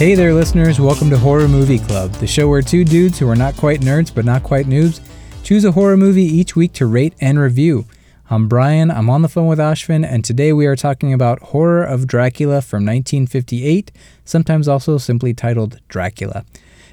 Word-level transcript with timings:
Hey 0.00 0.14
there, 0.14 0.32
listeners. 0.32 0.80
Welcome 0.80 1.10
to 1.10 1.18
Horror 1.18 1.46
Movie 1.46 1.78
Club, 1.78 2.10
the 2.12 2.26
show 2.26 2.48
where 2.48 2.62
two 2.62 2.86
dudes 2.86 3.18
who 3.18 3.28
are 3.28 3.36
not 3.36 3.54
quite 3.58 3.82
nerds 3.82 4.10
but 4.14 4.24
not 4.24 4.42
quite 4.42 4.64
noobs 4.64 4.98
choose 5.42 5.62
a 5.66 5.72
horror 5.72 5.98
movie 5.98 6.24
each 6.24 6.56
week 6.56 6.72
to 6.72 6.86
rate 6.86 7.12
and 7.20 7.38
review. 7.38 7.84
I'm 8.30 8.48
Brian, 8.48 8.90
I'm 8.90 9.10
on 9.10 9.20
the 9.20 9.28
phone 9.28 9.46
with 9.46 9.58
Ashvin, 9.58 10.10
and 10.10 10.24
today 10.24 10.54
we 10.54 10.64
are 10.64 10.74
talking 10.74 11.12
about 11.12 11.42
Horror 11.42 11.84
of 11.84 12.06
Dracula 12.06 12.62
from 12.62 12.86
1958, 12.86 13.92
sometimes 14.24 14.68
also 14.68 14.96
simply 14.96 15.34
titled 15.34 15.78
Dracula. 15.88 16.46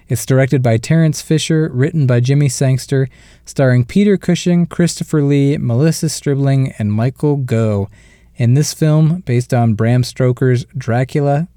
It's 0.09 0.25
directed 0.25 0.61
by 0.61 0.75
Terence 0.75 1.21
Fisher, 1.21 1.69
written 1.73 2.07
by 2.07 2.19
Jimmy 2.19 2.49
Sangster, 2.49 3.07
starring 3.45 3.85
Peter 3.85 4.17
Cushing, 4.17 4.65
Christopher 4.65 5.21
Lee, 5.21 5.57
Melissa 5.57 6.09
Stribling, 6.09 6.73
and 6.77 6.91
Michael 6.91 7.37
Gough. 7.37 7.89
In 8.35 8.55
this 8.55 8.73
film, 8.73 9.21
based 9.21 9.53
on 9.53 9.75
Bram 9.75 10.03
Stoker's 10.03 10.65
Dracula, 10.77 11.47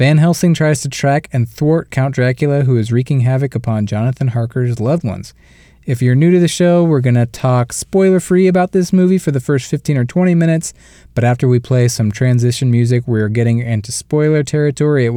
Van 0.00 0.16
Helsing 0.16 0.54
tries 0.54 0.80
to 0.80 0.88
track 0.88 1.28
and 1.30 1.46
thwart 1.46 1.90
Count 1.90 2.14
Dracula, 2.14 2.62
who 2.62 2.78
is 2.78 2.90
wreaking 2.90 3.20
havoc 3.20 3.54
upon 3.54 3.84
Jonathan 3.84 4.28
Harker's 4.28 4.80
loved 4.80 5.04
ones. 5.04 5.34
If 5.84 6.00
you're 6.00 6.14
new 6.14 6.30
to 6.30 6.38
the 6.38 6.48
show, 6.48 6.82
we're 6.82 7.02
going 7.02 7.16
to 7.16 7.26
talk 7.26 7.74
spoiler 7.74 8.18
free 8.18 8.46
about 8.48 8.72
this 8.72 8.94
movie 8.94 9.18
for 9.18 9.30
the 9.30 9.40
first 9.40 9.70
15 9.70 9.98
or 9.98 10.06
20 10.06 10.34
minutes, 10.34 10.72
but 11.14 11.22
after 11.22 11.46
we 11.46 11.60
play 11.60 11.86
some 11.86 12.10
transition 12.10 12.70
music, 12.70 13.06
we're 13.06 13.28
getting 13.28 13.58
into 13.58 13.92
spoiler 13.92 14.42
territory, 14.42 15.04
at 15.04 15.12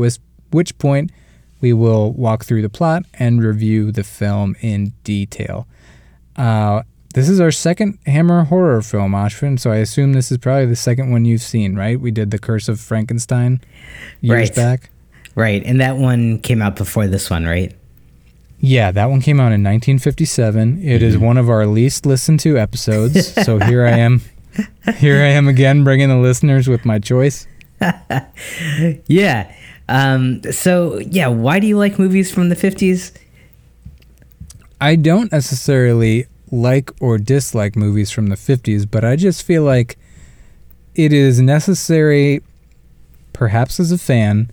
which 0.51 0.77
point 0.79 1.13
we 1.61 1.71
will 1.71 2.11
walk 2.11 2.43
through 2.43 2.61
the 2.61 2.67
plot 2.67 3.05
and 3.13 3.41
review 3.41 3.89
the 3.89 4.03
film 4.03 4.53
in 4.59 4.91
detail. 5.05 5.65
Uh, 6.35 6.83
this 7.13 7.29
is 7.29 7.39
our 7.39 7.51
second 7.51 7.99
Hammer 8.05 8.43
horror 8.45 8.81
film, 8.81 9.11
Ashvin, 9.13 9.59
so 9.59 9.71
I 9.71 9.77
assume 9.77 10.13
this 10.13 10.31
is 10.31 10.39
probably 10.39 10.65
the 10.65 10.75
second 10.75 11.11
one 11.11 11.25
you've 11.25 11.41
seen, 11.41 11.75
right? 11.75 11.99
We 11.99 12.11
did 12.11 12.31
The 12.31 12.39
Curse 12.39 12.67
of 12.67 12.79
Frankenstein 12.79 13.61
years 14.21 14.49
right. 14.49 14.55
back. 14.55 14.89
Right, 15.35 15.63
and 15.63 15.79
that 15.79 15.97
one 15.97 16.39
came 16.39 16.61
out 16.61 16.75
before 16.75 17.07
this 17.07 17.29
one, 17.29 17.45
right? 17.45 17.73
Yeah, 18.59 18.91
that 18.91 19.09
one 19.09 19.21
came 19.21 19.39
out 19.39 19.51
in 19.51 19.63
1957. 19.63 20.79
It 20.79 20.85
mm-hmm. 20.85 21.05
is 21.05 21.17
one 21.17 21.37
of 21.37 21.49
our 21.49 21.65
least 21.65 22.05
listened 22.05 22.39
to 22.41 22.57
episodes, 22.57 23.33
so 23.43 23.59
here 23.59 23.85
I 23.85 23.97
am. 23.97 24.21
Here 24.97 25.15
I 25.15 25.29
am 25.29 25.47
again 25.47 25.83
bringing 25.83 26.09
the 26.09 26.17
listeners 26.17 26.67
with 26.67 26.85
my 26.85 26.99
choice. 26.99 27.47
yeah. 29.07 29.51
Um, 29.89 30.43
so, 30.51 30.99
yeah, 30.99 31.27
why 31.27 31.59
do 31.59 31.65
you 31.65 31.75
like 31.75 31.97
movies 31.97 32.31
from 32.31 32.49
the 32.49 32.55
50s? 32.55 33.17
I 34.79 34.95
don't 34.95 35.31
necessarily 35.31 36.27
like 36.53 36.91
or 37.01 37.17
dislike 37.17 37.75
movies 37.75 38.11
from 38.11 38.27
the 38.27 38.35
50s, 38.35 38.89
but 38.89 39.03
I 39.03 39.15
just 39.15 39.43
feel 39.43 39.63
like 39.63 39.97
it 40.93 41.11
is 41.11 41.41
necessary, 41.41 42.43
perhaps 43.33 43.79
as 43.79 43.91
a 43.91 43.97
fan, 43.97 44.51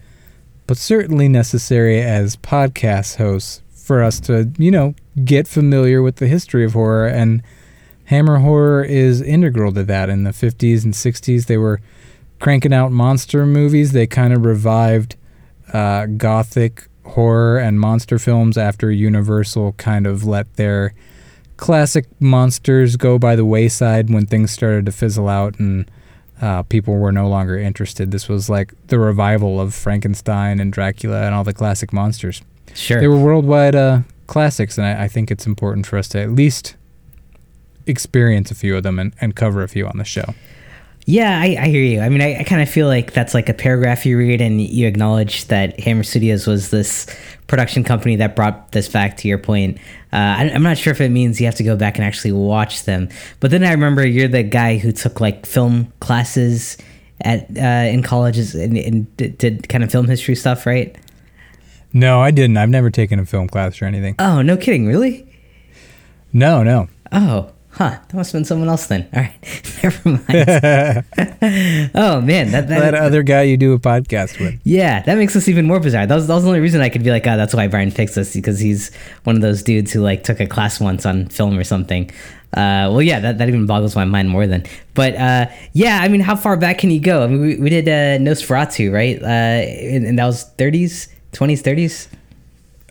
but 0.67 0.79
certainly 0.79 1.29
necessary 1.29 2.01
as 2.01 2.37
podcast 2.37 3.17
hosts 3.17 3.61
for 3.75 4.03
us 4.03 4.19
to, 4.21 4.51
you 4.57 4.71
know, 4.71 4.95
get 5.25 5.47
familiar 5.47 6.01
with 6.01 6.17
the 6.17 6.27
history 6.27 6.65
of 6.65 6.73
horror. 6.73 7.07
And 7.07 7.43
Hammer 8.07 8.39
horror 8.39 8.83
is 8.83 9.21
integral 9.21 9.73
to 9.73 9.85
that. 9.85 10.09
In 10.09 10.25
the 10.25 10.31
50s 10.31 10.85
and 10.85 10.95
60s, 10.95 11.47
they 11.47 11.59
were 11.59 11.83
cranking 12.39 12.73
out 12.73 12.93
monster 12.93 13.45
movies. 13.45 13.93
They 13.93 14.07
kind 14.07 14.33
of 14.33 14.47
revived 14.47 15.17
uh, 15.75 16.07
gothic 16.07 16.89
horror 17.05 17.59
and 17.59 17.79
monster 17.79 18.19
films 18.19 18.57
after 18.57 18.91
Universal 18.91 19.73
kind 19.73 20.07
of 20.07 20.25
let 20.25 20.57
their 20.57 20.95
classic 21.61 22.07
monsters 22.19 22.97
go 22.97 23.19
by 23.19 23.37
the 23.37 23.45
wayside 23.45 24.09
when 24.09 24.25
things 24.25 24.51
started 24.51 24.87
to 24.87 24.93
fizzle 24.93 25.29
out 25.29 25.59
and 25.61 25.89
uh, 26.41 26.63
people 26.65 26.97
were 26.97 27.13
no 27.13 27.29
longer 27.29 27.59
interested. 27.59 28.11
This 28.11 28.31
was 28.31 28.49
like 28.49 28.73
the 28.87 28.99
revival 28.99 29.61
of 29.61 29.75
Frankenstein 29.75 30.59
and 30.59 30.73
Dracula 30.73 31.27
and 31.27 31.35
all 31.35 31.45
the 31.45 31.53
classic 31.53 31.93
monsters. 31.93 32.41
Sure. 32.75 32.99
They 32.99 33.09
were 33.09 33.19
worldwide 33.19 33.75
uh, 33.75 34.01
classics, 34.27 34.79
and 34.79 34.87
I, 34.87 35.05
I, 35.05 35.09
think 35.09 35.31
it's 35.31 35.47
important 35.47 35.87
for 35.87 35.99
us 35.99 36.09
to 36.09 36.21
at 36.21 36.31
least 36.31 36.77
experience 37.87 38.51
a 38.51 38.55
few 38.55 38.75
of 38.75 38.83
them 38.83 38.99
and, 38.99 39.13
and 39.21 39.37
cover 39.37 39.63
a 39.63 39.69
few 39.69 39.87
on 39.87 39.99
the 39.99 40.05
show. 40.05 40.35
Yeah, 41.11 41.41
I, 41.41 41.57
I 41.59 41.67
hear 41.67 41.83
you. 41.83 42.01
I 42.01 42.09
mean, 42.09 42.23
I, 42.23 42.39
I 42.39 42.45
kind 42.45 42.63
of 42.63 42.71
feel 42.71 42.87
like 42.87 43.13
that's 43.13 43.35
like 43.35 43.49
a 43.49 43.55
paragraph 43.55 44.07
you 44.07 44.17
read 44.17 44.41
and 44.41 44.61
you 44.61 44.87
acknowledge 44.87 45.47
that 45.47 45.81
Hammer 45.81 46.05
Studios 46.05 46.47
was 46.47 46.71
this 46.71 47.05
production 47.49 47.83
company 47.83 48.15
that 48.15 48.37
brought 48.37 48.71
this 48.71 48.89
back 48.89 49.17
to 49.17 49.27
your 49.27 49.37
point. 49.37 49.79
Uh, 50.13 50.39
I, 50.39 50.45
am 50.45 50.63
not 50.63 50.79
sure 50.79 50.93
if 50.93 51.01
it 51.01 51.09
means 51.09 51.41
you 51.41 51.47
have 51.47 51.57
to 51.57 51.65
go 51.65 51.75
back 51.75 51.97
and 51.97 52.05
actually 52.05 52.31
watch 52.31 52.85
them. 52.85 53.09
But 53.41 53.51
then 53.51 53.65
I 53.65 53.73
remember 53.73 54.07
you're 54.07 54.29
the 54.29 54.45
guy 54.45 54.79
who 54.79 54.93
took 54.93 55.21
like 55.21 55.47
film 55.47 55.93
classes 55.99 56.79
at 57.23 57.51
uh, 57.59 57.91
in 57.91 58.05
colleges 58.05 58.55
and, 58.55 58.79
and 58.79 59.17
did, 59.17 59.37
did 59.37 59.69
kind 59.69 59.83
of 59.83 59.91
film 59.91 60.07
history 60.07 60.37
stuff, 60.37 60.65
right? 60.65 60.97
No, 61.93 62.21
I 62.21 62.31
didn't. 62.31 62.57
I've 62.57 62.69
never 62.69 62.89
taken 62.89 63.19
a 63.19 63.27
film 63.27 63.49
class 63.49 63.83
or 63.83 63.87
anything. 63.87 64.15
Oh, 64.21 64.43
no 64.43 64.57
kidding. 64.57 64.87
Really? 64.87 65.27
No, 66.33 66.63
no. 66.63 66.89
Oh, 67.11 67.51
Huh, 67.73 67.91
that 67.91 68.15
must 68.15 68.33
have 68.33 68.41
been 68.41 68.45
someone 68.45 68.69
else 68.69 68.87
then. 68.87 69.09
All 69.15 69.23
right, 69.23 69.81
never 69.83 70.09
mind. 70.09 70.25
oh 71.95 72.21
man, 72.21 72.51
that, 72.51 72.69
that, 72.69 72.69
that 72.69 72.95
other 72.95 73.23
guy 73.23 73.43
you 73.43 73.57
do 73.57 73.73
a 73.73 73.79
podcast 73.79 74.41
with. 74.41 74.61
Yeah, 74.65 75.03
that 75.03 75.17
makes 75.17 75.37
us 75.37 75.47
even 75.49 75.67
more 75.67 75.79
bizarre. 75.79 76.07
That 76.07 76.17
was, 76.17 76.27
that 76.27 76.35
was 76.35 76.43
the 76.43 76.49
only 76.49 76.61
reason 76.61 76.81
I 76.81 76.89
could 76.89 77.05
be 77.05 77.11
like, 77.11 77.27
oh, 77.27 77.37
that's 77.37 77.55
why 77.55 77.69
Brian 77.69 77.91
fixed 77.91 78.19
us 78.19 78.35
because 78.35 78.59
he's 78.59 78.93
one 79.23 79.37
of 79.37 79.43
those 79.43 79.63
dudes 79.63 79.93
who 79.93 80.01
like 80.01 80.25
took 80.25 80.41
a 80.41 80.47
class 80.47 80.81
once 80.81 81.07
on 81.07 81.27
film 81.27 81.57
or 81.57 81.65
something. 81.65 82.11
Uh, 82.53 82.91
well, 82.91 83.03
yeah, 83.03 83.21
that, 83.21 83.39
that 83.39 83.49
even 83.49 83.65
boggles 83.67 83.95
my 83.95 84.05
mind 84.05 84.29
more 84.29 84.47
than. 84.47 84.65
But 84.95 85.15
uh, 85.15 85.47
yeah, 85.73 86.01
I 86.03 86.09
mean, 86.09 86.21
how 86.21 86.35
far 86.35 86.57
back 86.57 86.79
can 86.79 86.91
you 86.91 87.01
go? 87.01 87.23
I 87.23 87.29
mean, 87.29 87.41
we, 87.41 87.57
we 87.57 87.71
did 87.71 87.89
uh, 87.89 88.19
Nosferatu, 88.23 88.93
right? 88.93 89.23
Uh, 89.23 89.27
and, 89.27 90.05
and 90.05 90.19
that 90.19 90.27
was 90.27 90.53
30s, 90.57 91.09
20s, 91.33 91.63
30s. 91.63 92.09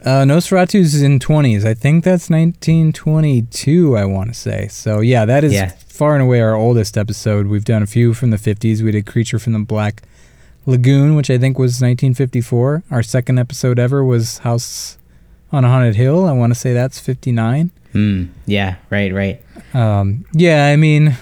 Uh, 0.01 0.23
Nosferatu's 0.23 1.01
in 1.01 1.19
20s. 1.19 1.65
I 1.65 1.73
think 1.73 2.03
that's 2.03 2.29
1922, 2.29 3.97
I 3.97 4.05
want 4.05 4.29
to 4.29 4.33
say. 4.33 4.67
So, 4.69 5.01
yeah, 5.01 5.25
that 5.25 5.43
is 5.43 5.53
yeah. 5.53 5.73
far 5.87 6.13
and 6.13 6.23
away 6.23 6.39
our 6.41 6.55
oldest 6.55 6.97
episode. 6.97 7.47
We've 7.47 7.65
done 7.65 7.83
a 7.83 7.87
few 7.87 8.13
from 8.13 8.29
the 8.29 8.37
50s. 8.37 8.81
We 8.81 8.91
did 8.91 9.05
Creature 9.05 9.39
from 9.39 9.53
the 9.53 9.59
Black 9.59 10.03
Lagoon, 10.65 11.15
which 11.15 11.29
I 11.29 11.37
think 11.37 11.59
was 11.59 11.81
1954. 11.81 12.83
Our 12.91 13.03
second 13.03 13.39
episode 13.39 13.77
ever 13.77 14.03
was 14.03 14.39
House 14.39 14.97
on 15.51 15.65
a 15.65 15.67
Haunted 15.67 15.95
Hill. 15.95 16.25
I 16.25 16.31
want 16.31 16.53
to 16.53 16.59
say 16.59 16.73
that's 16.73 16.99
59. 16.99 17.71
Mm, 17.93 18.29
yeah, 18.45 18.75
right, 18.89 19.13
right. 19.13 19.41
Um, 19.73 20.25
yeah, 20.31 20.67
I 20.67 20.75
mean, 20.75 21.17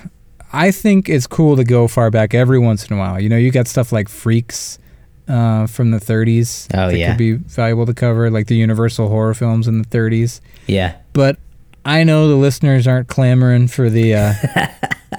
I 0.53 0.71
think 0.71 1.09
it's 1.09 1.27
cool 1.27 1.55
to 1.55 1.63
go 1.63 1.87
far 1.87 2.11
back 2.11 2.33
every 2.33 2.59
once 2.59 2.87
in 2.87 2.95
a 2.95 2.99
while. 2.99 3.19
You 3.19 3.29
know, 3.29 3.37
you 3.37 3.51
got 3.51 3.67
stuff 3.67 3.91
like 3.91 4.09
Freaks 4.09 4.79
uh, 5.27 5.67
from 5.67 5.91
the 5.91 5.99
30s. 5.99 6.67
Oh 6.73 6.89
that 6.89 6.97
yeah, 6.97 7.09
could 7.09 7.17
be 7.17 7.33
valuable 7.33 7.85
to 7.85 7.93
cover, 7.93 8.29
like 8.29 8.47
the 8.47 8.55
Universal 8.55 9.09
horror 9.09 9.33
films 9.33 9.67
in 9.67 9.81
the 9.81 9.87
30s. 9.87 10.41
Yeah, 10.67 10.95
but 11.13 11.37
I 11.85 12.03
know 12.03 12.27
the 12.27 12.35
listeners 12.35 12.87
aren't 12.87 13.07
clamoring 13.07 13.67
for 13.69 13.89
the 13.89 14.13
uh, 14.15 14.33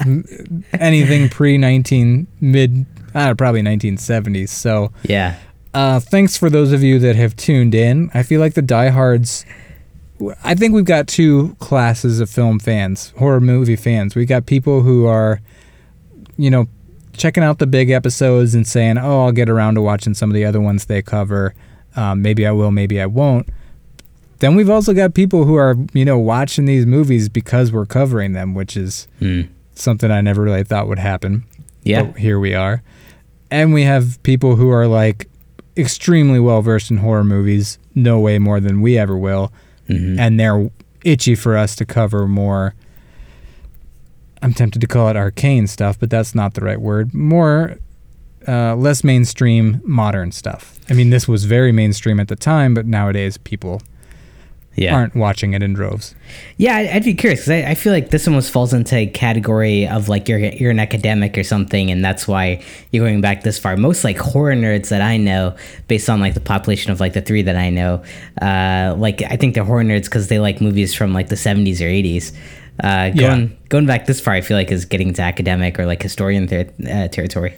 anything 0.78 1.28
pre 1.28 1.58
19 1.58 2.26
mid, 2.40 2.86
uh, 3.14 3.34
probably 3.34 3.62
1970s. 3.62 4.50
So 4.50 4.92
yeah. 5.02 5.36
Uh, 5.74 6.00
thanks 6.00 6.36
for 6.36 6.50
those 6.50 6.72
of 6.72 6.82
you 6.82 6.98
that 6.98 7.14
have 7.14 7.36
tuned 7.36 7.74
in. 7.74 8.10
I 8.14 8.22
feel 8.22 8.40
like 8.40 8.54
the 8.54 8.62
diehards. 8.62 9.44
I 10.42 10.54
think 10.56 10.74
we've 10.74 10.84
got 10.84 11.06
two 11.06 11.54
classes 11.60 12.18
of 12.20 12.28
film 12.28 12.58
fans, 12.58 13.12
horror 13.18 13.40
movie 13.40 13.76
fans. 13.76 14.16
We've 14.16 14.26
got 14.26 14.46
people 14.46 14.80
who 14.80 15.06
are, 15.06 15.40
you 16.36 16.50
know, 16.50 16.66
checking 17.18 17.42
out 17.42 17.58
the 17.58 17.66
big 17.66 17.90
episodes 17.90 18.54
and 18.54 18.66
saying, 18.66 18.98
"Oh, 18.98 19.24
I'll 19.24 19.32
get 19.32 19.50
around 19.50 19.74
to 19.74 19.82
watching 19.82 20.14
some 20.14 20.30
of 20.30 20.34
the 20.34 20.44
other 20.44 20.60
ones 20.60 20.86
they 20.86 21.02
cover. 21.02 21.54
Um, 21.96 22.22
maybe 22.22 22.46
I 22.46 22.52
will, 22.52 22.70
maybe 22.70 23.00
I 23.00 23.06
won't." 23.06 23.48
Then 24.38 24.54
we've 24.54 24.70
also 24.70 24.94
got 24.94 25.14
people 25.14 25.44
who 25.44 25.56
are, 25.56 25.76
you 25.92 26.04
know, 26.04 26.18
watching 26.18 26.64
these 26.64 26.86
movies 26.86 27.28
because 27.28 27.72
we're 27.72 27.86
covering 27.86 28.32
them, 28.32 28.54
which 28.54 28.76
is 28.76 29.08
mm. 29.20 29.48
something 29.74 30.10
I 30.10 30.20
never 30.20 30.42
really 30.42 30.62
thought 30.62 30.86
would 30.86 31.00
happen. 31.00 31.44
Yeah, 31.82 32.04
but 32.04 32.18
here 32.18 32.38
we 32.38 32.54
are, 32.54 32.82
and 33.50 33.74
we 33.74 33.82
have 33.82 34.22
people 34.22 34.56
who 34.56 34.70
are 34.70 34.86
like 34.86 35.28
extremely 35.76 36.40
well 36.40 36.62
versed 36.62 36.90
in 36.90 36.98
horror 36.98 37.24
movies, 37.24 37.78
no 37.94 38.20
way 38.20 38.38
more 38.38 38.60
than 38.60 38.80
we 38.80 38.96
ever 38.96 39.16
will, 39.16 39.52
mm-hmm. 39.88 40.18
and 40.18 40.38
they're 40.38 40.70
itchy 41.04 41.34
for 41.34 41.56
us 41.56 41.76
to 41.76 41.84
cover 41.84 42.26
more 42.26 42.74
I'm 44.42 44.54
tempted 44.54 44.80
to 44.80 44.86
call 44.86 45.08
it 45.08 45.16
arcane 45.16 45.66
stuff, 45.66 45.98
but 45.98 46.10
that's 46.10 46.34
not 46.34 46.54
the 46.54 46.60
right 46.60 46.80
word. 46.80 47.14
More, 47.14 47.78
uh, 48.46 48.76
less 48.76 49.02
mainstream, 49.04 49.80
modern 49.84 50.32
stuff. 50.32 50.78
I 50.88 50.94
mean, 50.94 51.10
this 51.10 51.26
was 51.26 51.44
very 51.44 51.72
mainstream 51.72 52.20
at 52.20 52.28
the 52.28 52.36
time, 52.36 52.74
but 52.74 52.86
nowadays 52.86 53.36
people 53.36 53.82
yeah. 54.78 54.94
aren't 54.94 55.16
watching 55.16 55.54
it 55.54 55.62
in 55.62 55.74
droves. 55.74 56.14
Yeah, 56.56 56.76
I'd 56.76 57.04
be 57.04 57.14
curious 57.14 57.40
because 57.40 57.64
I, 57.64 57.70
I, 57.70 57.74
feel 57.74 57.92
like 57.92 58.10
this 58.10 58.28
almost 58.28 58.52
falls 58.52 58.72
into 58.72 58.96
a 58.96 59.06
category 59.06 59.88
of 59.88 60.08
like 60.08 60.28
you're 60.28 60.38
you're 60.38 60.70
an 60.70 60.78
academic 60.78 61.36
or 61.36 61.42
something, 61.42 61.90
and 61.90 62.04
that's 62.04 62.28
why 62.28 62.62
you're 62.92 63.04
going 63.04 63.20
back 63.20 63.42
this 63.42 63.58
far. 63.58 63.76
Most 63.76 64.04
like 64.04 64.18
horror 64.18 64.54
nerds 64.54 64.88
that 64.88 65.02
I 65.02 65.16
know, 65.16 65.56
based 65.88 66.08
on 66.08 66.20
like 66.20 66.34
the 66.34 66.40
population 66.40 66.92
of 66.92 67.00
like 67.00 67.12
the 67.12 67.22
three 67.22 67.42
that 67.42 67.56
I 67.56 67.70
know, 67.70 68.02
uh, 68.40 68.94
like 68.96 69.22
I 69.22 69.36
think 69.36 69.54
they're 69.54 69.64
horror 69.64 69.82
nerds 69.82 70.04
because 70.04 70.28
they 70.28 70.38
like 70.38 70.60
movies 70.60 70.94
from 70.94 71.12
like 71.12 71.28
the 71.28 71.34
70s 71.34 71.80
or 71.80 71.84
80s. 71.84 72.36
Uh, 72.82 73.10
going 73.10 73.40
yeah. 73.42 73.56
going 73.68 73.86
back 73.86 74.06
this 74.06 74.20
far, 74.20 74.34
I 74.34 74.40
feel 74.40 74.56
like 74.56 74.70
is 74.70 74.84
getting 74.84 75.12
to 75.14 75.22
academic 75.22 75.78
or 75.78 75.86
like 75.86 76.02
historian 76.02 76.46
ter- 76.46 76.70
uh, 76.88 77.08
territory. 77.08 77.54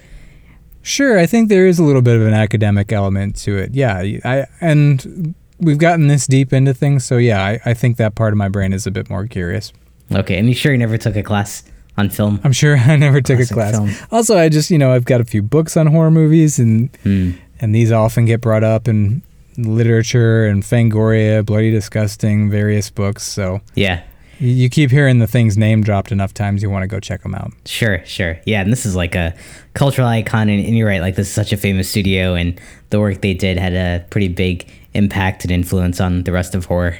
Sure, 0.82 1.18
I 1.18 1.26
think 1.26 1.48
there 1.50 1.66
is 1.66 1.78
a 1.78 1.82
little 1.84 2.00
bit 2.02 2.16
of 2.16 2.22
an 2.26 2.32
academic 2.32 2.90
element 2.92 3.36
to 3.40 3.58
it. 3.58 3.74
Yeah, 3.74 3.98
I 4.24 4.46
and 4.62 5.34
we've 5.58 5.76
gotten 5.78 6.06
this 6.06 6.26
deep 6.26 6.52
into 6.54 6.72
things, 6.72 7.04
so 7.04 7.18
yeah, 7.18 7.44
I, 7.44 7.60
I 7.66 7.74
think 7.74 7.98
that 7.98 8.14
part 8.14 8.32
of 8.32 8.38
my 8.38 8.48
brain 8.48 8.72
is 8.72 8.86
a 8.86 8.90
bit 8.90 9.10
more 9.10 9.26
curious. 9.26 9.72
Okay, 10.12 10.38
and 10.38 10.48
you 10.48 10.54
sure 10.54 10.72
you 10.72 10.78
never 10.78 10.96
took 10.96 11.16
a 11.16 11.22
class 11.22 11.64
on 11.98 12.08
film? 12.08 12.40
I'm 12.44 12.52
sure 12.52 12.78
I 12.78 12.96
never 12.96 13.20
took 13.20 13.36
Classic 13.36 13.50
a 13.50 13.54
class. 13.54 13.74
film. 13.76 13.90
Also, 14.10 14.38
I 14.38 14.48
just 14.48 14.70
you 14.70 14.78
know 14.78 14.92
I've 14.92 15.04
got 15.04 15.20
a 15.20 15.24
few 15.24 15.42
books 15.42 15.76
on 15.76 15.86
horror 15.88 16.10
movies, 16.10 16.58
and 16.58 16.88
Hmm. 17.02 17.32
and 17.60 17.74
these 17.74 17.92
often 17.92 18.24
get 18.24 18.40
brought 18.40 18.64
up 18.64 18.88
in 18.88 19.20
literature 19.58 20.46
and 20.46 20.62
Fangoria, 20.62 21.44
Bloody 21.44 21.70
Disgusting, 21.70 22.50
various 22.50 22.88
books. 22.88 23.22
So 23.24 23.60
Yeah, 23.74 24.00
you, 24.40 24.70
keep 24.70 24.90
hearing 24.90 25.18
the 25.18 25.26
things 25.26 25.56
name 25.56 25.82
dropped 25.82 26.10
enough 26.10 26.34
times, 26.34 26.62
you 26.62 26.70
want 26.70 26.82
to 26.82 26.88
go 26.88 26.98
check 26.98 27.22
them 27.22 27.34
out. 27.34 27.52
sure, 27.66 28.04
sure. 28.04 28.40
Yeah, 28.46 28.62
and 28.62 28.72
this 28.72 28.86
is 28.86 28.96
like 28.96 29.14
a 29.14 29.34
cultural 29.74 30.08
icon, 30.08 30.48
and, 30.48 30.64
and 30.64 30.76
you're 30.76 30.88
right. 30.88 31.00
Like 31.00 31.16
this 31.16 31.28
is 31.28 31.34
such 31.34 31.52
a 31.52 31.56
famous 31.56 31.88
studio, 31.88 32.34
and 32.34 32.60
the 32.90 32.98
work 32.98 33.20
they 33.20 33.34
did 33.34 33.58
had 33.58 33.74
a 33.74 34.04
pretty 34.10 34.28
big 34.28 34.68
impact 34.94 35.44
and 35.44 35.52
influence 35.52 36.00
on 36.00 36.24
the 36.24 36.32
rest 36.32 36.54
of 36.54 36.64
horror. 36.66 36.98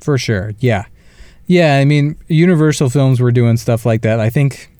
For 0.00 0.18
sure. 0.18 0.52
Yeah. 0.58 0.84
Yeah, 1.46 1.78
I 1.78 1.84
mean, 1.84 2.16
Universal 2.28 2.90
Films 2.90 3.20
were 3.20 3.32
doing 3.32 3.56
stuff 3.56 3.86
like 3.86 4.02
that. 4.02 4.20
I 4.20 4.30
think 4.30 4.70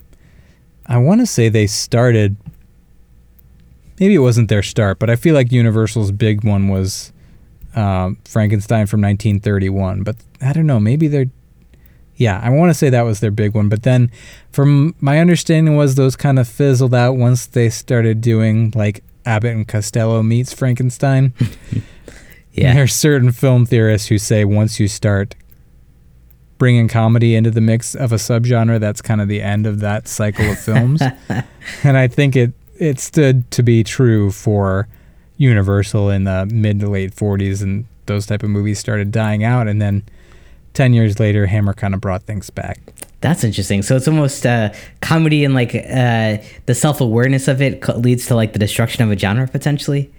I 0.85 0.97
want 0.97 1.21
to 1.21 1.25
say 1.25 1.49
they 1.49 1.67
started 1.67 2.35
maybe 3.99 4.15
it 4.15 4.19
wasn't 4.19 4.49
their 4.49 4.63
start, 4.63 4.99
but 4.99 5.09
I 5.09 5.15
feel 5.15 5.33
like 5.33 5.51
Universal's 5.51 6.11
big 6.11 6.43
one 6.43 6.67
was 6.67 7.11
um, 7.75 8.17
Frankenstein 8.25 8.85
from 8.85 9.01
1931, 9.01 10.03
but 10.03 10.15
I 10.41 10.53
don't 10.53 10.67
know, 10.67 10.79
maybe 10.79 11.07
they're 11.07 11.31
yeah, 12.17 12.41
I 12.43 12.49
want 12.49 12.69
to 12.71 12.73
say 12.73 12.89
that 12.89 13.03
was 13.03 13.19
their 13.19 13.31
big 13.31 13.53
one, 13.53 13.69
but 13.69 13.83
then 13.83 14.11
from 14.51 14.95
my 14.99 15.19
understanding 15.19 15.75
was 15.75 15.95
those 15.95 16.15
kind 16.15 16.39
of 16.39 16.47
fizzled 16.47 16.93
out 16.93 17.13
once 17.13 17.45
they 17.45 17.69
started 17.69 18.21
doing 18.21 18.73
like 18.75 19.03
Abbott 19.25 19.55
and 19.55 19.67
Costello 19.67 20.21
meets 20.23 20.53
Frankenstein. 20.53 21.33
Yeah, 22.57 22.73
there 22.73 22.83
are 22.83 22.87
certain 22.87 23.31
film 23.31 23.67
theorists 23.67 24.07
who 24.07 24.17
say 24.17 24.43
once 24.43 24.79
you 24.79 24.87
start 24.87 25.35
bringing 26.57 26.87
comedy 26.87 27.35
into 27.35 27.51
the 27.51 27.61
mix 27.61 27.93
of 27.93 28.11
a 28.11 28.15
subgenre, 28.15 28.79
that's 28.79 28.99
kind 28.99 29.21
of 29.21 29.27
the 29.27 29.43
end 29.43 29.67
of 29.67 29.79
that 29.81 30.07
cycle 30.07 30.49
of 30.49 30.59
films. 30.59 31.03
and 31.83 31.97
I 31.97 32.07
think 32.07 32.35
it 32.35 32.53
it 32.79 32.99
stood 32.99 33.49
to 33.51 33.61
be 33.61 33.83
true 33.83 34.31
for 34.31 34.87
Universal 35.37 36.09
in 36.09 36.23
the 36.23 36.47
mid 36.47 36.79
to 36.79 36.89
late 36.89 37.15
40s, 37.15 37.61
and 37.61 37.85
those 38.07 38.25
type 38.25 38.41
of 38.41 38.49
movies 38.49 38.79
started 38.79 39.11
dying 39.11 39.43
out, 39.43 39.67
and 39.67 39.79
then. 39.79 40.03
10 40.77 40.93
years 40.93 41.19
later, 41.19 41.47
Hammer 41.47 41.73
kind 41.73 41.95
of 41.95 42.01
brought 42.01 42.21
things 42.23 42.51
back. 42.51 42.79
That's 43.21 43.43
interesting. 43.43 43.81
So 43.81 43.95
it's 43.95 44.07
almost 44.07 44.45
uh, 44.45 44.71
comedy 45.01 45.43
and 45.43 45.55
like 45.55 45.73
uh, 45.73 46.37
the 46.67 46.75
self 46.75 47.01
awareness 47.01 47.47
of 47.47 47.63
it 47.63 47.85
leads 47.97 48.27
to 48.27 48.35
like 48.35 48.53
the 48.53 48.59
destruction 48.59 49.03
of 49.03 49.09
a 49.09 49.17
genre 49.17 49.47
potentially, 49.47 50.11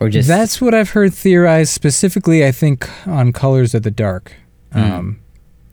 or 0.00 0.08
just 0.08 0.26
That's 0.26 0.62
what 0.62 0.74
I've 0.74 0.90
heard 0.90 1.12
theorized 1.12 1.70
specifically, 1.70 2.46
I 2.46 2.50
think, 2.50 2.88
on 3.06 3.30
Colors 3.34 3.74
of 3.74 3.82
the 3.82 3.90
Dark. 3.90 4.32
Mm. 4.72 4.90
Um, 4.90 5.20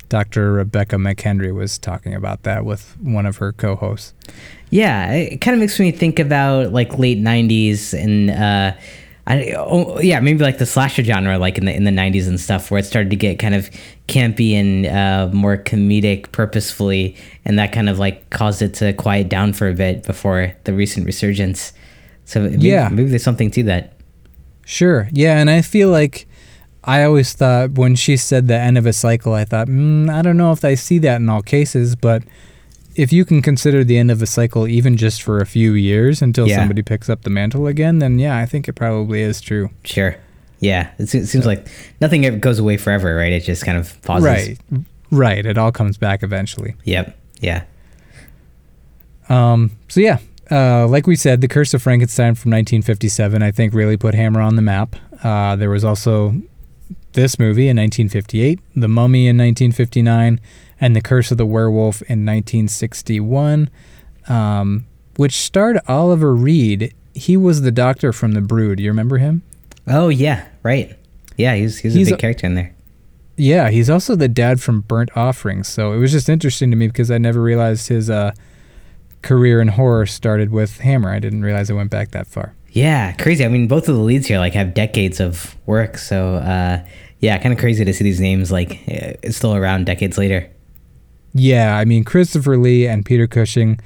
Dr. 0.09 0.51
Rebekah 0.51 0.97
McKendry 0.97 1.55
was 1.55 1.77
talking 1.77 2.13
about 2.13 2.43
that 2.43 2.65
with 2.65 2.97
one 2.99 3.25
of 3.25 3.37
her 3.37 3.53
co 3.53 3.77
hosts. 3.77 4.13
yeah. 4.71 5.13
It 5.13 5.39
kind 5.39 5.55
of 5.55 5.61
makes 5.61 5.79
me 5.79 5.91
think 5.91 6.19
about 6.19 6.73
like 6.73 6.99
late 6.99 7.17
'90s 7.17 7.93
and 7.93 8.29
uh, 8.29 8.77
I 9.27 9.53
oh, 9.57 9.99
yeah 10.01 10.19
maybe 10.19 10.43
like 10.43 10.59
the 10.59 10.67
slasher 10.67 11.03
genre 11.03 11.39
like 11.39 11.57
in 11.57 11.65
the 11.65 11.73
in 11.75 11.83
the 11.83 11.91
'90s 11.91 12.27
and 12.27 12.39
stuff 12.39 12.69
where 12.69 12.79
it 12.79 12.85
started 12.85 13.09
to 13.09 13.15
get 13.15 13.39
kind 13.39 13.55
of 13.55 13.69
campy 14.07 14.53
and 14.53 14.85
uh, 14.85 15.29
more 15.35 15.57
comedic 15.57 16.31
purposefully, 16.31 17.15
and 17.43 17.57
that 17.57 17.71
kind 17.71 17.89
of 17.89 17.97
like 17.97 18.29
caused 18.29 18.61
it 18.61 18.75
to 18.75 18.93
quiet 18.93 19.27
down 19.29 19.51
for 19.53 19.67
a 19.67 19.73
bit 19.73 20.03
before 20.03 20.53
the 20.65 20.73
recent 20.73 21.05
resurgence. 21.07 21.73
So 22.25 22.41
maybe, 22.41 22.67
Yeah. 22.67 22.89
maybe 22.89 23.09
there's 23.09 23.23
something 23.23 23.49
to 23.51 23.63
that. 23.63 23.93
Sure. 24.65 25.09
Yeah. 25.11 25.37
And 25.39 25.49
I 25.49 25.61
feel 25.61 25.89
like 25.89 26.27
I 26.83 27.03
always 27.03 27.33
thought 27.33 27.71
when 27.71 27.95
she 27.95 28.17
said 28.17 28.47
the 28.47 28.57
end 28.57 28.77
of 28.77 28.85
a 28.85 28.93
cycle, 28.93 29.33
I 29.33 29.43
thought, 29.45 29.67
mm, 29.67 30.07
I 30.11 30.21
don't 30.21 30.37
know 30.37 30.51
if 30.51 30.63
I 30.63 30.75
see 30.75 30.99
that 30.99 31.17
in 31.17 31.29
all 31.29 31.41
cases, 31.41 31.95
but 31.95 32.21
if 32.95 33.11
you 33.13 33.25
can 33.25 33.41
consider 33.41 33.83
the 33.83 33.97
end 33.97 34.09
of 34.11 34.21
a 34.21 34.25
cycle 34.25 34.67
even 34.67 34.97
just 34.97 35.21
for 35.21 35.39
a 35.39 35.45
few 35.45 35.73
years 35.73 36.21
until 36.21 36.47
Yeah. 36.47 36.57
somebody 36.57 36.81
picks 36.81 37.09
up 37.09 37.23
the 37.23 37.29
mantle 37.29 37.67
again, 37.67 37.99
then 37.99 38.19
yeah, 38.19 38.37
I 38.37 38.45
think 38.45 38.67
it 38.67 38.73
probably 38.73 39.21
is 39.21 39.41
true. 39.41 39.69
Sure. 39.83 40.15
Yeah, 40.59 40.89
it, 40.97 41.09
se- 41.09 41.19
it 41.19 41.25
seems 41.27 41.45
like 41.45 41.67
nothing 42.01 42.25
ever 42.25 42.37
goes 42.37 42.59
away 42.59 42.77
forever, 42.77 43.15
right? 43.15 43.31
It 43.33 43.41
just 43.43 43.65
kind 43.65 43.77
of 43.77 44.01
pauses. 44.03 44.25
Right. 44.25 44.57
Right. 45.11 45.45
It 45.45 45.57
all 45.57 45.71
comes 45.71 45.97
back 45.97 46.23
eventually. 46.23 46.75
Yep. 46.85 47.15
Yeah. 47.41 47.63
Um, 49.29 49.71
so 49.87 49.99
yeah, 50.01 50.19
uh, 50.51 50.87
like 50.87 51.07
we 51.07 51.15
said, 51.15 51.41
The 51.41 51.47
Curse 51.47 51.73
of 51.73 51.81
Frankenstein 51.81 52.35
from 52.35 52.51
1957, 52.51 53.41
I 53.41 53.51
think 53.51 53.73
really 53.73 53.97
put 53.97 54.13
Hammer 54.15 54.39
on 54.41 54.55
the 54.55 54.61
map. 54.61 54.95
Uh, 55.23 55.55
there 55.55 55.69
was 55.69 55.83
also 55.83 56.35
this 57.15 57.37
movie 57.39 57.63
in 57.67 57.75
1958, 57.77 58.59
The 58.75 58.87
Mummy 58.87 59.27
in 59.27 59.35
1959, 59.37 60.39
and 60.79 60.95
The 60.95 61.01
Curse 61.01 61.31
of 61.31 61.37
the 61.37 61.45
Werewolf 61.45 62.01
in 62.03 62.25
1961, 62.25 63.69
um, 64.27 64.85
which 65.17 65.33
starred 65.37 65.79
Oliver 65.87 66.33
Reed. 66.35 66.93
He 67.13 67.35
was 67.37 67.61
the 67.61 67.71
doctor 67.71 68.13
from 68.13 68.33
The 68.33 68.41
Brood. 68.41 68.79
You 68.79 68.89
remember 68.89 69.17
him? 69.17 69.41
Oh 69.87 70.09
yeah. 70.09 70.47
Right. 70.63 70.97
Yeah, 71.37 71.55
he's 71.55 71.79
he's, 71.79 71.93
He's 71.93 72.07
a 72.09 72.11
a- 72.11 72.13
big 72.15 72.21
character 72.21 72.47
in 72.47 72.55
there. 72.55 72.71
Yeah, 73.37 73.69
he's 73.69 73.89
also 73.89 74.15
the 74.15 74.29
dad 74.29 74.61
from 74.61 74.81
Burnt 74.81 75.09
Offerings. 75.17 75.67
So 75.67 75.91
it 75.91 75.97
was 75.97 76.11
just 76.13 76.29
interesting 76.29 76.71
to 76.71 76.77
me 76.77 76.87
because 76.87 77.11
I 77.11 77.17
never 77.17 77.41
realized 77.41 77.89
his 77.89 78.09
uh, 78.09 78.31
career 79.23 79.59
in 79.59 79.67
horror 79.69 80.05
started 80.05 80.51
with 80.51 80.79
Hammer. 80.79 81.09
I 81.11 81.19
didn't 81.19 81.41
realize 81.43 81.69
it 81.69 81.73
went 81.73 81.91
back 81.91 82.11
that 82.11 82.27
far. 82.27 82.55
Yeah, 82.71 83.11
crazy. 83.13 83.43
I 83.43 83.49
mean, 83.49 83.67
both 83.67 83.89
of 83.89 83.95
the 83.95 84.01
leads 84.01 84.27
here 84.27 84.39
like 84.39 84.53
have 84.53 84.73
decades 84.73 85.19
of 85.19 85.55
work. 85.65 85.97
So 85.97 86.35
uh, 86.35 86.85
yeah, 87.25 87.39
kind 87.39 87.51
of 87.51 87.57
crazy 87.57 87.83
to 87.83 87.91
see 87.91 88.03
these 88.03 88.19
names 88.19 88.51
like 88.51 88.79
uh, 88.87 89.31
still 89.31 89.55
around 89.55 89.87
decades 89.87 90.15
later. 90.15 90.47
Yeah, 91.33 91.75
I 91.75 91.83
mean 91.83 92.03
Christopher 92.03 92.55
Lee 92.55 92.85
and 92.85 93.03
Peter 93.03 93.25
Cushing 93.25 93.79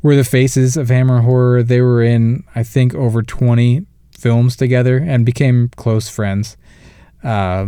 were 0.00 0.14
the 0.14 0.22
faces 0.22 0.76
of 0.76 0.90
Hammer 0.90 1.22
horror. 1.22 1.64
They 1.64 1.80
were 1.80 2.04
in 2.04 2.44
I 2.54 2.62
think 2.62 2.94
over 2.94 3.20
20 3.20 3.84
films 4.16 4.54
together 4.54 4.98
and 4.98 5.26
became 5.26 5.70
close 5.74 6.08
friends. 6.08 6.56
Uh, 7.24 7.66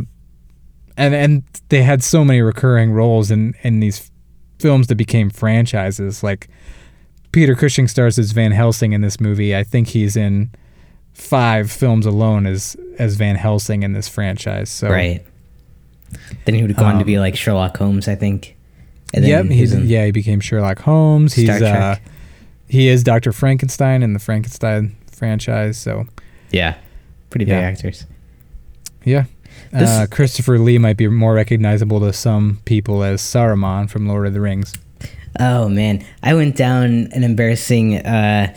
and 0.96 1.12
and 1.12 1.42
they 1.70 1.82
had 1.82 2.04
so 2.04 2.24
many 2.24 2.40
recurring 2.40 2.92
roles 2.92 3.32
in 3.32 3.54
in 3.64 3.80
these 3.80 4.12
films 4.60 4.86
that 4.86 4.94
became 4.94 5.28
franchises. 5.28 6.22
Like 6.22 6.48
Peter 7.32 7.56
Cushing 7.56 7.88
stars 7.88 8.16
as 8.16 8.30
Van 8.30 8.52
Helsing 8.52 8.92
in 8.92 9.00
this 9.00 9.20
movie. 9.20 9.56
I 9.56 9.64
think 9.64 9.88
he's 9.88 10.16
in 10.16 10.52
five 11.16 11.70
films 11.70 12.06
alone 12.06 12.46
as 12.46 12.76
as 12.98 13.16
Van 13.16 13.36
Helsing 13.36 13.82
in 13.82 13.92
this 13.94 14.06
franchise. 14.08 14.70
So 14.70 14.88
Right. 14.88 15.24
Then 16.44 16.54
he 16.54 16.62
would 16.62 16.76
go 16.76 16.84
on 16.84 16.94
to 16.94 17.00
Um, 17.00 17.06
be 17.06 17.18
like 17.18 17.36
Sherlock 17.36 17.76
Holmes, 17.76 18.06
I 18.06 18.14
think. 18.14 18.54
And 19.14 19.24
then 19.24 19.30
yep, 19.30 19.44
he 19.46 19.62
was 19.62 19.72
he's 19.72 19.84
yeah, 19.84 20.04
he 20.04 20.10
became 20.12 20.40
Sherlock 20.40 20.78
Holmes. 20.80 21.34
He's 21.34 21.54
Star 21.56 21.64
uh 21.92 21.96
he 22.68 22.88
is 22.88 23.02
Dr. 23.04 23.32
Frankenstein 23.32 24.02
in 24.02 24.12
the 24.12 24.18
Frankenstein 24.18 24.94
franchise. 25.10 25.78
So 25.78 26.06
yeah, 26.50 26.74
pretty 27.30 27.44
big 27.44 27.52
Yeah. 27.54 27.60
actors. 27.60 28.06
yeah. 29.04 29.24
This- 29.72 29.88
uh, 29.88 30.06
Christopher 30.10 30.58
Lee 30.58 30.78
might 30.78 30.96
be 30.96 31.08
more 31.08 31.34
recognizable 31.34 31.98
to 32.00 32.12
some 32.12 32.60
people 32.66 33.02
as 33.02 33.20
Saruman 33.22 33.88
from 33.88 34.06
Lord 34.06 34.26
of 34.26 34.32
the 34.34 34.40
Rings. 34.40 34.74
Oh 35.40 35.68
man, 35.68 36.04
I 36.22 36.34
went 36.34 36.56
down 36.56 37.08
an 37.12 37.24
embarrassing 37.24 37.96
uh, 37.98 38.54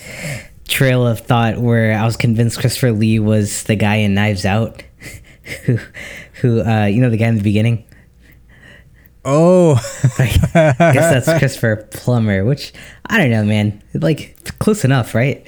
trail 0.70 1.06
of 1.06 1.20
thought 1.20 1.58
where 1.58 1.98
I 1.98 2.06
was 2.06 2.16
convinced 2.16 2.60
Christopher 2.60 2.92
Lee 2.92 3.20
was 3.20 3.64
the 3.64 3.76
guy 3.76 3.96
in 3.96 4.14
Knives 4.14 4.46
Out, 4.46 4.84
who, 5.66 5.80
who 6.42 6.62
uh, 6.62 6.86
you 6.86 7.02
know 7.02 7.10
the 7.10 7.18
guy 7.18 7.28
in 7.28 7.36
the 7.36 7.44
beginning. 7.44 7.86
Oh, 9.26 9.74
I 10.18 10.26
guess 10.78 10.78
that's 11.26 11.40
Christopher 11.40 11.88
Plummer, 11.92 12.46
which 12.46 12.72
I 13.06 13.18
don't 13.18 13.32
know, 13.32 13.44
man. 13.44 13.84
Like 13.94 14.38
close 14.60 14.86
enough, 14.86 15.14
right? 15.14 15.46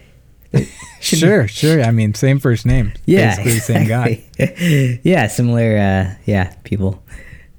sure, 0.99 1.47
sure. 1.47 1.81
I 1.81 1.91
mean, 1.91 2.13
same 2.13 2.39
first 2.39 2.65
name. 2.65 2.91
Yeah, 3.05 3.37
Basically 3.37 3.59
same 3.59 3.87
guy. 3.87 4.25
guy. 4.37 4.99
yeah, 5.03 5.27
similar. 5.27 5.77
Uh, 5.77 6.15
yeah, 6.25 6.53
people. 6.63 7.01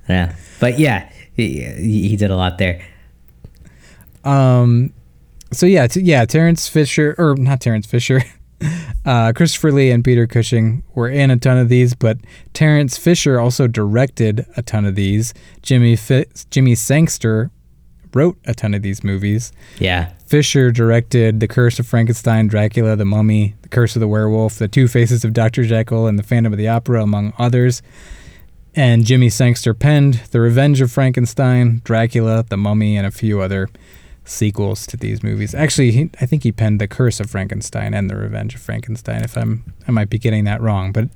I 0.09 0.13
don't 0.13 0.29
know, 0.29 0.35
but 0.61 0.79
yeah, 0.79 1.11
he, 1.35 1.63
he 2.09 2.17
did 2.17 2.31
a 2.31 2.37
lot 2.37 2.59
there. 2.59 2.85
Um, 4.25 4.93
so 5.53 5.67
yeah, 5.67 5.87
t- 5.87 6.01
yeah, 6.01 6.25
Terence 6.25 6.69
Fisher 6.69 7.15
or 7.19 7.37
not 7.37 7.61
Terence 7.61 7.87
Fisher, 7.87 8.23
uh, 9.05 9.33
Christopher 9.35 9.73
Lee 9.73 9.91
and 9.91 10.05
Peter 10.05 10.27
Cushing 10.27 10.83
were 10.95 11.09
in 11.09 11.31
a 11.31 11.37
ton 11.37 11.59
of 11.59 11.69
these, 11.69 11.95
but 11.95 12.19
Terence 12.53 12.97
Fisher 12.97 13.39
also 13.39 13.67
directed 13.67 14.47
a 14.57 14.63
ton 14.63 14.85
of 14.85 14.95
these. 14.95 15.35
Jimmy 15.63 15.97
Fi- 15.97 16.27
Jimmy 16.51 16.75
Sangster 16.75 17.51
wrote 18.15 18.39
a 18.45 18.55
ton 18.55 18.75
of 18.75 18.83
these 18.83 19.03
movies. 19.03 19.53
Yeah, 19.79 20.13
Fisher 20.27 20.71
directed 20.71 21.41
The 21.41 21.49
Curse 21.49 21.79
of 21.79 21.87
Frankenstein, 21.87 22.49
Dracula, 22.49 22.97
The 22.97 23.05
Mummy, 23.05 23.55
The 23.63 23.69
Curse 23.69 23.97
of 23.97 24.01
the 24.01 24.09
Werewolf, 24.09 24.57
The 24.57 24.69
Two 24.69 24.89
Faces 24.89 25.25
of 25.25 25.33
Dr. 25.33 25.65
Jekyll, 25.65 26.07
and 26.07 26.19
The 26.19 26.23
Phantom 26.23 26.53
of 26.53 26.59
the 26.59 26.69
Opera, 26.69 27.03
among 27.03 27.33
others. 27.39 27.83
And 28.75 29.05
Jimmy 29.05 29.29
Sangster 29.29 29.75
penned 29.75 30.15
The 30.31 30.41
Revenge 30.41 30.81
of 30.81 30.91
Frankenstein, 30.91 31.83
Dracula, 31.85 32.47
The 32.49 32.57
Mummy, 32.57 32.97
and 32.97 33.07
a 33.07 33.11
few 33.11 33.43
other 33.43 33.69
sequels 34.25 34.87
to 34.87 34.97
these 34.97 35.23
movies. 35.23 35.55
Actually, 35.55 35.91
he, 35.93 36.11
I 36.21 36.27
think 36.27 36.43
he 36.45 36.53
penned 36.53 36.81
The 36.81 36.89
Curse 36.89 37.19
of 37.21 37.31
Frankenstein 37.31 37.93
and 37.95 38.09
The 38.09 38.17
Revenge 38.17 38.55
of 38.55 38.61
Frankenstein. 38.61 39.23
If 39.25 39.37
I'm, 39.37 39.65
I 39.89 39.91
might 39.91 40.11
be 40.11 40.19
getting 40.19 40.45
that 40.45 40.61
wrong, 40.61 40.93
but 40.93 41.09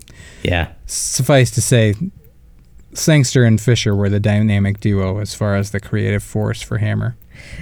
Yeah. 0.43 0.69
suffice 0.87 1.51
to 1.53 1.61
say, 1.63 1.95
Sangster 2.95 3.45
and 3.45 3.61
Fisher 3.61 3.95
were 3.95 4.09
the 4.09 4.21
dynamic 4.21 4.81
duo 4.81 5.19
as 5.19 5.35
far 5.35 5.55
as 5.55 5.71
the 5.71 5.81
creative 5.81 6.23
force 6.23 6.63
for 6.63 6.79
Hammer. 6.79 7.17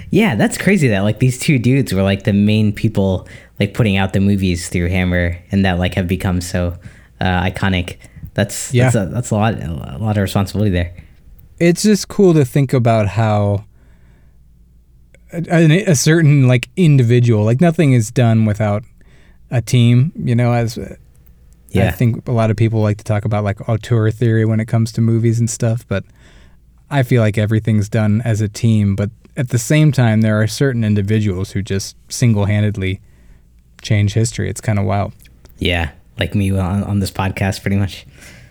Yeah, 0.09 0.35
that's 0.35 0.57
crazy 0.57 0.87
that 0.87 1.01
like 1.01 1.19
these 1.19 1.37
two 1.37 1.59
dudes 1.59 1.93
were 1.93 2.03
like 2.03 2.23
the 2.23 2.31
main 2.33 2.71
people 2.71 3.27
like 3.59 3.73
putting 3.73 3.97
out 3.97 4.13
the 4.13 4.21
movies 4.21 4.69
through 4.69 4.87
Hammer 4.87 5.37
and 5.51 5.65
that 5.65 5.77
like 5.77 5.95
have 5.95 6.07
become 6.07 6.39
so 6.39 6.77
uh, 7.19 7.41
iconic. 7.43 7.97
That's 8.33 8.73
Yeah. 8.73 8.85
that's 8.85 8.95
a, 8.95 9.05
that's 9.13 9.31
a 9.31 9.35
lot 9.35 9.61
a 9.61 9.97
lot 9.99 10.17
of 10.17 10.21
responsibility 10.21 10.71
there. 10.71 10.93
It's 11.59 11.83
just 11.83 12.07
cool 12.07 12.33
to 12.33 12.45
think 12.45 12.71
about 12.71 13.09
how 13.09 13.65
a, 15.49 15.83
a 15.85 15.95
certain 15.95 16.47
like 16.47 16.69
individual, 16.75 17.43
like 17.43 17.61
nothing 17.61 17.93
is 17.93 18.11
done 18.11 18.45
without 18.45 18.83
a 19.51 19.61
team. 19.61 20.11
You 20.15 20.35
know, 20.35 20.53
as 20.53 20.77
uh, 20.77 20.95
yeah. 21.69 21.87
I 21.87 21.91
think 21.91 22.27
a 22.27 22.31
lot 22.31 22.51
of 22.51 22.57
people 22.57 22.81
like 22.81 22.97
to 22.97 23.03
talk 23.03 23.25
about 23.25 23.43
like 23.43 23.67
auteur 23.67 24.09
theory 24.11 24.45
when 24.45 24.59
it 24.59 24.65
comes 24.65 24.91
to 24.93 25.01
movies 25.01 25.39
and 25.39 25.49
stuff, 25.49 25.85
but 25.87 26.03
I 26.89 27.03
feel 27.03 27.21
like 27.21 27.37
everything's 27.37 27.89
done 27.89 28.21
as 28.23 28.41
a 28.41 28.47
team. 28.47 28.95
But 28.95 29.09
at 29.35 29.49
the 29.49 29.57
same 29.57 29.91
time, 29.91 30.21
there 30.21 30.41
are 30.41 30.47
certain 30.47 30.83
individuals 30.83 31.51
who 31.51 31.61
just 31.61 31.97
single 32.09 32.45
handedly 32.45 33.01
change 33.81 34.13
history. 34.13 34.49
It's 34.49 34.61
kind 34.61 34.79
of 34.79 34.85
wild. 34.85 35.13
Yeah, 35.57 35.91
like 36.17 36.35
me 36.35 36.51
on, 36.51 36.83
on 36.83 36.99
this 36.99 37.11
podcast, 37.11 37.61
pretty 37.61 37.77
much. 37.77 38.05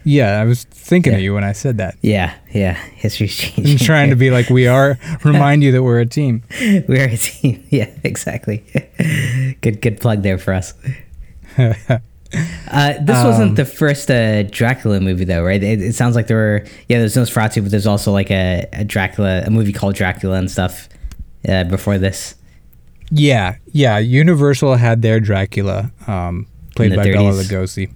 Yeah, 0.05 0.39
I 0.41 0.45
was 0.45 0.65
thinking 0.65 1.13
Yeah. 1.13 1.19
of 1.19 1.25
you 1.25 1.35
when 1.35 1.45
I 1.45 1.53
said 1.53 1.79
that. 1.79 1.97
Yeah, 2.03 2.35
yeah. 2.53 2.75
History's 2.75 3.35
changing. 3.39 3.73
I'm 3.73 3.79
trying 3.79 4.11
to 4.11 4.17
be 4.17 4.31
like 4.31 4.51
we 4.51 4.67
are, 4.67 4.99
remind 5.25 5.63
you 5.63 5.73
that 5.73 5.83
we're 5.83 6.01
a 6.01 6.07
team. 6.07 6.43
We're 6.61 7.09
a 7.09 7.17
team. 7.17 7.65
Yeah, 7.71 7.91
exactly. 8.05 8.65
good, 9.63 9.81
good 9.81 10.01
plug 10.01 10.23
there 10.23 10.37
for 10.39 10.53
us. 10.55 10.75
Uh, 11.59 12.95
this 13.01 13.17
Um, 13.17 13.27
wasn't 13.27 13.57
the 13.57 13.65
first 13.65 14.11
uh, 14.11 14.43
Dracula 14.45 15.01
movie, 15.01 15.25
though, 15.25 15.45
right? 15.45 15.63
It, 15.63 15.81
it 15.81 15.95
sounds 15.95 16.17
like 16.17 16.27
there 16.27 16.37
were, 16.37 16.65
yeah, 16.89 16.99
there's 16.99 17.15
Nosferatu, 17.15 17.63
but 17.63 17.71
there's 17.71 17.87
also 17.87 18.11
like 18.13 18.31
a, 18.31 18.67
a 18.73 18.85
Dracula, 18.85 19.43
a 19.47 19.51
movie 19.51 19.73
called 19.73 19.95
Dracula 19.95 20.37
and 20.37 20.51
stuff 20.51 20.89
uh, 21.49 21.63
before 21.65 21.97
this. 21.97 22.35
Yeah, 23.11 23.57
yeah. 23.73 23.99
Universal 23.99 24.75
had 24.77 25.01
their 25.03 25.21
Dracula, 25.21 25.93
um, 26.09 26.47
played 26.75 26.91
the 26.93 26.97
by 26.97 27.05
Bela 27.05 27.31
30s. 27.33 27.45
Lugosi. 27.49 27.93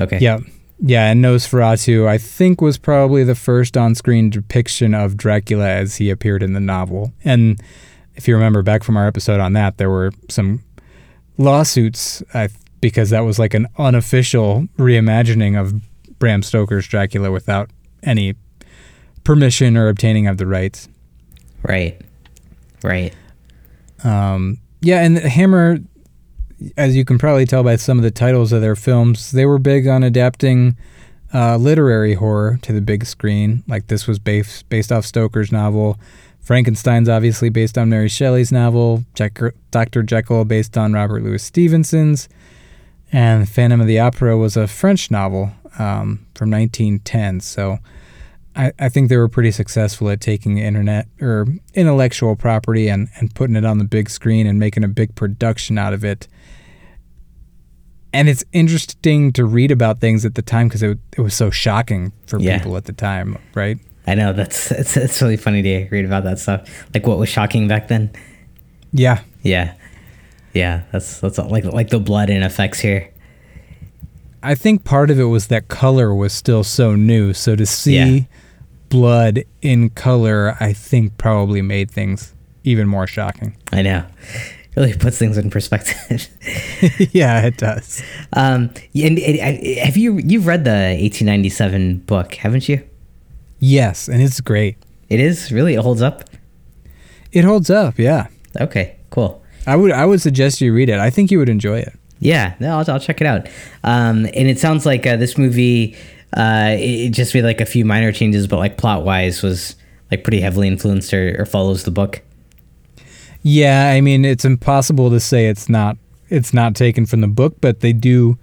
Okay. 0.00 0.18
Yeah, 0.20 0.38
yeah. 0.80 1.10
And 1.10 1.24
Nosferatu, 1.24 2.06
I 2.06 2.18
think, 2.18 2.60
was 2.60 2.78
probably 2.78 3.24
the 3.24 3.34
first 3.34 3.76
on-screen 3.76 4.30
depiction 4.30 4.94
of 4.94 5.16
Dracula 5.16 5.68
as 5.68 5.96
he 5.96 6.10
appeared 6.10 6.42
in 6.42 6.52
the 6.52 6.60
novel. 6.60 7.12
And 7.24 7.60
if 8.14 8.26
you 8.26 8.34
remember 8.34 8.62
back 8.62 8.82
from 8.82 8.96
our 8.96 9.06
episode 9.06 9.40
on 9.40 9.52
that, 9.52 9.78
there 9.78 9.90
were 9.90 10.12
some 10.28 10.64
lawsuits 11.36 12.22
I, 12.34 12.48
because 12.80 13.10
that 13.10 13.20
was 13.20 13.38
like 13.38 13.54
an 13.54 13.66
unofficial 13.78 14.66
reimagining 14.76 15.60
of 15.60 15.74
Bram 16.18 16.42
Stoker's 16.42 16.86
Dracula 16.86 17.30
without 17.30 17.70
any 18.02 18.34
permission 19.24 19.76
or 19.76 19.88
obtaining 19.88 20.26
of 20.26 20.38
the 20.38 20.46
rights. 20.46 20.88
Right. 21.62 22.00
Right. 22.82 23.14
Um, 24.04 24.58
yeah, 24.80 25.02
and 25.02 25.18
Hammer, 25.18 25.78
as 26.76 26.96
you 26.96 27.04
can 27.04 27.18
probably 27.18 27.46
tell 27.46 27.62
by 27.62 27.76
some 27.76 27.98
of 27.98 28.04
the 28.04 28.10
titles 28.10 28.52
of 28.52 28.60
their 28.60 28.76
films, 28.76 29.30
they 29.30 29.46
were 29.46 29.58
big 29.58 29.86
on 29.86 30.02
adapting 30.02 30.76
uh, 31.32 31.56
literary 31.56 32.14
horror 32.14 32.58
to 32.62 32.72
the 32.72 32.80
big 32.80 33.04
screen. 33.04 33.62
Like 33.68 33.88
this 33.88 34.06
was 34.06 34.18
based 34.18 34.68
based 34.68 34.90
off 34.90 35.04
Stoker's 35.04 35.52
novel. 35.52 35.98
Frankenstein's 36.40 37.08
obviously 37.08 37.50
based 37.50 37.76
on 37.76 37.90
Mary 37.90 38.08
Shelley's 38.08 38.50
novel. 38.50 39.04
Dr. 39.14 40.02
Jekyll 40.02 40.44
based 40.46 40.78
on 40.78 40.94
Robert 40.94 41.22
Louis 41.22 41.42
Stevenson's. 41.42 42.28
And 43.12 43.48
Phantom 43.48 43.80
of 43.80 43.86
the 43.86 43.98
Opera 43.98 44.36
was 44.36 44.56
a 44.56 44.66
French 44.66 45.10
novel 45.10 45.52
um, 45.78 46.26
from 46.34 46.50
1910. 46.50 47.40
So 47.40 47.78
I, 48.56 48.72
I 48.78 48.88
think 48.88 49.08
they 49.08 49.16
were 49.16 49.28
pretty 49.28 49.50
successful 49.50 50.10
at 50.10 50.20
taking 50.20 50.58
internet 50.58 51.06
or 51.20 51.46
intellectual 51.74 52.34
property 52.34 52.88
and, 52.88 53.08
and 53.16 53.34
putting 53.34 53.56
it 53.56 53.64
on 53.64 53.78
the 53.78 53.84
big 53.84 54.10
screen 54.10 54.46
and 54.46 54.58
making 54.58 54.84
a 54.84 54.88
big 54.88 55.14
production 55.14 55.78
out 55.78 55.92
of 55.92 56.04
it. 56.04 56.28
And 58.18 58.28
it's 58.28 58.44
interesting 58.52 59.32
to 59.34 59.44
read 59.44 59.70
about 59.70 60.00
things 60.00 60.24
at 60.24 60.34
the 60.34 60.42
time 60.42 60.66
because 60.68 60.82
it, 60.82 60.98
it 61.16 61.20
was 61.20 61.34
so 61.34 61.50
shocking 61.50 62.12
for 62.26 62.40
Yeah. 62.40 62.58
people 62.58 62.76
at 62.76 62.84
the 62.86 62.92
time, 62.92 63.38
right? 63.54 63.78
I 64.06 64.14
know 64.16 64.32
that's 64.32 64.70
it's, 64.72 64.96
it's 64.96 65.22
really 65.22 65.36
funny 65.36 65.62
to 65.62 65.88
read 65.90 66.04
about 66.04 66.24
that 66.24 66.38
stuff. 66.38 66.68
Like 66.94 67.06
what 67.06 67.18
was 67.18 67.28
shocking 67.28 67.68
back 67.68 67.88
then. 67.88 68.10
Yeah. 68.92 69.20
Yeah, 69.42 69.74
yeah. 70.54 70.82
That's 70.92 71.20
that's 71.20 71.38
like 71.38 71.64
like 71.64 71.90
the 71.90 72.00
blood 72.00 72.28
and 72.30 72.42
effects 72.42 72.80
here. 72.80 73.08
I 74.42 74.54
think 74.54 74.84
part 74.84 75.10
of 75.10 75.18
it 75.20 75.24
was 75.24 75.46
that 75.48 75.68
color 75.68 76.14
was 76.14 76.32
still 76.32 76.64
so 76.64 76.94
new. 76.96 77.32
So 77.34 77.54
to 77.56 77.66
see 77.66 77.96
Yeah. 77.96 78.20
blood 78.88 79.44
in 79.62 79.90
color, 79.90 80.56
I 80.58 80.72
think 80.72 81.18
probably 81.18 81.62
made 81.62 81.90
things 81.90 82.34
even 82.64 82.88
more 82.88 83.06
shocking. 83.06 83.56
I 83.72 83.82
know. 83.82 84.04
Really 84.76 84.94
puts 84.94 85.18
things 85.18 85.36
in 85.36 85.50
perspective. 85.50 86.28
yeah, 87.12 87.44
it 87.46 87.56
does. 87.56 88.02
um, 88.32 88.70
and, 88.94 89.18
and, 89.18 89.40
uh, 89.40 89.84
have 89.84 89.96
you 89.96 90.18
you've 90.18 90.46
read 90.46 90.64
the 90.64 90.96
1897 91.00 91.98
book, 91.98 92.34
haven't 92.34 92.68
you? 92.68 92.82
Yes, 93.58 94.08
and 94.08 94.22
it's 94.22 94.40
great. 94.40 94.76
It 95.08 95.20
is 95.20 95.50
really 95.50 95.74
it 95.74 95.80
holds 95.80 96.02
up. 96.02 96.24
It 97.32 97.44
holds 97.44 97.70
up, 97.70 97.98
yeah. 97.98 98.28
Okay, 98.60 98.96
cool. 99.10 99.42
I 99.66 99.76
would 99.76 99.90
I 99.90 100.06
would 100.06 100.20
suggest 100.20 100.60
you 100.60 100.72
read 100.72 100.88
it. 100.88 100.98
I 100.98 101.10
think 101.10 101.30
you 101.30 101.38
would 101.38 101.48
enjoy 101.48 101.78
it. 101.78 101.92
Yeah, 102.20 102.54
no, 102.60 102.78
I'll, 102.78 102.90
I'll 102.90 103.00
check 103.00 103.20
it 103.20 103.26
out. 103.26 103.48
Um, 103.84 104.26
and 104.26 104.48
it 104.48 104.58
sounds 104.58 104.84
like 104.84 105.06
uh, 105.06 105.16
this 105.16 105.38
movie, 105.38 105.96
uh, 106.36 106.70
it, 106.70 106.80
it 106.80 107.10
just 107.10 107.34
made 107.34 107.44
like 107.44 107.60
a 107.60 107.66
few 107.66 107.84
minor 107.84 108.12
changes, 108.12 108.46
but 108.46 108.58
like 108.58 108.76
plot 108.76 109.04
wise 109.04 109.42
was 109.42 109.76
like 110.10 110.24
pretty 110.24 110.40
heavily 110.40 110.68
influenced 110.68 111.12
or, 111.14 111.40
or 111.40 111.44
follows 111.46 111.84
the 111.84 111.90
book. 111.90 112.22
Yeah, 113.50 113.90
I 113.90 114.00
mean 114.00 114.24
it's 114.24 114.44
impossible 114.44 115.08
to 115.10 115.20
say 115.20 115.48
it's 115.48 115.68
not 115.68 115.96
it's 116.28 116.52
not 116.52 116.74
taken 116.74 117.06
from 117.06 117.20
the 117.22 117.28
book, 117.28 117.56
but 117.60 117.80
they 117.80 117.92
do 117.92 118.36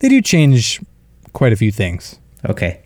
they 0.00 0.08
do 0.08 0.20
change 0.20 0.80
quite 1.32 1.52
a 1.52 1.56
few 1.56 1.70
things. 1.70 2.18
Okay. 2.48 2.80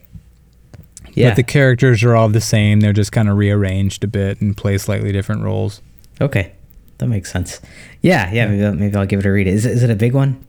Yeah. 1.14 1.30
But 1.30 1.36
the 1.36 1.42
characters 1.42 2.04
are 2.04 2.14
all 2.14 2.28
the 2.28 2.40
same. 2.40 2.80
They're 2.80 2.92
just 2.92 3.12
kind 3.12 3.28
of 3.28 3.36
rearranged 3.38 4.04
a 4.04 4.06
bit 4.06 4.40
and 4.40 4.56
play 4.56 4.76
slightly 4.78 5.10
different 5.12 5.42
roles. 5.42 5.80
okay. 6.20 6.52
That 6.98 7.06
makes 7.06 7.30
sense. 7.32 7.60
Yeah, 8.02 8.28
yeah. 8.32 8.46
Maybe, 8.48 8.64
I'll- 8.64 8.74
maybe 8.74 8.96
I'll 8.96 9.06
give 9.06 9.20
it 9.20 9.26
a 9.26 9.30
read. 9.30 9.46
Is 9.46 9.64
it, 9.64 9.70
is 9.72 9.82
it 9.84 9.90
a 9.90 9.94
big 9.94 10.14
one? 10.14 10.44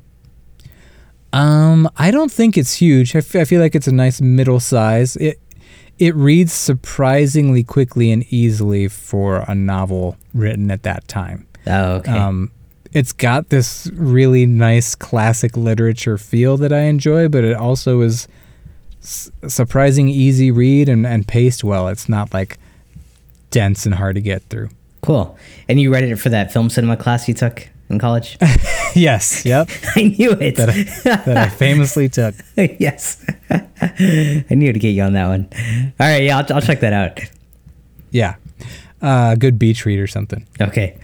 Um, 1.32 1.88
I 1.96 2.10
don't 2.12 2.32
think 2.32 2.58
it's 2.58 2.74
huge. 2.75 3.15
I, 3.15 3.20
f- 3.20 3.36
I 3.36 3.46
feel 3.46 3.62
like 3.62 3.75
it's 3.75 3.88
a 3.88 3.91
nice 3.91 4.20
middle 4.20 4.60
size. 4.60 5.15
It 5.18 5.39
it 6.00 6.15
reads 6.15 6.53
surprisingly 6.53 7.63
quickly 7.63 8.12
and 8.12 8.24
easily 8.32 8.88
for 8.88 9.44
a 9.48 9.53
novel 9.53 10.18
written 10.34 10.72
at 10.72 10.84
that 10.84 11.08
time. 11.08 11.46
Oh, 11.68 11.96
okay. 11.96 12.12
Um, 12.12 12.51
it's 12.91 13.13
got 13.13 13.50
this 13.50 13.89
really 13.94 14.46
nice 14.46 14.96
classic 14.96 15.56
literature 15.56 16.18
feel 16.18 16.58
that 16.58 16.74
I 16.74 16.84
enjoy, 16.84 17.27
but 17.27 17.44
it 17.44 17.56
also 17.56 18.01
is 18.01 18.27
s- 19.01 19.29
surprising 19.48 20.10
easy 20.10 20.50
read 20.50 20.89
and, 20.89 21.06
and 21.06 21.27
paced 21.27 21.63
well. 21.63 21.88
It's 21.89 22.10
not 22.10 22.34
like 22.34 22.58
dense 23.51 23.86
and 23.86 23.96
hard 23.96 24.15
to 24.15 24.22
get 24.22 24.41
through. 24.44 24.70
cool. 25.01 25.38
And 25.68 25.79
you 25.79 25.91
read 25.94 26.03
it 26.03 26.15
for 26.15 26.29
that 26.29 26.51
film 26.51 26.70
cinema 26.70 26.98
class 26.98 27.27
you 27.27 27.34
took 27.34 27.68
in 27.89 28.00
college? 28.00 28.38
yes, 28.96 29.46
yep, 29.46 29.69
I 29.96 30.03
knew 30.03 30.31
it. 30.31 30.55
that 30.58 30.69
I, 30.69 30.84
that 31.25 31.38
I 31.38 31.50
famously 31.50 32.10
took. 32.10 32.36
yes. 32.55 33.25
I 33.50 34.46
knew 34.50 34.72
to 34.72 34.79
get 34.79 34.89
you 34.89 35.03
on 35.03 35.13
that 35.13 35.27
one. 35.27 35.50
All 36.00 36.08
right. 36.08 36.24
Yeah, 36.24 36.38
I'll, 36.38 36.55
I'll 36.55 36.62
check 36.62 36.79
that 36.81 36.93
out. 36.93 37.19
Yeah, 38.12 38.36
uh, 39.01 39.36
good 39.36 39.60
beach 39.60 39.86
read 39.86 40.00
or 40.00 40.08
something. 40.08 40.46
Okay. 40.60 41.00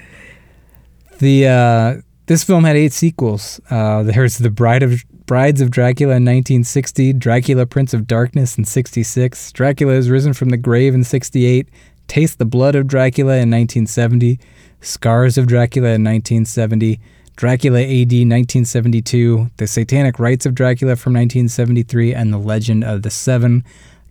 The 1.19 1.47
uh, 1.47 2.01
this 2.27 2.43
film 2.43 2.63
had 2.63 2.75
eight 2.75 2.93
sequels. 2.93 3.59
Uh, 3.69 4.03
there's 4.03 4.37
the 4.37 4.49
Bride 4.49 4.83
of 4.83 5.03
Brides 5.25 5.61
of 5.61 5.71
Dracula 5.71 6.11
in 6.11 6.23
1960, 6.23 7.13
Dracula 7.13 7.65
Prince 7.65 7.93
of 7.93 8.05
Darkness 8.05 8.57
in 8.57 8.65
66, 8.65 9.51
Dracula 9.53 9.93
is 9.93 10.09
risen 10.09 10.33
from 10.33 10.49
the 10.49 10.57
grave 10.57 10.93
in 10.93 11.03
68, 11.03 11.67
Taste 12.07 12.37
the 12.37 12.45
Blood 12.45 12.75
of 12.75 12.85
Dracula 12.85 13.33
in 13.33 13.49
1970, 13.49 14.39
Scars 14.85 15.37
of 15.37 15.47
Dracula 15.47 15.89
in 15.89 16.03
1970, 16.03 16.99
Dracula 17.35 17.81
AD 17.81 18.11
1972, 18.11 19.49
The 19.57 19.67
Satanic 19.67 20.19
Rites 20.19 20.45
of 20.45 20.55
Dracula 20.55 20.95
from 20.95 21.13
1973, 21.13 22.13
and 22.13 22.31
The 22.31 22.37
Legend 22.37 22.83
of 22.83 23.01
the 23.01 23.09
Seven 23.09 23.63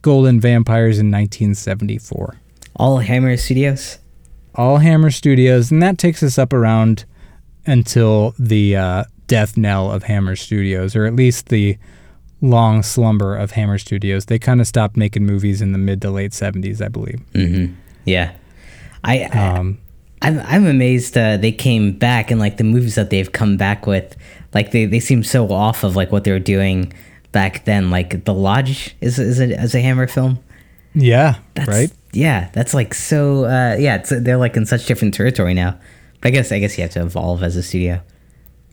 Golden 0.02 0.40
Vampires 0.40 0.98
in 0.98 1.10
1974 1.10 2.36
All 2.76 2.98
Hammer 2.98 3.36
Studios? 3.36 3.98
all 4.56 4.78
Hammer 4.78 5.10
Studios, 5.10 5.70
and 5.70 5.82
that 5.82 5.98
takes 5.98 6.22
us 6.22 6.38
up 6.38 6.52
around 6.52 7.04
until 7.66 8.34
the 8.38 8.76
uh, 8.76 9.04
death 9.26 9.56
knell 9.56 9.90
of 9.90 10.04
Hammer 10.04 10.36
Studios, 10.36 10.94
or 10.94 11.06
at 11.06 11.16
least 11.16 11.48
the 11.48 11.76
long 12.40 12.82
slumber 12.82 13.34
of 13.36 13.52
Hammer 13.52 13.78
Studios. 13.78 14.26
They 14.26 14.38
kind 14.38 14.60
of 14.60 14.66
stopped 14.66 14.96
making 14.96 15.24
movies 15.24 15.62
in 15.62 15.72
the 15.72 15.78
mid 15.78 16.02
to 16.02 16.10
late 16.10 16.32
70s, 16.32 16.84
I 16.84 16.88
believe. 16.88 17.20
Mm-hmm. 17.32 17.74
Yeah. 18.04 18.32
I, 19.02 19.24
I 19.32 19.48
Um, 19.58 19.78
I'm 20.24 20.40
I'm 20.40 20.66
amazed 20.66 21.18
uh, 21.18 21.36
they 21.36 21.52
came 21.52 21.92
back 21.92 22.30
and 22.30 22.40
like 22.40 22.56
the 22.56 22.64
movies 22.64 22.94
that 22.94 23.10
they've 23.10 23.30
come 23.30 23.56
back 23.56 23.86
with, 23.86 24.16
like 24.54 24.70
they, 24.70 24.86
they 24.86 25.00
seem 25.00 25.22
so 25.22 25.52
off 25.52 25.84
of 25.84 25.96
like 25.96 26.10
what 26.10 26.24
they 26.24 26.32
were 26.32 26.38
doing 26.38 26.92
back 27.32 27.66
then. 27.66 27.90
Like 27.90 28.24
The 28.24 28.32
Lodge 28.32 28.96
is 29.02 29.18
is 29.18 29.38
it 29.38 29.50
as 29.50 29.74
a 29.74 29.80
Hammer 29.80 30.06
film? 30.06 30.38
Yeah, 30.94 31.36
That's, 31.54 31.68
right. 31.68 31.92
Yeah, 32.12 32.48
that's 32.52 32.72
like 32.72 32.94
so. 32.94 33.44
Uh, 33.44 33.76
yeah, 33.78 33.96
it's, 33.96 34.10
they're 34.10 34.36
like 34.36 34.56
in 34.56 34.64
such 34.64 34.86
different 34.86 35.12
territory 35.12 35.52
now. 35.52 35.78
But 36.20 36.28
I 36.28 36.30
guess 36.30 36.52
I 36.52 36.58
guess 36.58 36.78
you 36.78 36.82
have 36.82 36.92
to 36.92 37.02
evolve 37.02 37.42
as 37.42 37.56
a 37.56 37.62
studio. 37.62 38.00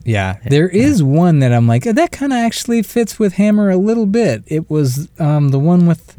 Yeah, 0.04 0.38
there 0.46 0.68
is 0.68 1.02
one 1.02 1.40
that 1.40 1.52
I'm 1.52 1.68
like 1.68 1.82
that 1.82 2.12
kind 2.12 2.32
of 2.32 2.38
actually 2.38 2.82
fits 2.82 3.18
with 3.18 3.34
Hammer 3.34 3.70
a 3.70 3.76
little 3.76 4.06
bit. 4.06 4.44
It 4.46 4.70
was 4.70 5.08
um, 5.18 5.50
the 5.50 5.58
one 5.58 5.86
with 5.86 6.16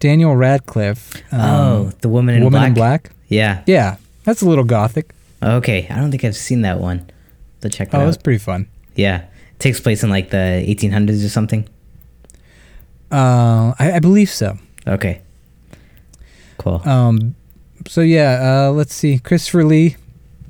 Daniel 0.00 0.34
Radcliffe. 0.34 1.16
Um, 1.32 1.40
oh, 1.40 1.92
the 2.00 2.08
woman 2.08 2.34
in 2.34 2.44
Woman 2.44 2.58
black. 2.60 2.68
in 2.68 2.74
Black. 2.74 3.10
Yeah. 3.28 3.62
Yeah, 3.66 3.96
that's 4.30 4.42
a 4.42 4.48
little 4.48 4.64
gothic. 4.64 5.12
Okay, 5.42 5.88
I 5.90 5.96
don't 5.96 6.10
think 6.12 6.24
I've 6.24 6.36
seen 6.36 6.62
that 6.62 6.78
one. 6.78 7.10
To 7.62 7.68
check 7.68 7.90
that 7.90 7.98
Oh, 7.98 8.04
out. 8.04 8.08
it's 8.08 8.16
pretty 8.16 8.38
fun. 8.38 8.68
Yeah, 8.94 9.22
it 9.24 9.58
takes 9.58 9.80
place 9.80 10.02
in 10.04 10.08
like 10.10 10.30
the 10.30 10.36
1800s 10.66 11.24
or 11.24 11.28
something. 11.28 11.68
Uh, 13.10 13.74
I, 13.78 13.92
I 13.94 13.98
believe 13.98 14.30
so. 14.30 14.56
Okay. 14.86 15.20
Cool. 16.58 16.80
Um, 16.88 17.34
so 17.88 18.00
yeah, 18.02 18.66
uh, 18.68 18.70
let's 18.72 18.94
see. 18.94 19.18
Christopher 19.18 19.64
Lee, 19.64 19.96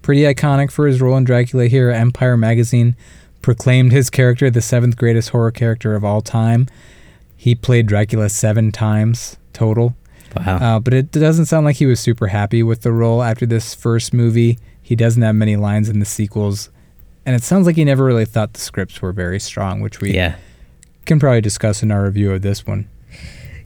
pretty 0.03 0.23
iconic 0.23 0.71
for 0.71 0.87
his 0.87 1.01
role 1.01 1.17
in 1.17 1.25
Dracula 1.25 1.67
here. 1.67 1.91
Empire 1.91 2.37
magazine 2.37 2.97
proclaimed 3.43 3.93
his 3.93 4.11
character 4.11 4.51
the 4.51 4.61
seventh 4.61 4.97
greatest 4.97 5.31
horror 5.31 5.51
character 5.51 5.95
of 5.95 6.05
all 6.05 6.21
time. 6.21 6.67
He 7.37 7.55
played 7.55 7.87
Dracula 7.87 8.29
seven 8.29 8.71
times 8.73 9.39
total. 9.53 9.97
Wow. 10.37 10.57
Uh, 10.57 10.81
but 10.81 10.95
it 10.95 11.11
doesn't 11.11 11.47
sound 11.47 11.65
like 11.67 11.77
he 11.77 11.87
was 11.87 12.01
super 12.01 12.29
happy 12.29 12.63
with 12.63 12.83
the 12.83 12.93
role 12.93 13.23
after 13.23 13.47
this 13.47 13.75
first 13.75 14.13
movie. 14.13 14.59
He 14.83 14.97
doesn't 14.97 15.23
have 15.23 15.35
many 15.35 15.57
lines 15.57 15.89
in 15.89 16.01
the 16.01 16.07
sequels. 16.07 16.71
And 17.27 17.37
it 17.37 17.43
sounds 17.43 17.67
like 17.67 17.77
he 17.77 17.85
never 17.85 18.05
really 18.05 18.25
thought 18.25 18.55
the 18.55 18.61
scripts 18.61 19.01
were 19.03 19.13
very 19.13 19.39
strong, 19.39 19.81
which 19.81 20.01
we 20.01 20.13
yeah. 20.13 20.37
can 21.07 21.21
probably 21.21 21.41
discuss 21.41 21.83
in 21.83 21.91
our 21.91 22.05
review 22.05 22.33
of 22.33 22.43
this 22.43 22.67
one. 22.67 22.89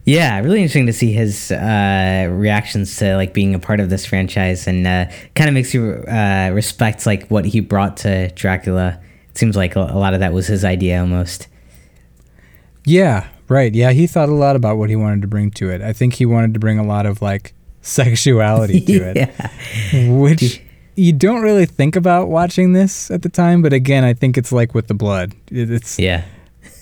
Yeah, 0.05 0.39
really 0.39 0.59
interesting 0.59 0.85
to 0.85 0.93
see 0.93 1.13
his 1.13 1.51
uh, 1.51 2.27
reactions 2.31 2.95
to 2.97 3.15
like 3.15 3.33
being 3.33 3.55
a 3.55 3.59
part 3.59 3.79
of 3.79 3.89
this 3.89 4.05
franchise, 4.05 4.67
and 4.67 4.85
uh, 4.85 5.05
kind 5.33 5.47
of 5.47 5.55
makes 5.55 5.73
you 5.73 6.03
uh, 6.07 6.51
respect 6.53 7.07
like 7.07 7.27
what 7.29 7.43
he 7.43 7.59
brought 7.59 7.97
to 7.97 8.29
Dracula. 8.35 8.99
It 9.29 9.37
seems 9.37 9.55
like 9.55 9.75
a, 9.75 9.79
a 9.79 9.97
lot 9.97 10.13
of 10.13 10.19
that 10.19 10.31
was 10.31 10.45
his 10.45 10.63
idea 10.63 11.01
almost. 11.01 11.47
Yeah, 12.85 13.27
right. 13.49 13.73
Yeah, 13.73 13.91
he 13.91 14.07
thought 14.07 14.29
a 14.29 14.33
lot 14.33 14.55
about 14.55 14.77
what 14.77 14.89
he 14.89 14.95
wanted 14.95 15.21
to 15.21 15.27
bring 15.27 15.51
to 15.51 15.69
it. 15.69 15.81
I 15.81 15.93
think 15.93 16.13
he 16.15 16.25
wanted 16.25 16.53
to 16.53 16.59
bring 16.59 16.79
a 16.79 16.85
lot 16.85 17.05
of 17.05 17.21
like 17.21 17.53
sexuality 17.81 18.81
to 18.81 18.93
it, 18.93 19.17
yeah. 19.17 20.09
which 20.17 20.61
you 20.95 21.13
don't 21.13 21.41
really 21.41 21.65
think 21.65 21.95
about 21.95 22.29
watching 22.29 22.73
this 22.73 23.11
at 23.11 23.21
the 23.21 23.29
time. 23.29 23.61
But 23.61 23.73
again, 23.73 24.03
I 24.03 24.13
think 24.13 24.37
it's 24.37 24.51
like 24.51 24.73
with 24.73 24.87
the 24.87 24.93
blood. 24.93 25.33
It, 25.51 25.69
it's 25.69 25.99
Yeah. 25.99 26.23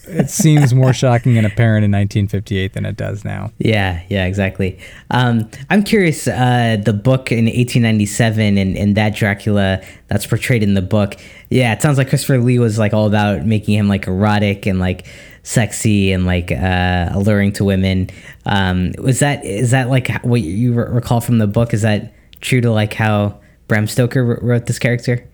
it 0.08 0.30
seems 0.30 0.74
more 0.74 0.94
shocking 1.04 1.38
and 1.38 1.48
apparent 1.48 1.84
in 1.86 1.92
1958 1.92 2.74
than 2.74 2.86
it 2.86 2.96
does 2.96 3.26
now. 3.26 3.52
Yeah, 3.58 4.02
yeah, 4.10 4.26
exactly. 4.26 4.78
Um, 5.10 5.50
I'm 5.70 5.82
curious, 5.84 6.28
uh, 6.28 6.78
the 6.84 6.94
book 6.94 7.32
in 7.32 7.46
1897 7.46 8.58
and, 8.58 8.78
and 8.78 8.96
that 8.96 9.16
Dracula 9.16 9.82
that's 10.08 10.26
portrayed 10.28 10.62
in 10.62 10.74
the 10.74 10.82
book. 10.82 11.16
Yeah, 11.50 11.74
it 11.74 11.82
sounds 11.82 11.98
like 11.98 12.10
Christopher 12.10 12.38
Lee 12.40 12.60
was 12.60 12.78
like 12.78 12.94
all 12.94 13.08
about 13.08 13.46
making 13.46 13.76
him 13.76 13.88
like 13.88 14.08
erotic 14.08 14.66
and 14.66 14.80
like 14.80 15.06
sexy 15.44 16.12
and 16.12 16.26
like 16.26 16.52
uh, 16.52 17.10
alluring 17.12 17.52
to 17.54 17.64
women. 17.64 18.10
Um, 18.46 18.94
was 18.98 19.20
that 19.20 19.44
is 19.46 19.72
that 19.72 19.90
like 19.90 20.10
what 20.24 20.42
you 20.42 20.74
re- 20.74 20.90
recall 20.90 21.22
from 21.22 21.38
the 21.38 21.48
book? 21.48 21.74
Is 21.74 21.82
that 21.84 22.14
true 22.42 22.62
to 22.62 22.72
like 22.72 22.94
how 22.94 23.40
Bram 23.68 23.88
Stoker 23.88 24.24
wr- 24.26 24.40
wrote 24.42 24.66
this 24.66 24.80
character? 24.80 25.28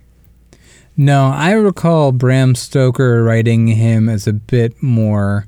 No, 0.98 1.28
I 1.28 1.52
recall 1.52 2.12
Bram 2.12 2.56
Stoker 2.56 3.24
writing 3.24 3.68
him 3.68 4.10
as 4.10 4.28
a 4.28 4.34
bit 4.34 4.82
more 4.84 5.48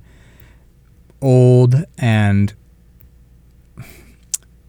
old 1.22 1.76
and 1.98 2.54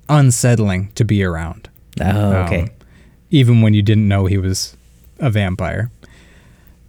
unsettling 0.08 0.90
to 0.94 1.04
be 1.04 1.22
around. 1.22 1.68
Oh, 2.00 2.04
Um, 2.06 2.46
okay. 2.46 2.68
even 3.30 3.62
when 3.62 3.74
you 3.74 3.82
didn't 3.82 4.08
know 4.08 4.26
he 4.26 4.38
was 4.38 4.76
a 5.18 5.30
vampire. 5.30 5.90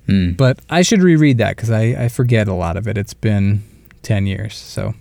Hmm. 0.07 0.31
But 0.31 0.59
I 0.69 0.81
should 0.81 1.01
reread 1.01 1.37
that 1.37 1.55
because 1.55 1.71
I, 1.71 1.81
I 2.05 2.07
forget 2.09 2.47
a 2.47 2.53
lot 2.53 2.75
of 2.77 2.87
it. 2.87 2.97
It's 2.97 3.13
been 3.13 3.63
10 4.01 4.25
years. 4.27 4.55
So, 4.55 4.93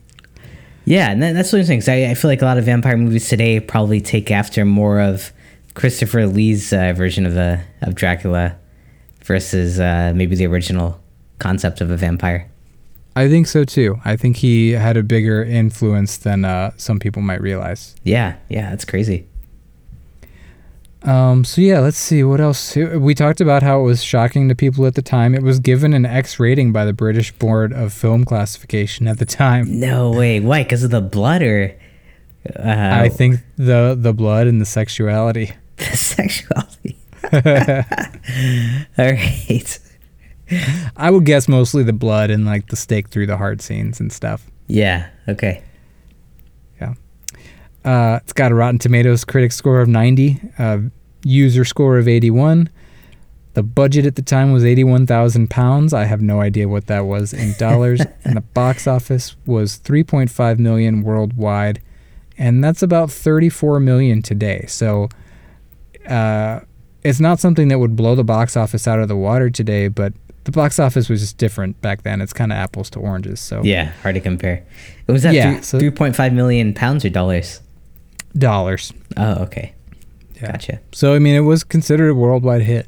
Yeah, 0.85 1.11
and 1.11 1.23
that, 1.23 1.33
that's 1.33 1.53
what 1.53 1.59
I'm 1.61 1.65
saying. 1.65 1.81
'cause 1.81 1.89
I, 1.89 2.11
I 2.11 2.15
feel 2.15 2.31
like 2.31 2.43
a 2.43 2.45
lot 2.45 2.59
of 2.59 2.65
vampire 2.65 2.97
movies 2.97 3.29
today 3.29 3.59
probably 3.61 4.01
take 4.01 4.31
after 4.31 4.65
more 4.65 5.01
of 5.01 5.33
Christopher 5.75 6.27
Lee's 6.27 6.73
uh, 6.73 6.93
version 6.95 7.25
of 7.27 7.35
the 7.35 7.61
of 7.81 7.95
Dracula 7.95 8.57
versus 9.25 9.81
uh, 9.81 10.13
maybe 10.15 10.37
the 10.37 10.47
original 10.47 11.01
concept 11.39 11.81
of 11.81 11.91
a 11.91 11.97
vampire. 11.97 12.49
I 13.17 13.29
think 13.29 13.47
so 13.47 13.65
too. 13.65 14.01
I 14.05 14.17
think 14.17 14.37
he 14.39 14.71
had 14.71 14.97
a 14.97 15.03
bigger 15.03 15.43
influence 15.43 16.17
than 16.17 16.45
uh, 16.45 16.73
some 16.77 16.99
people 16.99 17.23
might 17.23 17.41
realize. 17.43 17.95
Yeah, 18.05 18.37
yeah, 18.49 18.71
that's 18.71 18.85
crazy. 18.85 19.27
Um, 21.05 21.45
so 21.45 21.61
yeah, 21.61 21.81
let's 21.81 21.97
see 21.99 22.23
what 22.23 22.41
else. 22.41 22.77
We 22.77 23.15
talked 23.15 23.41
about 23.41 23.63
how 23.63 23.81
it 23.81 23.85
was 23.85 24.05
shocking 24.05 24.49
to 24.49 24.55
people 24.55 24.87
at 24.87 24.95
the 24.95 25.03
time. 25.03 25.35
It 25.35 25.43
was 25.43 25.59
given 25.59 25.95
an 25.95 26.07
X 26.07 26.39
rating 26.39 26.73
by 26.73 26.85
the 26.85 26.93
British 26.93 27.33
Board 27.33 27.73
of 27.73 27.93
Film 27.93 28.25
Classification 28.25 29.09
at 29.09 29.19
the 29.19 29.27
time. 29.27 29.81
No 29.81 30.11
way. 30.11 30.39
Why? 30.41 30.63
Because 30.63 30.85
of 30.85 30.91
the 30.91 31.01
blood 31.01 31.43
or 31.43 31.77
uh, 32.57 32.63
I 32.65 33.09
think 33.09 33.41
the 33.57 33.97
the 33.99 34.13
blood 34.13 34.47
and 34.47 34.61
the 34.61 34.67
sexuality. 34.67 35.53
the 35.77 35.97
sexuality. 35.97 36.97
All 38.99 39.13
right. 39.13 39.79
I 40.97 41.11
would 41.11 41.25
guess 41.25 41.49
mostly 41.49 41.83
the 41.83 41.93
blood 41.93 42.31
and 42.31 42.45
like 42.45 42.69
the 42.69 42.77
stake 42.77 43.09
through 43.09 43.27
the 43.27 43.37
heart 43.37 43.63
scenes 43.63 44.01
and 44.01 44.13
stuff. 44.13 44.51
Yeah. 44.67 45.09
Okay. 45.29 45.63
Uh, 47.85 48.21
it's 48.23 48.33
got 48.33 48.53
a 48.53 48.55
Rotten 48.55 48.79
Tomatoes 48.79 49.25
critic 49.25 49.53
score 49.53 49.81
of 49.81 49.89
90, 49.89 50.41
uh, 50.59 50.79
user 51.25 51.65
score 51.65 51.99
of 51.99 52.07
81. 52.09 52.69
The 53.55 53.63
budget 53.63 54.07
at 54.07 54.15
the 54.15 54.23
time 54.23 54.53
was 54.53 54.65
81,000 54.65 55.51
pounds. 55.51 55.93
I 55.93 56.05
have 56.05 56.23
no 56.23 56.41
idea 56.41 56.69
what 56.69 56.87
that 56.87 57.05
was 57.07 57.33
in 57.35 57.55
dollars. 57.59 58.01
and 58.25 58.37
the 58.37 58.41
box 58.41 58.87
office 58.87 59.37
was 59.47 59.79
3.5 59.81 60.59
million 60.59 61.03
worldwide, 61.03 61.83
and 62.39 62.63
that's 62.65 62.83
about 62.83 63.11
34 63.11 63.81
million 63.81 64.23
today. 64.23 64.65
So, 64.69 65.09
uh, 66.09 66.61
it's 67.05 67.21
not 67.21 67.41
something 67.41 67.69
that 67.69 67.79
would 67.81 67.97
blow 67.97 68.15
the 68.15 68.25
box 68.25 68.57
office 68.57 68.87
out 68.87 69.01
of 69.01 69.09
the 69.09 69.17
water 69.17 69.51
today, 69.51 69.89
but 69.89 70.13
the 70.45 70.53
box 70.53 70.79
office 70.79 71.09
was 71.09 71.21
just 71.21 71.37
different 71.37 71.81
back 71.83 72.03
then. 72.03 72.21
It's 72.21 72.33
kind 72.33 72.53
of 72.53 72.57
apples 72.59 72.89
to 72.91 73.01
oranges. 73.01 73.41
So, 73.41 73.61
Yeah. 73.65 73.91
Hard 74.03 74.15
to 74.15 74.21
compare. 74.21 74.65
It 75.07 75.13
was 75.13 75.23
that 75.25 75.35
Yeah, 75.35 75.55
three, 75.55 75.63
so- 75.63 75.79
3.5 75.79 76.33
million 76.33 76.73
pounds 76.75 77.05
or 77.05 77.11
dollars? 77.11 77.61
Dollars. 78.37 78.93
Oh, 79.17 79.43
okay. 79.45 79.75
Yeah. 80.37 80.53
Gotcha. 80.53 80.81
So, 80.93 81.15
I 81.15 81.19
mean, 81.19 81.35
it 81.35 81.41
was 81.41 81.65
considered 81.65 82.11
a 82.11 82.15
worldwide 82.15 82.63
hit. 82.63 82.87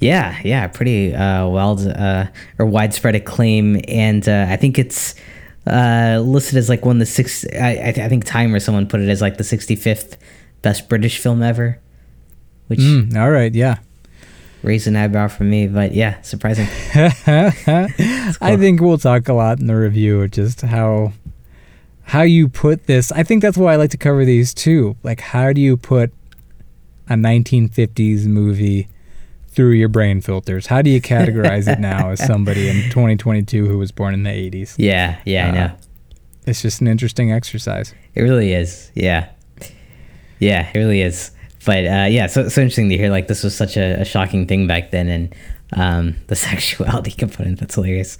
Yeah, 0.00 0.38
yeah, 0.42 0.66
pretty 0.68 1.14
uh, 1.14 1.46
well 1.46 1.78
uh, 1.88 2.26
or 2.58 2.66
widespread 2.66 3.14
acclaim, 3.14 3.80
and 3.86 4.26
uh, 4.28 4.46
I 4.48 4.56
think 4.56 4.78
it's 4.78 5.14
uh, 5.66 6.18
listed 6.24 6.56
as 6.56 6.68
like 6.68 6.84
one 6.84 6.96
of 6.96 7.00
the 7.00 7.06
six. 7.06 7.44
I, 7.52 7.74
I, 7.76 7.88
I 7.88 8.08
think 8.08 8.24
Time 8.24 8.54
or 8.54 8.58
someone 8.58 8.88
put 8.88 9.00
it 9.00 9.08
as 9.08 9.20
like 9.20 9.36
the 9.36 9.44
sixty 9.44 9.76
fifth 9.76 10.16
best 10.62 10.88
British 10.88 11.18
film 11.18 11.42
ever, 11.42 11.78
which 12.68 12.80
Mm, 12.80 13.14
all 13.16 13.30
right, 13.30 13.54
yeah. 13.54 13.78
raised 14.62 14.86
an 14.88 14.96
eyebrow 14.96 15.28
for 15.28 15.44
me. 15.44 15.66
But 15.68 15.92
yeah, 15.92 16.20
surprising. 16.22 16.66
I 16.96 18.56
think 18.58 18.80
we'll 18.80 18.98
talk 18.98 19.28
a 19.28 19.34
lot 19.34 19.60
in 19.60 19.66
the 19.66 19.76
review 19.76 20.26
just 20.26 20.62
how 20.62 21.12
how 22.10 22.22
you 22.22 22.48
put 22.48 22.86
this. 22.86 23.12
I 23.12 23.22
think 23.22 23.40
that's 23.42 23.56
why 23.56 23.72
I 23.72 23.76
like 23.76 23.90
to 23.90 23.96
cover 23.96 24.24
these 24.24 24.52
too. 24.52 24.96
Like 25.02 25.20
how 25.20 25.52
do 25.52 25.60
you 25.60 25.76
put 25.76 26.12
a 27.08 27.14
1950s 27.14 28.26
movie 28.26 28.88
through 29.48 29.72
your 29.72 29.88
brain 29.88 30.20
filters? 30.20 30.66
How 30.66 30.82
do 30.82 30.90
you 30.90 31.00
categorize 31.00 31.66
it 31.70 31.78
now 31.78 32.10
as 32.10 32.24
somebody 32.24 32.68
in 32.68 32.82
2022 32.90 33.66
who 33.66 33.78
was 33.78 33.92
born 33.92 34.14
in 34.14 34.22
the 34.24 34.30
80s? 34.30 34.74
Yeah, 34.76 35.18
yeah, 35.24 35.46
I 35.46 35.48
Uh, 35.48 35.52
know. 35.54 35.72
It's 36.46 36.62
just 36.62 36.80
an 36.80 36.88
interesting 36.88 37.30
exercise. 37.32 37.94
It 38.14 38.22
really 38.22 38.52
is. 38.54 38.90
Yeah, 38.94 39.28
yeah, 40.38 40.68
it 40.74 40.78
really 40.78 41.02
is. 41.02 41.30
But 41.66 41.84
uh, 41.86 42.06
yeah, 42.10 42.26
so 42.26 42.48
so 42.48 42.62
interesting 42.62 42.88
to 42.88 42.96
hear 42.96 43.10
like 43.10 43.28
this 43.28 43.44
was 43.44 43.54
such 43.54 43.76
a, 43.76 44.00
a 44.00 44.04
shocking 44.04 44.46
thing 44.46 44.66
back 44.66 44.90
then, 44.90 45.08
and 45.08 45.34
um, 45.74 46.16
the 46.28 46.34
sexuality 46.34 47.10
component. 47.12 47.60
That's 47.60 47.74
hilarious. 47.74 48.16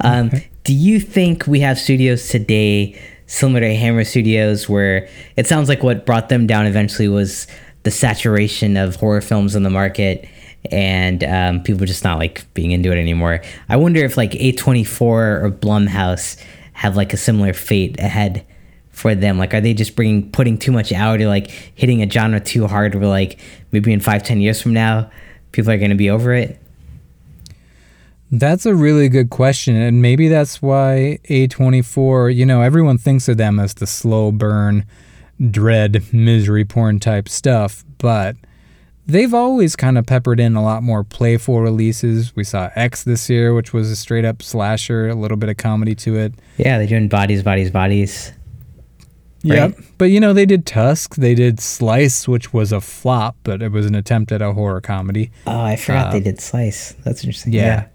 Um, 0.00 0.30
do 0.64 0.74
you 0.74 0.98
think 0.98 1.46
we 1.46 1.60
have 1.60 1.78
studios 1.78 2.28
today 2.28 2.98
similar 3.30 3.60
to 3.60 3.74
Hammer 3.74 4.04
Studios, 4.04 4.68
where 4.68 5.08
it 5.36 5.46
sounds 5.46 5.68
like 5.68 5.82
what 5.82 6.04
brought 6.04 6.28
them 6.28 6.46
down 6.46 6.66
eventually 6.66 7.08
was 7.08 7.46
the 7.84 7.90
saturation 7.90 8.76
of 8.76 8.96
horror 8.96 9.20
films 9.20 9.54
in 9.54 9.62
the 9.62 9.70
market, 9.70 10.28
and 10.70 11.22
um, 11.24 11.62
people 11.62 11.86
just 11.86 12.04
not 12.04 12.18
like 12.18 12.52
being 12.54 12.72
into 12.72 12.92
it 12.92 12.98
anymore. 12.98 13.40
I 13.68 13.76
wonder 13.76 14.04
if 14.04 14.16
like 14.16 14.32
A24 14.32 15.00
or 15.00 15.50
Blumhouse 15.50 16.42
have 16.72 16.96
like 16.96 17.12
a 17.12 17.16
similar 17.16 17.52
fate 17.52 17.98
ahead 18.00 18.44
for 18.90 19.14
them? 19.14 19.38
Like, 19.38 19.54
are 19.54 19.60
they 19.60 19.72
just 19.72 19.96
bringing 19.96 20.30
putting 20.30 20.58
too 20.58 20.72
much 20.72 20.92
out 20.92 21.20
or 21.20 21.26
like 21.26 21.50
hitting 21.74 22.02
a 22.02 22.10
genre 22.10 22.40
too 22.40 22.66
hard? 22.66 22.94
Where 22.94 23.08
like 23.08 23.40
maybe 23.72 23.92
in 23.92 24.00
five 24.00 24.22
ten 24.22 24.40
years 24.40 24.60
from 24.60 24.74
now, 24.74 25.10
people 25.52 25.72
are 25.72 25.78
going 25.78 25.90
to 25.90 25.96
be 25.96 26.10
over 26.10 26.34
it. 26.34 26.59
That's 28.30 28.64
a 28.64 28.74
really 28.74 29.08
good 29.08 29.30
question. 29.30 29.74
And 29.76 30.00
maybe 30.00 30.28
that's 30.28 30.62
why 30.62 31.18
A24, 31.28 32.34
you 32.34 32.46
know, 32.46 32.62
everyone 32.62 32.98
thinks 32.98 33.28
of 33.28 33.36
them 33.36 33.58
as 33.58 33.74
the 33.74 33.86
slow 33.86 34.30
burn, 34.30 34.86
dread, 35.50 36.12
misery 36.12 36.64
porn 36.64 37.00
type 37.00 37.28
stuff, 37.28 37.84
but 37.98 38.36
they've 39.06 39.34
always 39.34 39.74
kind 39.74 39.98
of 39.98 40.06
peppered 40.06 40.38
in 40.38 40.54
a 40.54 40.62
lot 40.62 40.82
more 40.82 41.02
playful 41.02 41.60
releases. 41.60 42.34
We 42.36 42.44
saw 42.44 42.70
X 42.76 43.02
this 43.02 43.28
year, 43.28 43.52
which 43.52 43.72
was 43.72 43.90
a 43.90 43.96
straight 43.96 44.24
up 44.24 44.42
slasher, 44.42 45.08
a 45.08 45.14
little 45.14 45.36
bit 45.36 45.48
of 45.48 45.56
comedy 45.56 45.94
to 45.96 46.16
it. 46.16 46.34
Yeah, 46.56 46.78
they're 46.78 46.86
doing 46.86 47.08
bodies, 47.08 47.42
bodies, 47.42 47.70
bodies. 47.70 48.32
Yep. 49.42 49.78
But 49.98 50.06
you 50.06 50.20
know, 50.20 50.32
they 50.32 50.46
did 50.46 50.66
Tusk, 50.66 51.16
they 51.16 51.34
did 51.34 51.60
Slice, 51.60 52.28
which 52.28 52.52
was 52.52 52.72
a 52.72 52.80
flop, 52.80 53.36
but 53.42 53.62
it 53.62 53.72
was 53.72 53.86
an 53.86 53.94
attempt 53.94 54.32
at 54.32 54.42
a 54.42 54.52
horror 54.52 54.80
comedy. 54.80 55.30
Oh, 55.46 55.60
I 55.60 55.76
forgot 55.76 56.08
uh, 56.08 56.12
they 56.12 56.20
did 56.20 56.40
Slice. 56.40 56.94
That's 57.04 57.24
interesting. 57.24 57.52
Yeah. 57.52 57.62
yeah. 57.62 57.86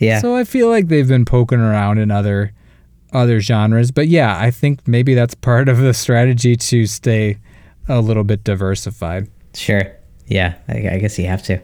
Yeah. 0.00 0.20
So 0.20 0.34
I 0.34 0.44
feel 0.44 0.68
like 0.68 0.88
they've 0.88 1.06
been 1.06 1.24
poking 1.24 1.60
around 1.60 1.98
in 1.98 2.10
other 2.10 2.52
other 3.12 3.40
genres, 3.40 3.90
but 3.90 4.08
yeah, 4.08 4.38
I 4.38 4.50
think 4.50 4.86
maybe 4.86 5.14
that's 5.14 5.34
part 5.34 5.68
of 5.68 5.78
the 5.78 5.92
strategy 5.92 6.56
to 6.56 6.86
stay 6.86 7.38
a 7.88 8.00
little 8.00 8.24
bit 8.24 8.44
diversified. 8.44 9.28
Sure. 9.54 9.82
Yeah, 10.26 10.54
I, 10.68 10.88
I 10.92 10.98
guess 10.98 11.18
you 11.18 11.26
have 11.26 11.42
to. 11.44 11.60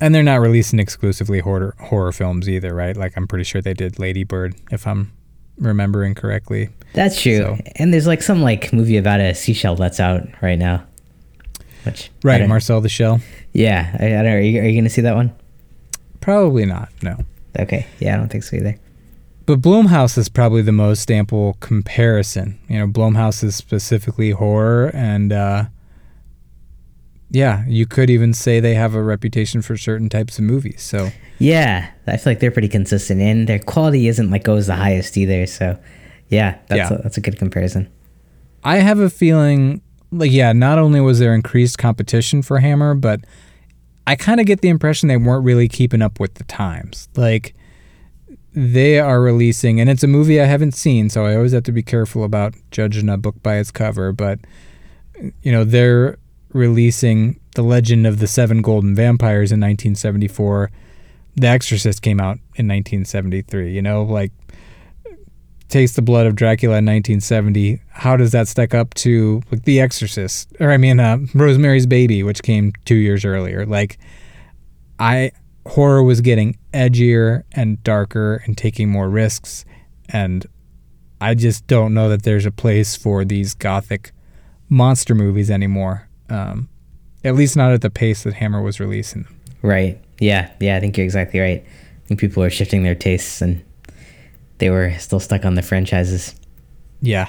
And 0.00 0.14
they're 0.14 0.22
not 0.22 0.40
releasing 0.40 0.78
exclusively 0.78 1.40
horror 1.40 1.74
horror 1.80 2.12
films 2.12 2.48
either, 2.48 2.74
right? 2.74 2.96
Like 2.96 3.16
I'm 3.16 3.26
pretty 3.26 3.44
sure 3.44 3.60
they 3.60 3.74
did 3.74 3.98
Lady 3.98 4.24
Bird, 4.24 4.54
if 4.70 4.86
I'm 4.86 5.12
remembering 5.58 6.14
correctly. 6.14 6.70
That's 6.94 7.20
true. 7.20 7.38
So. 7.38 7.58
And 7.76 7.92
there's 7.92 8.06
like 8.06 8.22
some 8.22 8.40
like 8.40 8.72
movie 8.72 8.96
about 8.96 9.20
a 9.20 9.34
seashell 9.34 9.74
that's 9.74 9.98
out 9.98 10.26
right 10.40 10.58
now. 10.58 10.84
Which 11.84 12.10
right, 12.22 12.46
Marcel 12.48 12.80
the 12.80 12.88
Shell. 12.88 13.20
Yeah, 13.52 13.96
I, 13.98 14.06
I 14.06 14.22
don't. 14.22 14.26
Are 14.26 14.40
you, 14.40 14.60
are 14.60 14.64
you 14.64 14.72
going 14.72 14.84
to 14.84 14.90
see 14.90 15.02
that 15.02 15.16
one? 15.16 15.32
Probably 16.20 16.64
not. 16.64 16.90
No. 17.02 17.16
Okay. 17.58 17.86
Yeah, 17.98 18.14
I 18.14 18.16
don't 18.16 18.28
think 18.28 18.44
so 18.44 18.56
either. 18.56 18.78
But 19.46 19.62
Blumhouse 19.62 20.18
is 20.18 20.28
probably 20.28 20.60
the 20.60 20.72
most 20.72 21.10
ample 21.10 21.56
comparison. 21.60 22.58
You 22.68 22.80
know, 22.80 22.86
Blumhouse 22.86 23.42
is 23.42 23.56
specifically 23.56 24.32
horror, 24.32 24.90
and 24.92 25.32
uh, 25.32 25.64
yeah, 27.30 27.64
you 27.66 27.86
could 27.86 28.10
even 28.10 28.34
say 28.34 28.60
they 28.60 28.74
have 28.74 28.94
a 28.94 29.02
reputation 29.02 29.62
for 29.62 29.76
certain 29.78 30.10
types 30.10 30.38
of 30.38 30.44
movies. 30.44 30.82
So 30.82 31.08
yeah, 31.38 31.90
I 32.06 32.18
feel 32.18 32.32
like 32.32 32.40
they're 32.40 32.50
pretty 32.50 32.68
consistent, 32.68 33.22
and 33.22 33.48
their 33.48 33.58
quality 33.58 34.08
isn't 34.08 34.30
like 34.30 34.44
goes 34.44 34.66
the 34.66 34.76
highest 34.76 35.16
either. 35.16 35.46
So 35.46 35.78
yeah, 36.28 36.58
that's 36.66 36.90
yeah. 36.90 36.98
A, 36.98 37.02
that's 37.02 37.16
a 37.16 37.22
good 37.22 37.38
comparison. 37.38 37.88
I 38.64 38.80
have 38.80 38.98
a 38.98 39.08
feeling 39.08 39.80
like 40.12 40.30
yeah, 40.30 40.52
not 40.52 40.78
only 40.78 41.00
was 41.00 41.20
there 41.20 41.34
increased 41.34 41.78
competition 41.78 42.42
for 42.42 42.58
Hammer, 42.58 42.94
but 42.94 43.20
I 44.08 44.16
kind 44.16 44.40
of 44.40 44.46
get 44.46 44.62
the 44.62 44.70
impression 44.70 45.08
they 45.08 45.18
weren't 45.18 45.44
really 45.44 45.68
keeping 45.68 46.00
up 46.00 46.18
with 46.18 46.36
the 46.36 46.44
times. 46.44 47.10
Like 47.14 47.54
they 48.54 48.98
are 48.98 49.20
releasing, 49.20 49.80
and 49.80 49.90
it's 49.90 50.02
a 50.02 50.06
movie 50.06 50.40
I 50.40 50.46
haven't 50.46 50.72
seen, 50.72 51.10
so 51.10 51.26
I 51.26 51.36
always 51.36 51.52
have 51.52 51.64
to 51.64 51.72
be 51.72 51.82
careful 51.82 52.24
about 52.24 52.54
judging 52.70 53.10
a 53.10 53.18
book 53.18 53.42
by 53.42 53.56
its 53.56 53.70
cover. 53.70 54.12
But 54.12 54.38
you 55.42 55.52
know, 55.52 55.62
they're 55.62 56.16
releasing 56.54 57.38
The 57.54 57.60
Legend 57.60 58.06
of 58.06 58.18
the 58.18 58.26
Seven 58.26 58.62
Golden 58.62 58.94
Vampires 58.94 59.52
in 59.52 59.60
1974. 59.60 60.70
The 61.36 61.46
Exorcist 61.46 62.00
came 62.00 62.18
out 62.18 62.38
in 62.56 62.66
1973. 62.66 63.74
You 63.74 63.82
know, 63.82 64.04
like 64.04 64.32
Taste 65.68 65.96
the 65.96 66.02
Blood 66.02 66.26
of 66.26 66.34
Dracula 66.34 66.78
in 66.78 66.86
1970. 66.86 67.80
How 67.90 68.16
does 68.16 68.32
that 68.32 68.48
stack 68.48 68.74
up 68.74 68.94
to 68.94 69.42
like 69.50 69.64
The 69.64 69.80
Exorcist, 69.80 70.50
or 70.60 70.72
I 70.72 70.76
mean, 70.76 70.98
uh, 70.98 71.18
Rosemary's 71.34 71.86
Baby, 71.86 72.22
which 72.22 72.42
came 72.42 72.72
two 72.84 72.94
years 72.94 73.24
earlier? 73.24 73.66
Like, 73.66 73.98
I 74.98 75.32
horror 75.66 76.02
was 76.02 76.20
getting 76.22 76.58
edgier 76.72 77.42
and 77.52 77.82
darker 77.84 78.42
and 78.46 78.56
taking 78.56 78.88
more 78.88 79.08
risks, 79.08 79.64
and 80.08 80.46
I 81.20 81.34
just 81.34 81.66
don't 81.66 81.92
know 81.92 82.08
that 82.08 82.22
there's 82.22 82.46
a 82.46 82.50
place 82.50 82.96
for 82.96 83.24
these 83.24 83.54
gothic 83.54 84.12
monster 84.68 85.14
movies 85.14 85.50
anymore. 85.50 86.08
Um, 86.30 86.68
at 87.24 87.34
least 87.34 87.56
not 87.56 87.72
at 87.72 87.82
the 87.82 87.90
pace 87.90 88.22
that 88.22 88.34
Hammer 88.34 88.62
was 88.62 88.80
releasing. 88.80 89.26
Right. 89.62 90.00
Yeah. 90.20 90.50
Yeah. 90.60 90.76
I 90.76 90.80
think 90.80 90.96
you're 90.96 91.04
exactly 91.04 91.40
right. 91.40 91.64
I 91.64 92.06
think 92.06 92.20
people 92.20 92.42
are 92.42 92.50
shifting 92.50 92.84
their 92.84 92.94
tastes 92.94 93.42
and 93.42 93.62
they 94.58 94.70
were 94.70 94.92
still 94.98 95.20
stuck 95.20 95.44
on 95.44 95.54
the 95.54 95.62
franchises. 95.62 96.34
Yeah. 97.00 97.28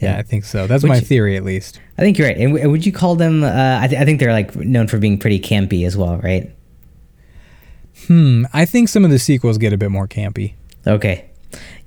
Yeah, 0.00 0.16
I 0.16 0.22
think 0.22 0.44
so. 0.44 0.66
That's 0.66 0.82
Which, 0.82 0.88
my 0.88 1.00
theory, 1.00 1.36
at 1.36 1.44
least. 1.44 1.78
I 1.98 2.02
think 2.02 2.16
you're 2.16 2.26
right. 2.26 2.36
And 2.36 2.52
would 2.52 2.86
you 2.86 2.92
call 2.92 3.16
them? 3.16 3.44
Uh, 3.44 3.80
I, 3.82 3.86
th- 3.86 4.00
I 4.00 4.06
think 4.06 4.18
they're 4.18 4.32
like 4.32 4.56
known 4.56 4.88
for 4.88 4.98
being 4.98 5.18
pretty 5.18 5.38
campy 5.38 5.86
as 5.86 5.94
well, 5.94 6.16
right? 6.18 6.50
Hmm. 8.06 8.44
I 8.54 8.64
think 8.64 8.88
some 8.88 9.04
of 9.04 9.10
the 9.10 9.18
sequels 9.18 9.58
get 9.58 9.74
a 9.74 9.76
bit 9.76 9.90
more 9.90 10.08
campy. 10.08 10.54
Okay. 10.86 11.28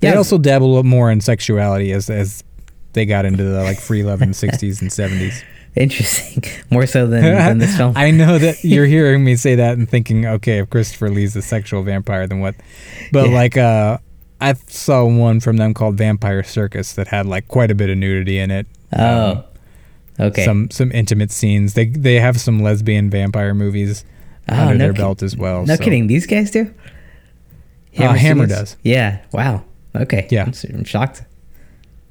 Yeah. 0.00 0.12
They 0.12 0.16
also 0.16 0.38
dabble 0.38 0.84
more 0.84 1.10
in 1.10 1.20
sexuality 1.20 1.90
as 1.90 2.08
as 2.08 2.44
they 2.92 3.04
got 3.04 3.24
into 3.24 3.42
the 3.42 3.62
like 3.64 3.80
free 3.80 4.04
love 4.04 4.22
in 4.22 4.28
the 4.28 4.34
'60s 4.34 4.80
and 4.80 4.90
'70s. 4.90 5.42
Interesting. 5.76 6.44
More 6.70 6.86
so 6.86 7.08
than, 7.08 7.22
than 7.22 7.58
this 7.58 7.76
film. 7.76 7.94
I 7.96 8.12
know 8.12 8.38
that 8.38 8.62
you're 8.64 8.86
hearing 8.86 9.24
me 9.24 9.34
say 9.34 9.56
that 9.56 9.76
and 9.76 9.88
thinking, 9.88 10.24
okay, 10.24 10.58
if 10.58 10.70
Christopher 10.70 11.10
Lee's 11.10 11.34
a 11.34 11.42
sexual 11.42 11.82
vampire, 11.82 12.28
then 12.28 12.38
what? 12.38 12.54
But 13.10 13.28
yeah. 13.28 13.34
like, 13.34 13.56
uh, 13.56 13.98
I 14.40 14.54
saw 14.68 15.04
one 15.04 15.40
from 15.40 15.56
them 15.56 15.74
called 15.74 15.96
Vampire 15.96 16.42
Circus 16.42 16.92
that 16.94 17.08
had 17.08 17.26
like 17.26 17.48
quite 17.48 17.70
a 17.70 17.74
bit 17.74 17.90
of 17.90 17.96
nudity 17.96 18.38
in 18.38 18.50
it. 18.50 18.66
Oh, 18.96 19.30
um, 19.30 19.44
okay. 20.20 20.44
Some 20.44 20.70
some 20.70 20.92
intimate 20.92 21.30
scenes. 21.30 21.74
They 21.74 21.86
they 21.86 22.16
have 22.16 22.40
some 22.40 22.62
lesbian 22.62 23.10
vampire 23.10 23.54
movies 23.54 24.04
oh, 24.48 24.54
under 24.54 24.74
no 24.74 24.78
their 24.78 24.92
ki- 24.92 24.98
belt 24.98 25.22
as 25.22 25.36
well. 25.36 25.64
No 25.64 25.76
so. 25.76 25.84
kidding, 25.84 26.06
these 26.06 26.26
guys 26.26 26.50
do. 26.50 26.72
Hammer, 27.94 28.10
uh, 28.10 28.14
Hammer 28.14 28.46
does. 28.46 28.76
Yeah. 28.82 29.24
Wow. 29.32 29.64
Okay. 29.94 30.26
Yeah. 30.30 30.44
I'm, 30.46 30.54
I'm 30.74 30.84
shocked. 30.84 31.22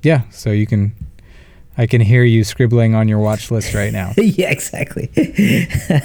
Yeah. 0.02 0.24
So 0.32 0.52
you 0.52 0.66
can 0.66 0.94
I 1.78 1.88
can 1.88 2.02
hear 2.02 2.24
you 2.24 2.44
scribbling 2.44 2.94
on 2.94 3.08
your 3.08 3.20
watch 3.20 3.50
list 3.50 3.74
right 3.74 3.92
now. 3.92 4.14
yeah, 4.18 4.52
exactly. 4.52 5.12
I'm 5.18 6.02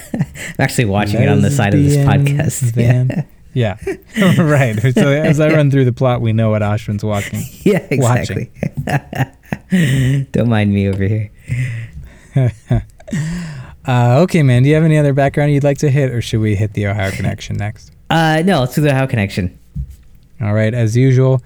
actually 0.59 0.87
watching 0.87 1.21
Lesbian 1.21 1.29
it 1.29 1.33
on 1.33 1.43
the 1.43 1.51
side 1.51 1.75
of 1.75 1.83
this 1.83 1.97
podcast. 1.97 2.61
Van. 2.73 3.09
Yeah. 3.19 3.25
Yeah. 3.55 3.77
right. 4.39 4.79
So 4.95 5.09
as 5.11 5.41
I 5.41 5.49
run 5.49 5.71
through 5.71 5.85
the 5.85 5.93
plot, 5.93 6.21
we 6.21 6.33
know 6.33 6.51
what 6.51 6.63
Ashvin's 6.63 7.05
walking. 7.05 7.43
Yeah, 7.63 7.87
exactly. 7.91 8.51
Don't 10.33 10.49
mind 10.49 10.73
me 10.73 10.89
over 10.89 11.03
here. 11.05 11.31
uh, 13.87 14.21
okay, 14.21 14.43
man. 14.43 14.63
Do 14.63 14.69
you 14.69 14.75
have 14.75 14.85
any 14.85 14.97
other 14.97 15.13
background 15.13 15.53
you'd 15.53 15.65
like 15.65 15.79
to 15.79 15.91
hit, 15.91 16.11
or 16.11 16.23
should 16.23 16.41
we 16.41 16.55
hit 16.55 16.73
the 16.73 16.87
Ohio 16.87 17.11
connection 17.11 17.57
next? 17.57 17.93
Uh, 18.09 18.43
no, 18.45 18.61
let's 18.61 18.75
do 18.75 18.81
the 18.81 18.91
Ohio 18.91 19.07
connection. 19.07 19.59
All 20.41 20.55
right. 20.55 20.73
As 20.73 20.97
usual, 20.97 21.43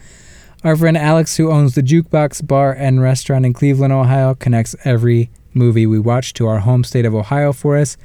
our 0.62 0.76
friend 0.76 0.96
Alex, 0.96 1.36
who 1.36 1.50
owns 1.50 1.74
the 1.74 1.82
Jukebox 1.82 2.46
Bar 2.46 2.72
and 2.72 3.02
Restaurant 3.02 3.44
in 3.44 3.52
Cleveland, 3.52 3.92
Ohio, 3.92 4.34
connects 4.34 4.76
every 4.84 5.30
movie 5.54 5.86
we 5.86 5.98
watch 5.98 6.34
to 6.34 6.46
our 6.46 6.60
home 6.60 6.84
state 6.84 7.04
of 7.04 7.14
Ohio 7.14 7.52
for 7.52 7.76
us. 7.76 7.96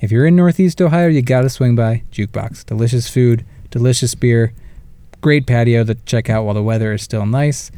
If 0.00 0.10
you're 0.10 0.26
in 0.26 0.34
Northeast 0.34 0.80
Ohio, 0.80 1.08
you 1.08 1.20
gotta 1.20 1.50
swing 1.50 1.76
by 1.76 2.02
Jukebox. 2.10 2.64
Delicious 2.64 3.08
food, 3.08 3.44
delicious 3.70 4.14
beer, 4.14 4.54
great 5.20 5.46
patio 5.46 5.84
to 5.84 5.94
check 5.94 6.30
out 6.30 6.44
while 6.44 6.54
the 6.54 6.62
weather 6.62 6.92
is 6.94 7.02
still 7.02 7.26
nice. 7.26 7.70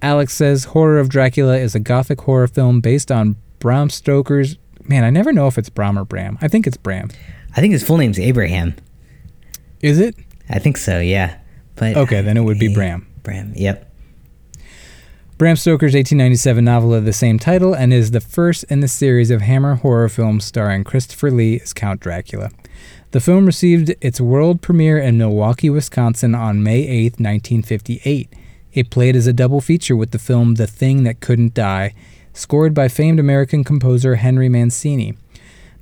Alex 0.00 0.34
says 0.34 0.64
Horror 0.64 0.98
of 0.98 1.08
Dracula 1.08 1.58
is 1.58 1.74
a 1.74 1.80
gothic 1.80 2.22
horror 2.22 2.48
film 2.48 2.80
based 2.80 3.12
on 3.12 3.36
Bram 3.58 3.90
Stoker's. 3.90 4.56
Man, 4.84 5.04
I 5.04 5.10
never 5.10 5.32
know 5.32 5.46
if 5.46 5.58
it's 5.58 5.68
Bram 5.68 5.98
or 5.98 6.04
Bram. 6.04 6.38
I 6.40 6.48
think 6.48 6.66
it's 6.66 6.76
Bram. 6.76 7.10
I 7.54 7.60
think 7.60 7.72
his 7.72 7.84
full 7.84 7.98
name's 7.98 8.18
Abraham. 8.18 8.74
Is 9.80 10.00
it? 10.00 10.16
I 10.48 10.58
think 10.58 10.76
so. 10.76 10.98
Yeah. 10.98 11.38
But 11.76 11.96
okay, 11.96 12.22
then 12.22 12.36
it 12.36 12.42
would 12.42 12.58
be 12.58 12.74
Bram. 12.74 13.06
Bram. 13.22 13.52
Yep. 13.54 13.91
Bram 15.42 15.56
Stoker's 15.56 15.94
1897 15.94 16.64
novel 16.64 16.94
of 16.94 17.04
the 17.04 17.12
same 17.12 17.36
title 17.36 17.74
and 17.74 17.92
is 17.92 18.12
the 18.12 18.20
first 18.20 18.62
in 18.70 18.78
the 18.78 18.86
series 18.86 19.28
of 19.28 19.40
Hammer 19.40 19.74
horror 19.74 20.08
films 20.08 20.44
starring 20.44 20.84
Christopher 20.84 21.32
Lee 21.32 21.58
as 21.58 21.72
Count 21.72 21.98
Dracula. 21.98 22.52
The 23.10 23.18
film 23.18 23.44
received 23.44 23.92
its 24.00 24.20
world 24.20 24.62
premiere 24.62 24.98
in 24.98 25.18
Milwaukee, 25.18 25.68
Wisconsin 25.68 26.36
on 26.36 26.62
May 26.62 26.86
8, 26.86 27.14
1958. 27.14 28.32
It 28.72 28.90
played 28.90 29.16
as 29.16 29.26
a 29.26 29.32
double 29.32 29.60
feature 29.60 29.96
with 29.96 30.12
the 30.12 30.20
film 30.20 30.54
The 30.54 30.68
Thing 30.68 31.02
That 31.02 31.18
Couldn't 31.18 31.54
Die, 31.54 31.92
scored 32.32 32.72
by 32.72 32.86
famed 32.86 33.18
American 33.18 33.64
composer 33.64 34.14
Henry 34.14 34.48
Mancini. 34.48 35.16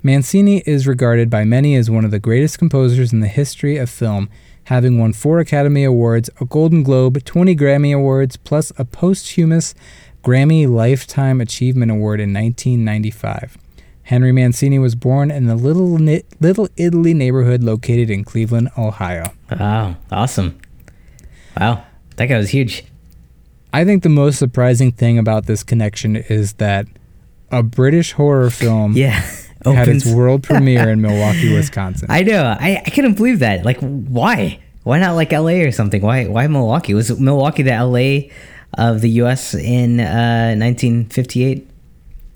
Mancini 0.01 0.63
is 0.65 0.87
regarded 0.87 1.29
by 1.29 1.43
many 1.43 1.75
as 1.75 1.87
one 1.87 2.03
of 2.03 2.09
the 2.09 2.17
greatest 2.17 2.57
composers 2.57 3.13
in 3.13 3.19
the 3.19 3.27
history 3.27 3.77
of 3.77 3.91
film 3.91 4.27
having 4.71 4.97
won 4.97 5.11
four 5.11 5.39
Academy 5.39 5.83
Awards, 5.83 6.29
a 6.39 6.45
Golden 6.45 6.81
Globe, 6.81 7.21
20 7.25 7.57
Grammy 7.57 7.93
Awards, 7.93 8.37
plus 8.37 8.71
a 8.77 8.85
posthumous 8.85 9.75
Grammy 10.23 10.65
Lifetime 10.65 11.41
Achievement 11.41 11.91
Award 11.91 12.21
in 12.21 12.33
1995. 12.33 13.57
Henry 14.03 14.31
Mancini 14.31 14.79
was 14.79 14.95
born 14.95 15.29
in 15.29 15.47
the 15.47 15.55
Little 15.55 15.97
Little 16.39 16.69
Italy 16.77 17.13
neighborhood 17.13 17.63
located 17.63 18.09
in 18.09 18.23
Cleveland, 18.23 18.69
Ohio. 18.77 19.33
Wow, 19.51 19.97
awesome. 20.09 20.57
Wow, 21.59 21.83
that 22.15 22.27
guy 22.27 22.37
was 22.37 22.51
huge. 22.51 22.85
I 23.73 23.83
think 23.83 24.03
the 24.03 24.09
most 24.09 24.39
surprising 24.39 24.93
thing 24.93 25.17
about 25.17 25.47
this 25.47 25.63
connection 25.63 26.15
is 26.15 26.53
that 26.53 26.87
a 27.51 27.61
British 27.61 28.13
horror 28.13 28.49
film 28.49 28.93
Yeah. 28.95 29.21
Had 29.65 29.87
its 29.87 30.05
world 30.05 30.43
premiere 30.51 30.89
in 30.89 31.01
Milwaukee, 31.01 31.53
Wisconsin. 31.53 32.07
I 32.09 32.23
know. 32.23 32.43
I, 32.59 32.81
I 32.85 32.89
couldn't 32.89 33.13
believe 33.15 33.39
that. 33.39 33.63
Like, 33.65 33.79
why? 33.79 34.59
Why 34.83 34.99
not 34.99 35.13
like 35.15 35.31
LA 35.31 35.61
or 35.61 35.71
something? 35.71 36.01
Why 36.01 36.25
why 36.27 36.47
Milwaukee? 36.47 36.93
Was 36.93 37.19
Milwaukee 37.19 37.61
the 37.63 37.71
LA 37.71 38.31
of 38.77 39.01
the 39.01 39.09
US 39.21 39.53
in 39.53 39.99
uh, 39.99 40.55
1958? 40.57 41.67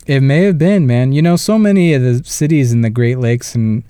It 0.07 0.21
may 0.21 0.43
have 0.43 0.57
been, 0.59 0.85
man. 0.85 1.11
You 1.13 1.21
know, 1.23 1.35
so 1.35 1.57
many 1.57 1.93
of 1.95 2.01
the 2.03 2.23
cities 2.23 2.71
in 2.71 2.81
the 2.81 2.91
Great 2.91 3.17
Lakes 3.17 3.55
and 3.55 3.83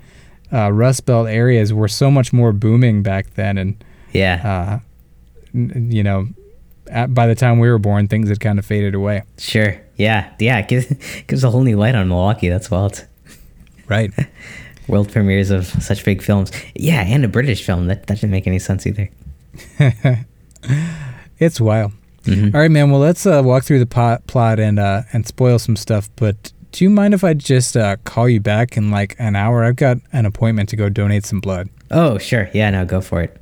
uh, 0.54 0.72
Rust 0.72 1.06
Belt 1.06 1.28
areas 1.28 1.74
were 1.74 1.90
so 1.90 2.10
much 2.10 2.32
more 2.32 2.54
booming 2.54 3.04
back 3.04 3.34
then, 3.34 3.58
and 3.58 3.84
Yeah. 4.14 4.80
uh, 5.54 5.54
you 5.54 6.04
know, 6.04 6.28
at, 6.90 7.14
by 7.14 7.28
the 7.28 7.36
time 7.36 7.60
we 7.60 7.70
were 7.70 7.80
born, 7.80 8.08
things 8.08 8.30
had 8.30 8.40
kind 8.40 8.60
of 8.60 8.66
faded 8.66 8.96
away. 8.96 9.24
Sure. 9.38 9.76
Yeah. 9.98 10.32
Yeah. 10.40 10.60
It 10.60 10.68
gives, 10.70 10.86
gives 11.28 11.44
a 11.44 11.50
whole 11.50 11.64
new 11.64 11.76
light 11.78 11.96
on 11.96 12.08
Milwaukee. 12.08 12.48
That's 12.48 12.70
wild. 12.72 13.06
Right. 13.88 14.12
World 14.88 15.12
premieres 15.12 15.50
of 15.50 15.66
such 15.66 16.06
big 16.06 16.22
films. 16.22 16.52
Yeah, 16.76 17.02
and 17.02 17.26
a 17.26 17.28
British 17.28 17.64
film. 17.66 17.88
That 17.88 18.06
that 18.08 18.16
didn't 18.16 18.32
make 18.32 18.46
any 18.48 18.60
sense 18.60 18.86
either. 18.86 19.10
it's 21.40 21.60
wild. 21.60 21.92
Mhm. 22.24 22.54
All 22.54 22.60
right, 22.62 22.72
man. 22.72 22.92
Well, 22.92 23.00
let's 23.00 23.26
uh, 23.26 23.42
walk 23.44 23.64
through 23.64 23.80
the 23.80 23.86
pot, 23.86 24.26
plot 24.28 24.60
and 24.60 24.78
uh, 24.80 25.04
and 25.14 25.26
spoil 25.28 25.58
some 25.60 25.76
stuff. 25.76 26.10
But 26.16 26.52
do 26.72 26.84
you 26.84 26.90
mind 26.90 27.14
if 27.14 27.24
I 27.24 27.34
just 27.34 27.76
uh, 27.78 27.98
call 28.04 28.30
you 28.30 28.40
back 28.40 28.78
in 28.78 28.92
like 28.92 29.16
an 29.18 29.36
hour? 29.36 29.64
I've 29.64 29.76
got 29.76 29.98
an 30.14 30.26
appointment 30.26 30.70
to 30.70 30.76
go 30.76 30.90
donate 30.90 31.26
some 31.26 31.40
blood. 31.40 31.70
Oh, 31.92 32.18
sure. 32.18 32.50
Yeah. 32.54 32.70
No, 32.72 32.86
go 32.86 33.02
for 33.02 33.22
it. 33.22 33.36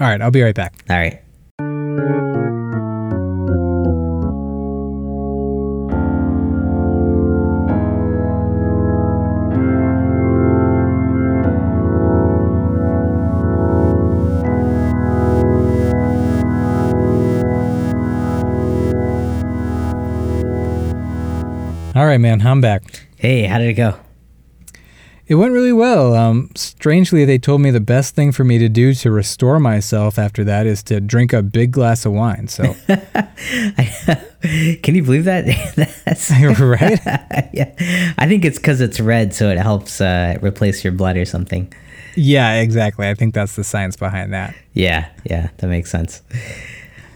All 0.00 0.06
right, 0.06 0.20
I'll 0.20 0.30
be 0.30 0.42
right 0.42 0.54
back. 0.54 0.74
All 0.90 0.96
right. 0.96 2.37
All 21.98 22.06
right, 22.06 22.20
man. 22.20 22.46
I'm 22.46 22.60
back. 22.60 22.84
Hey, 23.16 23.42
how 23.42 23.58
did 23.58 23.70
it 23.70 23.74
go? 23.74 23.98
It 25.26 25.34
went 25.34 25.52
really 25.52 25.72
well. 25.72 26.14
Um, 26.14 26.48
strangely, 26.54 27.24
they 27.24 27.38
told 27.38 27.60
me 27.60 27.72
the 27.72 27.80
best 27.80 28.14
thing 28.14 28.30
for 28.30 28.44
me 28.44 28.56
to 28.58 28.68
do 28.68 28.94
to 28.94 29.10
restore 29.10 29.58
myself 29.58 30.16
after 30.16 30.44
that 30.44 30.64
is 30.64 30.84
to 30.84 31.00
drink 31.00 31.32
a 31.32 31.42
big 31.42 31.72
glass 31.72 32.06
of 32.06 32.12
wine. 32.12 32.46
So, 32.46 32.76
Can 32.86 34.94
you 34.94 35.02
believe 35.02 35.24
that? 35.24 35.46
That's 36.04 36.30
right? 36.60 37.00
yeah. 37.52 38.14
I 38.16 38.28
think 38.28 38.44
it's 38.44 38.58
because 38.58 38.80
it's 38.80 39.00
red, 39.00 39.34
so 39.34 39.50
it 39.50 39.58
helps 39.58 40.00
uh, 40.00 40.38
replace 40.40 40.84
your 40.84 40.92
blood 40.92 41.16
or 41.16 41.24
something. 41.24 41.74
Yeah, 42.14 42.60
exactly. 42.60 43.08
I 43.08 43.14
think 43.14 43.34
that's 43.34 43.56
the 43.56 43.64
science 43.64 43.96
behind 43.96 44.32
that. 44.32 44.54
Yeah, 44.72 45.08
yeah, 45.24 45.50
that 45.56 45.66
makes 45.66 45.90
sense. 45.90 46.22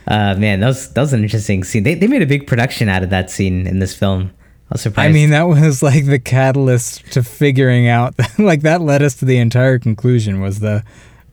Uh, 0.08 0.34
man, 0.34 0.58
that 0.58 0.66
was 0.66 0.92
that 0.92 1.00
was 1.00 1.12
an 1.12 1.22
interesting 1.22 1.62
scene. 1.62 1.84
They 1.84 1.94
they 1.94 2.08
made 2.08 2.22
a 2.22 2.26
big 2.26 2.48
production 2.48 2.88
out 2.88 3.04
of 3.04 3.10
that 3.10 3.30
scene 3.30 3.68
in 3.68 3.78
this 3.78 3.94
film. 3.94 4.32
I 4.72 4.76
was 4.76 4.80
surprised. 4.80 5.10
I 5.10 5.12
mean, 5.12 5.30
that 5.30 5.42
was 5.42 5.82
like 5.82 6.06
the 6.06 6.18
catalyst 6.18 7.12
to 7.12 7.22
figuring 7.22 7.88
out, 7.88 8.14
like, 8.38 8.62
that 8.62 8.80
led 8.80 9.02
us 9.02 9.16
to 9.16 9.26
the 9.26 9.36
entire 9.36 9.78
conclusion 9.78 10.40
was 10.40 10.60
the 10.60 10.82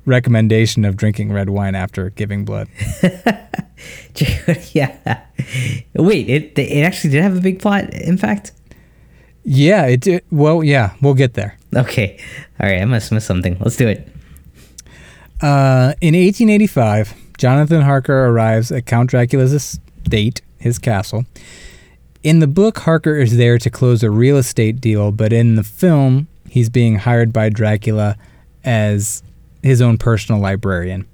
recommendation 0.06 0.84
of 0.84 0.97
drinking 0.97 1.32
red 1.32 1.49
wine 1.49 1.73
after 1.73 2.10
giving 2.10 2.43
blood. 2.43 2.67
yeah. 4.73 5.21
Wait, 5.93 6.30
it 6.30 6.60
it 6.60 6.82
actually 6.84 7.12
did 7.12 7.23
have 7.23 7.38
a 7.38 7.41
big 7.41 7.60
plot. 7.60 7.93
In 7.93 8.17
fact, 8.17 8.52
Yeah, 9.45 9.86
it 9.86 10.02
did. 10.02 10.23
Well, 10.32 10.62
yeah, 10.62 10.95
we'll 11.02 11.13
get 11.13 11.36
there. 11.36 11.58
okay, 11.73 12.19
all 12.60 12.67
right. 12.67 12.82
I 12.82 12.86
must 12.86 13.10
miss 13.12 13.23
something. 13.25 13.56
Let's 13.62 13.78
do 13.78 13.88
it. 13.88 14.06
Uh, 15.41 15.93
in 16.02 16.13
1885, 16.13 17.13
Jonathan 17.38 17.84
Harker 17.84 18.25
arrives 18.25 18.69
at 18.69 18.86
Count 18.86 19.10
Dracula's 19.10 19.54
estate, 19.54 20.41
his 20.58 20.78
castle. 20.78 21.23
In 22.21 22.39
the 22.39 22.47
book, 22.47 22.79
Harker 22.79 23.15
is 23.15 23.38
there 23.38 23.58
to 23.58 23.69
close 23.69 24.03
a 24.03 24.12
real 24.12 24.36
estate 24.36 24.82
deal, 24.82 25.13
but 25.13 25.32
in 25.32 25.55
the 25.55 25.63
film, 25.63 26.27
he's 26.49 26.69
being 26.69 26.97
hired 26.97 27.32
by 27.32 27.47
Dracula 27.47 28.17
as 28.65 29.23
his 29.63 29.82
own 29.82 29.97
personal 29.97 30.41
librarian. 30.41 31.08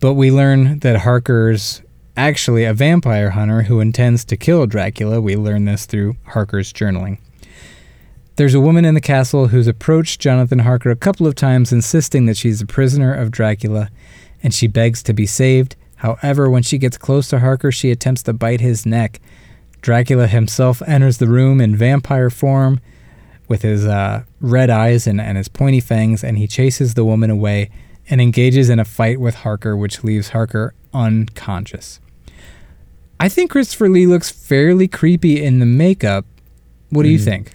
But 0.00 0.12
we 0.12 0.30
learn 0.30 0.80
that 0.80 0.96
Harker's 1.00 1.80
actually 2.14 2.64
a 2.64 2.74
vampire 2.74 3.30
hunter 3.30 3.62
who 3.62 3.80
intends 3.80 4.22
to 4.26 4.36
kill 4.36 4.66
Dracula. 4.66 5.18
We 5.18 5.34
learn 5.34 5.64
this 5.64 5.86
through 5.86 6.16
Harker's 6.26 6.74
journaling. 6.74 7.18
There's 8.36 8.54
a 8.54 8.60
woman 8.60 8.84
in 8.84 8.94
the 8.94 9.00
castle 9.00 9.48
who's 9.48 9.66
approached 9.66 10.20
Jonathan 10.20 10.58
Harker 10.58 10.90
a 10.90 10.96
couple 10.96 11.26
of 11.26 11.34
times, 11.34 11.72
insisting 11.72 12.26
that 12.26 12.36
she's 12.36 12.60
a 12.60 12.66
prisoner 12.66 13.14
of 13.14 13.30
Dracula, 13.30 13.88
and 14.42 14.52
she 14.52 14.66
begs 14.66 15.02
to 15.04 15.14
be 15.14 15.24
saved. 15.24 15.74
However, 15.96 16.50
when 16.50 16.62
she 16.62 16.76
gets 16.76 16.98
close 16.98 17.28
to 17.28 17.38
Harker, 17.38 17.72
she 17.72 17.90
attempts 17.90 18.22
to 18.24 18.34
bite 18.34 18.60
his 18.60 18.84
neck. 18.84 19.18
Dracula 19.82 20.28
himself 20.28 20.80
enters 20.86 21.18
the 21.18 21.26
room 21.26 21.60
in 21.60 21.76
vampire 21.76 22.30
form 22.30 22.80
with 23.48 23.62
his 23.62 23.84
uh, 23.84 24.22
red 24.40 24.70
eyes 24.70 25.06
and, 25.06 25.20
and 25.20 25.36
his 25.36 25.48
pointy 25.48 25.80
fangs, 25.80 26.24
and 26.24 26.38
he 26.38 26.46
chases 26.46 26.94
the 26.94 27.04
woman 27.04 27.28
away 27.28 27.70
and 28.08 28.20
engages 28.20 28.70
in 28.70 28.78
a 28.78 28.84
fight 28.84 29.20
with 29.20 29.36
Harker, 29.36 29.76
which 29.76 30.02
leaves 30.02 30.30
Harker 30.30 30.74
unconscious. 30.94 32.00
I 33.20 33.28
think 33.28 33.50
Christopher 33.50 33.88
Lee 33.88 34.06
looks 34.06 34.30
fairly 34.30 34.88
creepy 34.88 35.42
in 35.42 35.58
the 35.58 35.66
makeup. 35.66 36.24
What 36.90 37.04
do 37.04 37.08
you 37.08 37.18
think? 37.18 37.52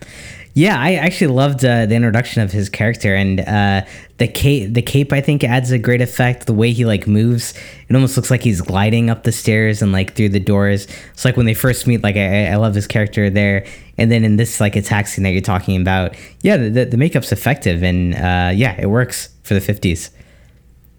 Yeah, 0.58 0.82
I 0.82 0.96
actually 0.96 1.36
loved 1.36 1.64
uh, 1.64 1.86
the 1.86 1.94
introduction 1.94 2.42
of 2.42 2.52
his 2.52 2.68
character 2.68 3.14
and 3.14 3.42
uh, 3.42 3.86
the 4.18 4.28
cape. 4.28 4.74
The 4.74 4.82
cape 4.82 5.14
I 5.14 5.22
think 5.22 5.44
adds 5.44 5.70
a 5.70 5.78
great 5.78 6.02
effect. 6.02 6.48
The 6.48 6.54
way 6.54 6.72
he 6.72 6.84
like 6.84 7.06
moves, 7.06 7.54
it 7.88 7.96
almost 7.96 8.18
looks 8.18 8.32
like 8.32 8.42
he's 8.42 8.60
gliding 8.62 9.12
up 9.12 9.22
the 9.22 9.32
stairs 9.32 9.84
and 9.84 9.92
like 9.92 10.16
through 10.16 10.30
the 10.30 10.40
doors. 10.40 10.88
It's 11.14 11.24
like 11.24 11.38
when 11.38 11.46
they 11.46 11.54
first 11.54 11.86
meet. 11.86 12.02
Like 12.02 12.16
I, 12.16 12.48
I 12.48 12.56
love 12.56 12.74
his 12.74 12.88
character 12.88 13.30
there. 13.30 13.68
And 14.00 14.12
then 14.12 14.24
in 14.24 14.38
this 14.38 14.60
like 14.60 14.76
attack 14.76 15.06
scene 15.06 15.24
that 15.26 15.30
you're 15.30 15.42
talking 15.42 15.80
about, 15.80 16.16
yeah, 16.42 16.58
the, 16.58 16.86
the, 16.86 16.98
makeup's 16.98 17.32
effective 17.32 17.84
and 17.84 18.16
uh, 18.16 18.50
yeah, 18.52 18.82
it 18.82 18.88
works 18.88 19.30
for 19.44 19.54
the 19.54 19.60
50s. 19.60 20.10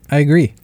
I 0.09 0.21
agree. 0.21 0.55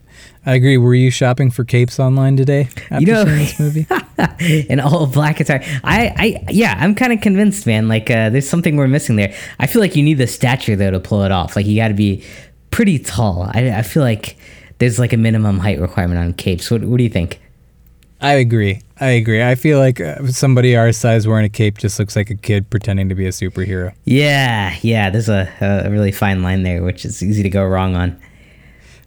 I 0.46 0.54
agree. 0.54 0.76
Were 0.76 0.94
you 0.94 1.10
shopping 1.10 1.50
for 1.50 1.64
capes 1.64 1.98
online 1.98 2.36
today 2.36 2.68
after 2.90 3.00
You 3.00 3.06
know- 3.06 3.24
seeing 3.24 3.38
this 3.38 3.58
movie? 3.60 3.86
an 4.68 4.80
all 4.80 5.06
black 5.06 5.40
attire. 5.40 5.62
I, 5.82 6.12
I, 6.16 6.44
yeah, 6.50 6.74
I'm 6.78 6.94
kind 6.94 7.12
of 7.12 7.20
convinced, 7.20 7.66
man. 7.66 7.88
Like, 7.88 8.10
uh, 8.10 8.30
there's 8.30 8.48
something 8.48 8.76
we're 8.76 8.86
missing 8.88 9.16
there. 9.16 9.34
I 9.58 9.66
feel 9.66 9.80
like 9.80 9.96
you 9.96 10.02
need 10.02 10.14
the 10.18 10.26
stature 10.26 10.76
though 10.76 10.90
to 10.90 11.00
pull 11.00 11.22
it 11.24 11.32
off. 11.32 11.56
Like, 11.56 11.66
you 11.66 11.76
got 11.76 11.88
to 11.88 11.94
be 11.94 12.22
pretty 12.70 12.98
tall. 12.98 13.50
I, 13.54 13.70
I 13.78 13.82
feel 13.82 14.02
like 14.02 14.36
there's 14.78 14.98
like 14.98 15.12
a 15.12 15.16
minimum 15.16 15.58
height 15.60 15.80
requirement 15.80 16.18
on 16.20 16.32
capes. 16.34 16.70
What, 16.70 16.84
what 16.84 16.98
do 16.98 17.04
you 17.04 17.10
think? 17.10 17.40
I 18.20 18.34
agree. 18.34 18.80
I 19.00 19.08
agree. 19.10 19.42
I 19.42 19.54
feel 19.54 19.78
like 19.78 20.00
uh, 20.00 20.26
somebody 20.28 20.76
our 20.76 20.92
size 20.92 21.26
wearing 21.26 21.44
a 21.44 21.48
cape 21.50 21.78
just 21.78 21.98
looks 21.98 22.16
like 22.16 22.30
a 22.30 22.34
kid 22.34 22.70
pretending 22.70 23.08
to 23.08 23.14
be 23.14 23.26
a 23.26 23.30
superhero. 23.30 23.92
Yeah, 24.04 24.76
yeah. 24.82 25.10
There's 25.10 25.28
a, 25.28 25.50
a 25.60 25.90
really 25.90 26.12
fine 26.12 26.42
line 26.42 26.62
there, 26.62 26.82
which 26.82 27.04
is 27.04 27.22
easy 27.22 27.42
to 27.42 27.50
go 27.50 27.64
wrong 27.66 27.96
on. 27.96 28.18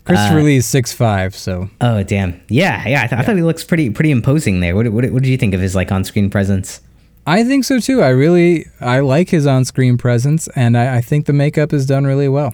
Christopher 0.07 0.41
Lee 0.43 0.55
is 0.57 0.65
six 0.65 0.91
five, 0.93 1.35
so 1.35 1.69
Oh, 1.81 2.01
damn. 2.03 2.39
Yeah, 2.49 2.87
yeah. 2.87 3.03
I, 3.03 3.07
th- 3.07 3.19
I 3.21 3.23
thought 3.23 3.35
he 3.35 3.41
looks 3.43 3.63
pretty, 3.63 3.89
pretty 3.89 4.11
imposing 4.11 4.59
there. 4.61 4.75
What, 4.75 4.87
what, 4.89 5.09
what 5.11 5.21
did 5.23 5.29
you 5.29 5.37
think 5.37 5.53
of 5.53 5.61
his 5.61 5.75
like 5.75 5.91
on-screen 5.91 6.29
presence? 6.29 6.81
I 7.25 7.43
think 7.43 7.65
so 7.65 7.79
too. 7.79 8.01
I 8.01 8.09
really 8.09 8.65
I 8.79 8.99
like 9.01 9.29
his 9.29 9.45
on 9.45 9.65
screen 9.65 9.97
presence, 9.97 10.47
and 10.55 10.77
I, 10.77 10.97
I 10.97 11.01
think 11.01 11.25
the 11.25 11.33
makeup 11.33 11.73
is 11.73 11.85
done 11.85 12.05
really 12.05 12.29
well. 12.29 12.53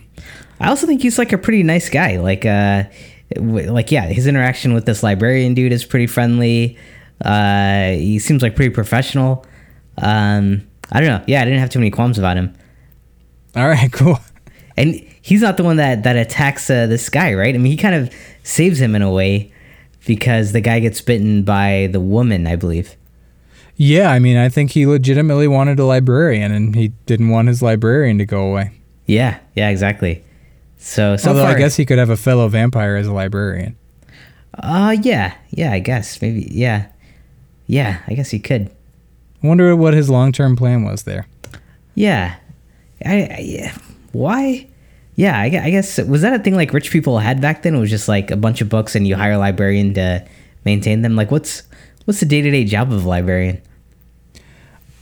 I 0.60 0.70
also 0.70 0.88
think 0.88 1.02
he's 1.04 1.18
like 1.20 1.32
a 1.32 1.38
pretty 1.38 1.62
nice 1.64 1.90
guy. 1.90 2.18
Like, 2.18 2.44
uh, 2.46 2.86
w- 3.36 3.72
like 3.72 3.92
yeah, 3.92 4.06
his 4.08 4.26
interaction 4.26 4.74
with 4.74 4.86
this 4.86 5.04
librarian 5.04 5.54
dude 5.54 5.72
is 5.74 5.86
pretty 5.86 6.08
friendly. 6.08 6.78
Uh, 7.24 7.92
he 7.92 8.18
seems 8.18 8.42
like 8.42 8.56
pretty 8.56 8.74
professional. 8.74 9.46
Um, 10.00 10.68
I 10.92 11.00
don't 11.02 11.10
know. 11.10 11.24
Yeah, 11.28 11.42
I 11.42 11.46
didn't 11.46 11.60
have 11.60 11.70
too 11.70 11.80
many 11.80 11.92
qualms 11.92 12.18
about 12.18 12.38
him. 12.38 12.56
All 13.56 13.68
right, 13.68 13.92
cool. 13.94 14.20
And 14.76 15.06
he's 15.24 15.42
not 15.42 15.58
the 15.58 15.64
one 15.64 15.78
that 15.78 16.04
that 16.04 16.16
attacks 16.16 16.70
uh, 16.70 16.86
this 16.86 17.10
guy, 17.10 17.34
right? 17.34 17.56
I 17.56 17.58
mean, 17.58 17.72
he 17.72 17.78
kind 17.78 17.96
of 17.96 18.14
saves 18.44 18.80
him 18.80 18.94
in 18.94 19.02
a 19.02 19.10
way 19.10 19.52
because 20.06 20.52
the 20.52 20.62
guy 20.62 20.80
gets 20.80 21.02
bitten 21.02 21.42
by 21.42 21.90
the 21.92 22.00
woman, 22.00 22.46
I 22.46 22.56
believe. 22.56 22.96
Yeah, 23.76 24.12
I 24.12 24.20
mean, 24.20 24.38
I 24.38 24.50
think 24.50 24.72
he 24.72 24.86
legitimately 24.86 25.48
wanted 25.48 25.80
a 25.80 25.86
librarian, 25.86 26.52
and 26.52 26.76
he 26.76 26.90
didn't 27.08 27.30
want 27.30 27.48
his 27.48 27.64
librarian 27.64 28.20
to 28.20 28.26
go 28.26 28.44
away. 28.44 28.72
Yeah, 29.08 29.40
yeah, 29.56 29.70
exactly. 29.70 30.24
So 30.78 31.18
so 31.18 31.30
Although 31.30 31.46
far, 31.46 31.56
I 31.56 31.58
guess 31.58 31.76
he 31.78 31.86
could 31.86 31.98
have 31.98 32.12
a 32.12 32.18
fellow 32.18 32.48
vampire 32.50 32.98
as 32.98 33.08
a 33.08 33.14
librarian. 33.14 33.76
uh, 34.60 34.96
yeah, 35.02 35.34
yeah, 35.50 35.72
I 35.72 35.80
guess 35.80 36.22
maybe, 36.22 36.48
yeah, 36.52 36.88
yeah, 37.66 38.02
I 38.08 38.14
guess 38.14 38.30
he 38.30 38.40
could. 38.40 38.70
I 39.42 39.48
wonder 39.48 39.76
what 39.76 39.94
his 39.94 40.10
long 40.10 40.32
term 40.32 40.56
plan 40.56 40.84
was 40.84 41.04
there. 41.04 41.28
Yeah. 41.96 42.36
I, 43.06 43.24
I 43.24 43.40
yeah. 43.42 43.76
why? 44.12 44.68
Yeah, 45.16 45.40
I, 45.40 45.46
I 45.46 45.70
guess 45.70 46.00
was 46.00 46.22
that 46.22 46.34
a 46.40 46.44
thing 46.44 46.56
like 46.56 46.74
rich 46.74 46.90
people 46.92 47.20
had 47.20 47.40
back 47.42 47.62
then? 47.62 47.76
It 47.76 47.80
was 47.80 47.90
just 47.90 48.08
like 48.08 48.32
a 48.32 48.36
bunch 48.38 48.62
of 48.62 48.70
books 48.70 48.96
and 48.96 49.08
you 49.08 49.16
hire 49.16 49.34
a 49.34 49.38
librarian 49.38 49.94
to 49.94 50.26
maintain 50.66 51.02
them. 51.04 51.16
Like, 51.16 51.30
what's 51.30 51.64
what's 52.06 52.20
the 52.20 52.26
day 52.26 52.42
to 52.42 52.50
day 52.50 52.64
job 52.64 52.92
of 52.92 53.06
a 53.06 53.08
librarian? 53.08 53.62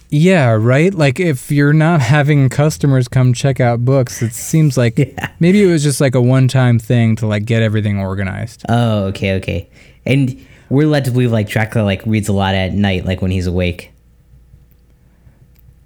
Yeah, 0.09 0.49
right? 0.51 0.93
Like 0.93 1.21
if 1.21 1.49
you're 1.49 1.71
not 1.71 2.01
having 2.01 2.49
customers 2.49 3.07
come 3.07 3.33
check 3.33 3.61
out 3.61 3.85
books, 3.85 4.21
it 4.21 4.33
seems 4.33 4.77
like 4.77 4.97
Yeah. 4.97 5.29
maybe 5.39 5.63
it 5.63 5.67
was 5.67 5.83
just 5.83 6.01
like 6.01 6.15
a 6.15 6.21
one-time 6.21 6.79
thing 6.79 7.15
to 7.17 7.27
like 7.27 7.45
get 7.45 7.61
everything 7.61 7.97
organized. 7.97 8.65
Oh, 8.67 9.05
okay, 9.05 9.35
okay. 9.35 9.69
And 10.05 10.45
we're 10.69 10.87
led 10.87 11.05
to 11.05 11.11
believe 11.11 11.31
like 11.31 11.47
Dracula 11.47 11.85
like 11.85 12.05
reads 12.05 12.27
a 12.27 12.33
lot 12.33 12.55
at 12.55 12.73
night, 12.73 13.05
like 13.05 13.21
when 13.21 13.31
he's 13.31 13.47
awake. 13.47 13.93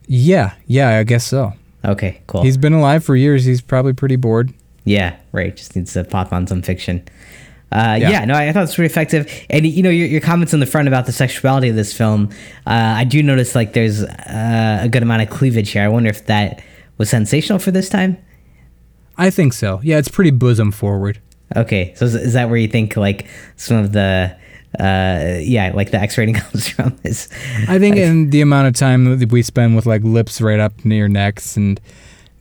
Yeah, 0.07 0.53
yeah, 0.65 0.97
I 0.97 1.03
guess 1.03 1.25
so. 1.25 1.53
Okay, 1.85 2.21
cool. 2.27 2.43
He's 2.43 2.57
been 2.57 2.73
alive 2.73 3.03
for 3.03 3.15
years. 3.15 3.45
He's 3.45 3.61
probably 3.61 3.93
pretty 3.93 4.15
bored. 4.15 4.53
Yeah, 4.83 5.15
right. 5.31 5.55
Just 5.55 5.75
needs 5.75 5.93
to 5.93 6.03
pop 6.03 6.33
on 6.33 6.47
some 6.47 6.61
fiction. 6.61 7.03
Uh, 7.71 7.97
yeah. 7.99 8.09
Yeah. 8.09 8.25
no, 8.25 8.35
I, 8.35 8.49
I 8.49 8.53
thought 8.53 8.59
it 8.59 8.63
was 8.63 8.75
pretty 8.75 8.91
effective. 8.91 9.45
And 9.49 9.65
you 9.65 9.83
know, 9.83 9.89
your, 9.89 10.07
your 10.07 10.21
comments 10.21 10.53
on 10.53 10.59
the 10.59 10.65
front 10.65 10.87
about 10.87 11.05
the 11.05 11.11
sexuality 11.11 11.69
of 11.69 11.75
this 11.75 11.95
film, 11.95 12.29
uh, 12.67 12.69
I 12.97 13.03
do 13.03 13.21
notice 13.21 13.55
like 13.55 13.73
there's 13.73 14.03
uh, 14.03 14.79
a 14.81 14.87
good 14.87 15.03
amount 15.03 15.23
of 15.23 15.29
cleavage 15.29 15.71
here. 15.71 15.83
I 15.83 15.87
wonder 15.87 16.09
if 16.09 16.25
that 16.27 16.63
was 16.97 17.09
sensational 17.09 17.59
for 17.59 17.71
this 17.71 17.89
time. 17.89 18.17
I 19.17 19.29
think 19.29 19.53
so. 19.53 19.79
Yeah, 19.83 19.97
it's 19.97 20.07
pretty 20.07 20.31
bosom 20.31 20.71
forward. 20.71 21.21
Okay, 21.55 21.93
so 21.95 22.05
is, 22.05 22.15
is 22.15 22.33
that 22.33 22.49
where 22.49 22.57
you 22.57 22.67
think 22.67 22.95
like 22.97 23.27
some 23.55 23.77
of 23.77 23.91
the, 23.91 24.35
uh, 24.79 25.37
yeah, 25.39 25.71
like 25.73 25.91
the 25.91 25.99
X 25.99 26.17
rating 26.17 26.35
comes 26.43 26.67
from? 26.67 26.97
Is 27.03 27.29
I 27.67 27.79
think 27.79 27.95
in 27.95 28.29
the 28.29 28.41
amount 28.41 28.67
of 28.67 28.75
time 28.75 29.19
that 29.19 29.31
we 29.31 29.41
spend 29.41 29.75
with 29.75 29.85
like 29.85 30.03
lips 30.03 30.41
right 30.41 30.59
up 30.59 30.83
near 30.83 31.07
necks, 31.07 31.55
and 31.57 31.79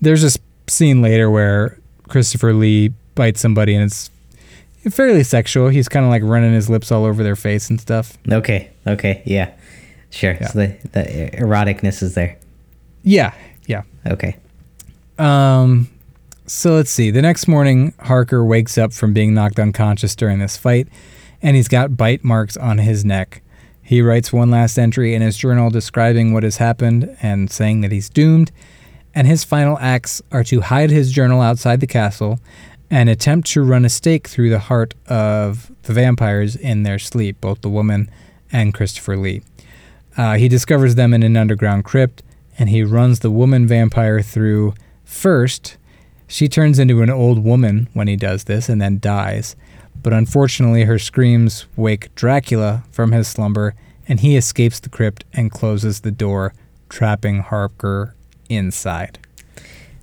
there's 0.00 0.22
this 0.22 0.38
scene 0.66 1.02
later 1.02 1.30
where 1.30 1.78
Christopher 2.08 2.52
Lee 2.52 2.92
bites 3.14 3.40
somebody, 3.40 3.74
and 3.74 3.84
it's 3.84 4.10
fairly 4.90 5.22
sexual. 5.22 5.68
He's 5.68 5.88
kind 5.88 6.04
of 6.04 6.10
like 6.10 6.22
running 6.22 6.52
his 6.52 6.68
lips 6.68 6.90
all 6.90 7.04
over 7.04 7.22
their 7.22 7.36
face 7.36 7.70
and 7.70 7.80
stuff. 7.80 8.18
okay, 8.30 8.70
okay, 8.86 9.22
yeah, 9.24 9.52
sure. 10.10 10.36
Yeah. 10.40 10.48
So 10.48 10.58
the 10.58 10.76
the 10.92 11.30
eroticness 11.38 12.02
is 12.02 12.14
there. 12.14 12.36
Yeah, 13.02 13.34
yeah. 13.66 13.82
Okay. 14.06 14.36
Um, 15.18 15.88
so 16.46 16.74
let's 16.74 16.90
see. 16.90 17.10
The 17.10 17.22
next 17.22 17.48
morning, 17.48 17.94
Harker 18.00 18.44
wakes 18.44 18.76
up 18.76 18.92
from 18.92 19.12
being 19.12 19.34
knocked 19.34 19.58
unconscious 19.58 20.14
during 20.14 20.38
this 20.38 20.56
fight, 20.56 20.88
and 21.44 21.54
he's 21.54 21.68
got 21.68 21.96
bite 21.96 22.24
marks 22.24 22.56
on 22.56 22.78
his 22.78 23.04
neck. 23.04 23.42
He 23.82 24.00
writes 24.00 24.32
one 24.32 24.50
last 24.50 24.78
entry 24.78 25.14
in 25.14 25.20
his 25.20 25.36
journal 25.36 25.68
describing 25.68 26.32
what 26.32 26.42
has 26.42 26.56
happened 26.56 27.14
and 27.20 27.50
saying 27.50 27.82
that 27.82 27.92
he's 27.92 28.08
doomed. 28.08 28.50
And 29.14 29.26
his 29.28 29.44
final 29.44 29.78
acts 29.78 30.22
are 30.32 30.42
to 30.44 30.62
hide 30.62 30.90
his 30.90 31.12
journal 31.12 31.42
outside 31.42 31.80
the 31.80 31.86
castle 31.86 32.40
and 32.90 33.10
attempt 33.10 33.46
to 33.48 33.62
run 33.62 33.84
a 33.84 33.90
stake 33.90 34.26
through 34.26 34.48
the 34.48 34.58
heart 34.58 34.94
of 35.06 35.70
the 35.82 35.92
vampires 35.92 36.56
in 36.56 36.82
their 36.82 36.98
sleep, 36.98 37.40
both 37.42 37.60
the 37.60 37.68
woman 37.68 38.10
and 38.50 38.72
Christopher 38.72 39.18
Lee. 39.18 39.42
Uh, 40.16 40.36
he 40.36 40.48
discovers 40.48 40.94
them 40.94 41.12
in 41.12 41.22
an 41.22 41.36
underground 41.36 41.84
crypt, 41.84 42.22
and 42.58 42.70
he 42.70 42.82
runs 42.82 43.18
the 43.18 43.30
woman 43.30 43.66
vampire 43.66 44.22
through 44.22 44.72
first. 45.04 45.76
She 46.26 46.48
turns 46.48 46.78
into 46.78 47.02
an 47.02 47.10
old 47.10 47.44
woman 47.44 47.88
when 47.92 48.08
he 48.08 48.16
does 48.16 48.44
this 48.44 48.70
and 48.70 48.80
then 48.80 48.98
dies. 48.98 49.56
But 50.04 50.12
unfortunately, 50.12 50.84
her 50.84 51.00
screams 51.00 51.66
wake 51.74 52.14
Dracula 52.14 52.84
from 52.92 53.10
his 53.10 53.26
slumber, 53.26 53.74
and 54.06 54.20
he 54.20 54.36
escapes 54.36 54.78
the 54.78 54.90
crypt 54.90 55.24
and 55.32 55.50
closes 55.50 56.00
the 56.02 56.12
door, 56.12 56.52
trapping 56.88 57.40
Harker 57.40 58.14
inside. 58.48 59.18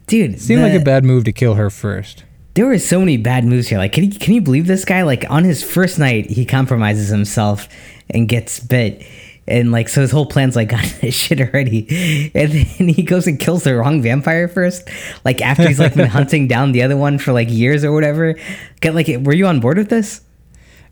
Dude, 0.08 0.42
Seemed 0.42 0.64
like 0.64 0.74
a 0.74 0.84
bad 0.84 1.06
move 1.06 1.24
to 1.26 1.32
kill 1.32 1.54
her 1.54 1.70
first. 1.70 2.26
there 2.56 2.66
were 2.66 2.80
so 2.80 3.00
many 3.00 3.16
bad 3.16 3.46
moves 3.46 3.68
here. 3.70 3.78
Like, 3.78 3.94
can 3.94 4.04
you 4.04 4.20
can 4.20 4.34
you 4.34 4.42
believe 4.42 4.68
this 4.68 4.84
guy? 4.84 5.04
Like 5.04 5.24
on 5.30 5.46
his 5.46 5.64
first 5.64 5.98
night, 6.00 6.30
he 6.30 6.44
compromises 6.46 7.08
himself 7.08 7.70
and 8.10 8.28
gets 8.28 8.60
bit, 8.60 9.04
and 9.48 9.72
like 9.72 9.90
so 9.90 10.02
his 10.02 10.12
whole 10.12 10.26
plan's 10.26 10.56
like 10.56 10.70
got 10.76 10.82
his 10.84 11.14
shit 11.14 11.42
already, 11.42 12.32
and 12.34 12.52
then 12.52 12.90
he 12.90 13.04
goes 13.04 13.28
and 13.28 13.40
kills 13.40 13.64
the 13.64 13.76
wrong 13.76 14.02
vampire 14.02 14.48
first. 14.48 14.90
Like 15.26 15.42
after 15.42 15.68
he's 15.68 15.80
like 15.80 15.96
been 15.96 16.08
hunting 16.10 16.48
down 16.48 16.72
the 16.72 16.84
other 16.84 16.98
one 16.98 17.18
for 17.18 17.34
like 17.34 17.50
years 17.50 17.84
or 17.84 17.92
whatever. 17.92 18.36
Get 18.80 18.96
like, 18.96 19.08
were 19.08 19.34
you 19.34 19.48
on 19.48 19.60
board 19.60 19.78
with 19.78 19.90
this? 19.90 20.22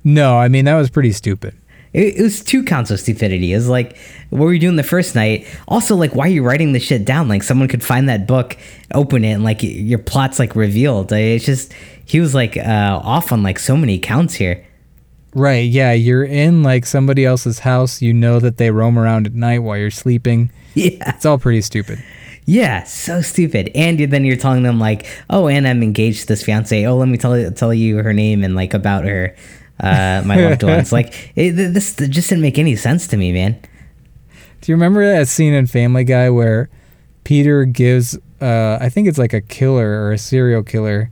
No, 0.04 0.38
I 0.38 0.48
mean, 0.48 0.66
that 0.66 0.76
was 0.76 0.90
pretty 0.90 1.12
stupid. 1.12 1.56
It, 1.94 2.18
it 2.18 2.22
was 2.22 2.44
two 2.44 2.64
counts 2.64 2.92
of 2.92 3.00
stupidity. 3.00 3.52
It 3.52 3.56
was 3.56 3.68
like, 3.68 3.98
what 4.30 4.46
were 4.46 4.54
you 4.54 4.60
doing 4.60 4.76
the 4.76 4.84
first 4.84 5.16
night? 5.16 5.48
Also, 5.68 5.96
like, 5.96 6.14
why 6.16 6.26
are 6.26 6.32
you 6.32 6.44
writing 6.44 6.72
this 6.72 6.84
shit 6.84 7.04
down? 7.06 7.28
Like, 7.28 7.44
someone 7.44 7.68
could 7.68 7.84
find 7.84 8.08
that 8.10 8.28
book, 8.28 8.58
open 8.94 9.26
it, 9.26 9.32
and 9.32 9.44
like 9.44 9.60
your 9.62 10.00
plot's 10.00 10.40
like 10.40 10.56
revealed. 10.56 11.12
It's 11.12 11.46
just 11.46 11.74
he 12.06 12.20
was 12.20 12.36
like 12.36 12.58
uh, 12.58 13.02
off 13.04 13.32
on 13.32 13.44
like 13.44 13.60
so 13.60 13.76
many 13.76 14.00
counts 14.00 14.36
here. 14.36 14.66
Right, 15.34 15.70
yeah, 15.70 15.92
you're 15.94 16.24
in 16.24 16.64
like 16.64 16.86
somebody 16.86 17.24
else's 17.26 17.60
house. 17.60 18.02
You 18.02 18.14
know 18.14 18.40
that 18.40 18.58
they 18.58 18.72
roam 18.72 18.98
around 18.98 19.28
at 19.28 19.34
night 19.34 19.60
while 19.60 19.78
you're 19.78 19.92
sleeping. 19.92 20.52
Yeah, 20.76 21.14
It's 21.16 21.26
all 21.26 21.38
pretty 21.38 21.62
stupid. 21.62 22.04
yeah, 22.46 22.84
so 22.84 23.22
stupid. 23.22 23.72
And 23.76 24.00
then 24.00 24.24
you're 24.26 24.38
telling 24.38 24.64
them 24.64 24.80
like, 24.80 25.06
oh, 25.30 25.48
and 25.48 25.68
I'm 25.68 25.84
engaged 25.84 26.22
to 26.22 26.28
this 26.28 26.44
fiance. 26.44 26.86
Oh, 26.86 26.96
let 26.98 27.08
me 27.10 27.18
tell 27.18 27.52
tell 27.52 27.74
you 27.74 27.98
her 27.98 28.14
name 28.14 28.44
and 28.44 28.56
like 28.56 28.74
about 28.74 29.04
her, 29.06 29.36
uh, 29.80 30.24
my 30.26 30.36
loved 30.38 30.64
ones. 30.74 30.92
Like, 30.92 31.32
it, 31.36 31.52
this 31.54 31.96
just 31.96 32.30
didn't 32.30 32.42
make 32.42 32.58
any 32.58 32.76
sense 32.76 33.08
to 33.08 33.18
me, 33.18 33.32
man. 33.32 33.60
Do 34.62 34.72
you 34.72 34.76
remember 34.76 35.06
that 35.06 35.28
scene 35.28 35.54
in 35.54 35.68
Family 35.68 36.04
Guy 36.04 36.30
where 36.30 36.70
Peter 37.24 37.66
gives, 37.66 38.18
uh, 38.42 38.78
I 38.82 38.90
think 38.90 39.08
it's 39.08 39.18
like 39.18 39.34
a 39.34 39.42
killer 39.42 40.02
or 40.04 40.12
a 40.12 40.18
serial 40.18 40.64
killer, 40.64 41.12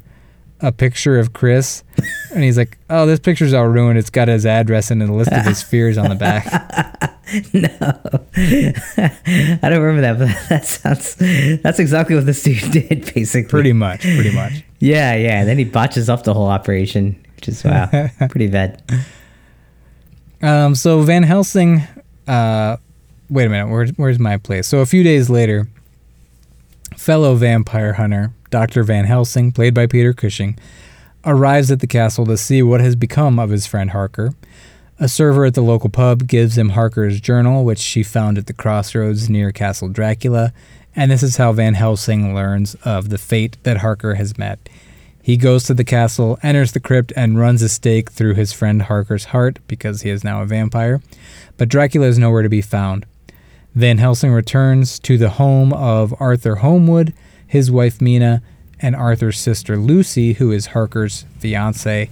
a 0.61 0.71
picture 0.71 1.19
of 1.19 1.33
Chris, 1.33 1.83
and 2.33 2.43
he's 2.43 2.57
like, 2.57 2.77
"Oh, 2.89 3.05
this 3.05 3.19
picture's 3.19 3.53
all 3.53 3.67
ruined. 3.67 3.99
It's 3.99 4.09
got 4.09 4.27
his 4.27 4.45
address 4.45 4.91
and 4.91 5.01
a 5.01 5.11
list 5.11 5.31
of 5.31 5.45
his 5.45 5.61
fears 5.61 5.97
on 5.97 6.09
the 6.09 6.15
back." 6.15 6.45
no, 7.53 7.67
I 9.61 9.69
don't 9.69 9.81
remember 9.81 10.01
that, 10.01 10.17
but 10.17 10.27
that 10.49 10.65
sounds 10.65 11.15
that's 11.61 11.79
exactly 11.79 12.15
what 12.15 12.25
this 12.25 12.41
dude 12.43 12.71
did, 12.71 13.13
basically. 13.13 13.49
pretty 13.49 13.73
much, 13.73 14.01
pretty 14.01 14.33
much. 14.33 14.63
Yeah, 14.79 15.15
yeah. 15.15 15.43
Then 15.45 15.57
he 15.57 15.63
botches 15.63 16.09
up 16.09 16.23
the 16.23 16.33
whole 16.33 16.47
operation, 16.47 17.23
which 17.35 17.47
is 17.47 17.63
wow, 17.63 18.09
pretty 18.29 18.47
bad. 18.47 18.81
Um, 20.41 20.75
so 20.75 21.01
Van 21.01 21.23
Helsing, 21.23 21.81
uh, 22.27 22.77
wait 23.29 23.45
a 23.45 23.49
minute, 23.49 23.67
where's 23.69 23.91
where's 23.97 24.19
my 24.19 24.37
place? 24.37 24.67
So 24.67 24.79
a 24.79 24.85
few 24.85 25.03
days 25.03 25.29
later, 25.29 25.67
fellow 26.97 27.35
vampire 27.35 27.93
hunter 27.93 28.33
Dr. 28.49 28.83
Van 28.83 29.05
Helsing, 29.05 29.51
played 29.51 29.73
by 29.73 29.87
Peter 29.87 30.13
Cushing, 30.13 30.57
arrives 31.25 31.69
at 31.71 31.79
the 31.79 31.87
castle 31.87 32.25
to 32.25 32.37
see 32.37 32.63
what 32.63 32.81
has 32.81 32.95
become 32.95 33.39
of 33.39 33.49
his 33.49 33.67
friend 33.67 33.91
Harker. 33.91 34.31
A 34.99 35.07
server 35.07 35.45
at 35.45 35.53
the 35.53 35.61
local 35.61 35.89
pub 35.89 36.27
gives 36.27 36.57
him 36.57 36.69
Harker's 36.69 37.21
journal, 37.21 37.63
which 37.63 37.79
she 37.79 38.03
found 38.03 38.37
at 38.37 38.47
the 38.47 38.53
crossroads 38.53 39.29
near 39.29 39.51
Castle 39.51 39.89
Dracula, 39.89 40.53
and 40.95 41.11
this 41.11 41.21
is 41.21 41.37
how 41.37 41.51
Van 41.51 41.75
Helsing 41.75 42.33
learns 42.33 42.75
of 42.83 43.09
the 43.09 43.19
fate 43.19 43.57
that 43.63 43.77
Harker 43.77 44.15
has 44.15 44.37
met. 44.37 44.67
He 45.21 45.37
goes 45.37 45.65
to 45.65 45.73
the 45.73 45.83
castle, 45.83 46.39
enters 46.41 46.71
the 46.71 46.79
crypt, 46.79 47.11
and 47.15 47.37
runs 47.37 47.61
a 47.61 47.69
stake 47.69 48.09
through 48.11 48.35
his 48.35 48.53
friend 48.53 48.83
Harker's 48.83 49.25
heart 49.25 49.59
because 49.67 50.01
he 50.01 50.09
is 50.09 50.23
now 50.23 50.41
a 50.41 50.45
vampire. 50.45 51.01
But 51.57 51.69
Dracula 51.69 52.07
is 52.07 52.17
nowhere 52.17 52.43
to 52.43 52.49
be 52.49 52.61
found. 52.61 53.05
Van 53.77 53.99
Helsing 53.99 54.31
returns 54.31 54.97
to 54.97 55.19
the 55.19 55.29
home 55.29 55.71
of 55.71 56.11
Arthur 56.19 56.55
Holmwood, 56.55 57.13
his 57.45 57.69
wife 57.69 58.01
Mina, 58.01 58.41
and 58.79 58.95
Arthur's 58.95 59.37
sister 59.37 59.77
Lucy, 59.77 60.33
who 60.33 60.51
is 60.51 60.67
Harker's 60.67 61.25
fiance, 61.37 62.09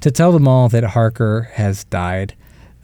to 0.00 0.10
tell 0.12 0.30
them 0.30 0.46
all 0.46 0.68
that 0.68 0.84
Harker 0.84 1.50
has 1.54 1.82
died. 1.82 2.36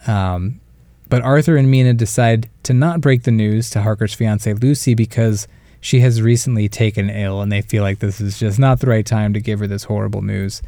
Um, 0.09 0.61
but 1.09 1.23
Arthur 1.23 1.57
and 1.57 1.71
Mina 1.71 1.95
decide 1.95 2.51
to 2.65 2.75
not 2.75 3.01
break 3.01 3.23
the 3.23 3.31
news 3.31 3.71
to 3.71 3.83
Harker's 3.83 4.15
fiance 4.15 4.53
Lucy 4.53 4.95
because 4.95 5.47
she 5.81 6.01
has 6.01 6.21
recently 6.21 6.69
taken 6.69 7.11
ill 7.11 7.41
and 7.41 7.53
they 7.53 7.63
feel 7.63 7.85
like 7.85 8.01
this 8.01 8.21
is 8.21 8.37
just 8.37 8.59
not 8.59 8.81
the 8.81 8.89
right 8.89 9.07
time 9.07 9.33
to 9.35 9.41
give 9.41 9.61
her 9.61 9.69
this 9.69 9.85
horrible 9.85 10.23
news. 10.23 10.61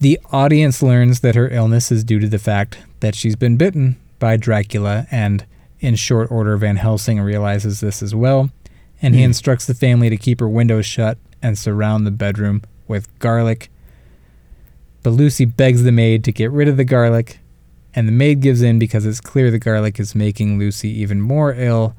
The 0.00 0.18
audience 0.32 0.82
learns 0.82 1.20
that 1.20 1.36
her 1.36 1.48
illness 1.50 1.92
is 1.92 2.02
due 2.02 2.18
to 2.18 2.28
the 2.28 2.40
fact 2.40 2.78
that 2.98 3.14
she's 3.14 3.36
been 3.36 3.56
bitten 3.56 3.96
by 4.18 4.36
Dracula, 4.36 5.06
and 5.12 5.46
in 5.80 5.94
short 5.94 6.30
order, 6.30 6.56
Van 6.56 6.76
Helsing 6.76 7.20
realizes 7.20 7.80
this 7.80 8.02
as 8.02 8.14
well, 8.14 8.50
and 9.00 9.14
he 9.14 9.20
Hmm. 9.22 9.26
instructs 9.26 9.64
the 9.66 9.74
family 9.74 10.10
to 10.10 10.16
keep 10.16 10.40
her 10.40 10.48
windows 10.48 10.86
shut 10.86 11.18
and 11.42 11.56
surround 11.56 12.06
the 12.06 12.10
bedroom 12.10 12.62
with 12.88 13.06
garlic. 13.20 13.70
But 15.02 15.10
Lucy 15.10 15.44
begs 15.44 15.84
the 15.84 15.92
maid 15.92 16.24
to 16.24 16.32
get 16.32 16.50
rid 16.50 16.66
of 16.68 16.76
the 16.76 16.84
garlic, 16.84 17.38
and 17.94 18.08
the 18.08 18.12
maid 18.12 18.40
gives 18.40 18.60
in 18.62 18.78
because 18.78 19.06
it's 19.06 19.20
clear 19.20 19.50
the 19.50 19.58
garlic 19.58 20.00
is 20.00 20.14
making 20.14 20.58
Lucy 20.58 20.88
even 21.00 21.20
more 21.20 21.54
ill. 21.54 21.94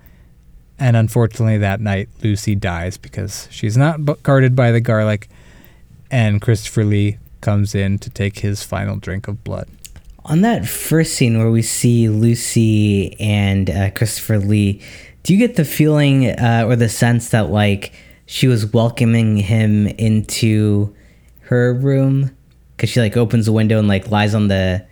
And 0.78 0.96
unfortunately, 0.96 1.58
that 1.58 1.82
night, 1.82 2.10
Lucy 2.24 2.56
dies 2.56 2.98
because 2.98 3.48
she's 3.52 3.76
not 3.78 4.24
guarded 4.24 4.56
by 4.56 4.72
the 4.72 4.82
garlic, 4.82 5.28
and 6.12 6.42
Christopher 6.42 6.84
Lee 6.86 7.18
comes 7.42 7.74
in 7.76 7.98
to 8.00 8.10
take 8.10 8.40
his 8.40 8.64
final 8.64 8.98
drink 8.98 9.28
of 9.28 9.44
blood. 9.44 9.68
On 10.26 10.42
that 10.42 10.68
first 10.68 11.14
scene 11.16 11.38
where 11.38 11.50
we 11.50 11.62
see 11.62 12.10
Lucy 12.10 13.20
and 13.20 13.70
uh, 13.70 13.92
Christopher 13.92 14.38
Lee, 14.38 14.82
do 15.24 15.34
you 15.34 15.40
get 15.40 15.56
the 15.56 15.66
feeling 15.66 16.28
uh, 16.28 16.66
or 16.68 16.76
the 16.76 16.90
sense 16.90 17.30
that 17.30 17.50
like 17.50 17.94
she 18.26 18.48
was 18.48 18.66
welcoming 18.74 19.38
him 19.38 19.88
into 19.88 20.96
her 21.42 21.74
room 21.74 22.36
because 22.76 22.90
she 22.90 23.00
like 23.00 23.18
opens 23.18 23.46
the 23.46 23.52
window 23.52 23.80
and 23.80 23.88
like 23.88 24.12
lies 24.12 24.36
on 24.36 24.48
the 24.48 24.86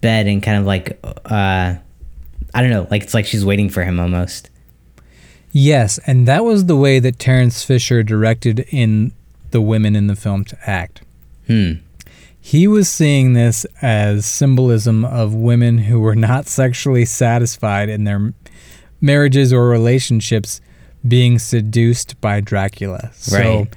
bed 0.00 0.26
and 0.26 0.42
kind 0.42 0.58
of 0.58 0.64
like 0.64 0.98
uh 1.26 1.74
I 2.54 2.60
don't 2.62 2.70
know, 2.70 2.86
like 2.90 3.02
it's 3.02 3.14
like 3.14 3.26
she's 3.26 3.44
waiting 3.44 3.68
for 3.68 3.84
him 3.84 4.00
almost. 4.00 4.50
Yes, 5.52 5.98
and 6.06 6.26
that 6.28 6.44
was 6.44 6.66
the 6.66 6.76
way 6.76 6.98
that 6.98 7.18
Terence 7.18 7.62
Fisher 7.62 8.02
directed 8.02 8.60
in 8.70 9.12
the 9.50 9.60
women 9.60 9.96
in 9.96 10.06
the 10.06 10.16
film 10.16 10.44
to 10.46 10.58
act. 10.68 11.02
Hmm. 11.46 11.72
He 12.48 12.66
was 12.66 12.88
seeing 12.88 13.34
this 13.34 13.66
as 13.82 14.24
symbolism 14.24 15.04
of 15.04 15.34
women 15.34 15.76
who 15.78 16.00
were 16.00 16.14
not 16.16 16.46
sexually 16.46 17.04
satisfied 17.04 17.90
in 17.90 18.04
their 18.04 18.32
marriages 19.02 19.52
or 19.52 19.68
relationships 19.68 20.60
being 21.06 21.38
seduced 21.38 22.18
by 22.22 22.40
Dracula. 22.40 23.10
So 23.14 23.36
Right. 23.38 23.74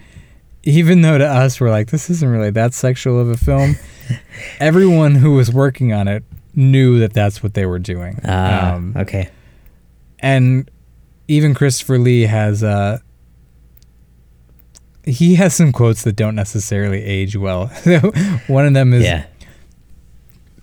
even 0.64 1.02
though 1.02 1.18
to 1.18 1.28
us 1.28 1.60
we're 1.60 1.70
like, 1.70 1.90
this 1.92 2.10
isn't 2.10 2.30
really 2.30 2.50
that 2.52 2.74
sexual 2.74 3.20
of 3.20 3.30
a 3.30 3.36
film, 3.36 3.76
everyone 4.62 5.16
who 5.16 5.34
was 5.34 5.52
working 5.52 5.92
on 5.92 6.08
it 6.08 6.24
knew 6.56 6.98
that 7.00 7.12
that's 7.12 7.44
what 7.44 7.54
they 7.56 7.66
were 7.66 7.80
doing. 7.80 8.20
Ah, 8.24 8.74
Um, 8.76 8.94
okay. 8.98 9.28
and 10.20 10.72
even 11.28 11.54
Christopher 11.54 11.98
Lee 12.00 12.22
has 12.22 12.64
uh 12.64 13.00
he 15.06 15.36
has 15.36 15.54
some 15.56 15.72
quotes 15.72 16.04
that 16.04 16.16
don't 16.16 16.36
necessarily 16.36 17.04
age 17.04 17.36
well. 17.36 17.68
One 18.48 18.66
of 18.68 18.74
them 18.74 18.94
is 18.94 19.04
Yeah. 19.04 19.26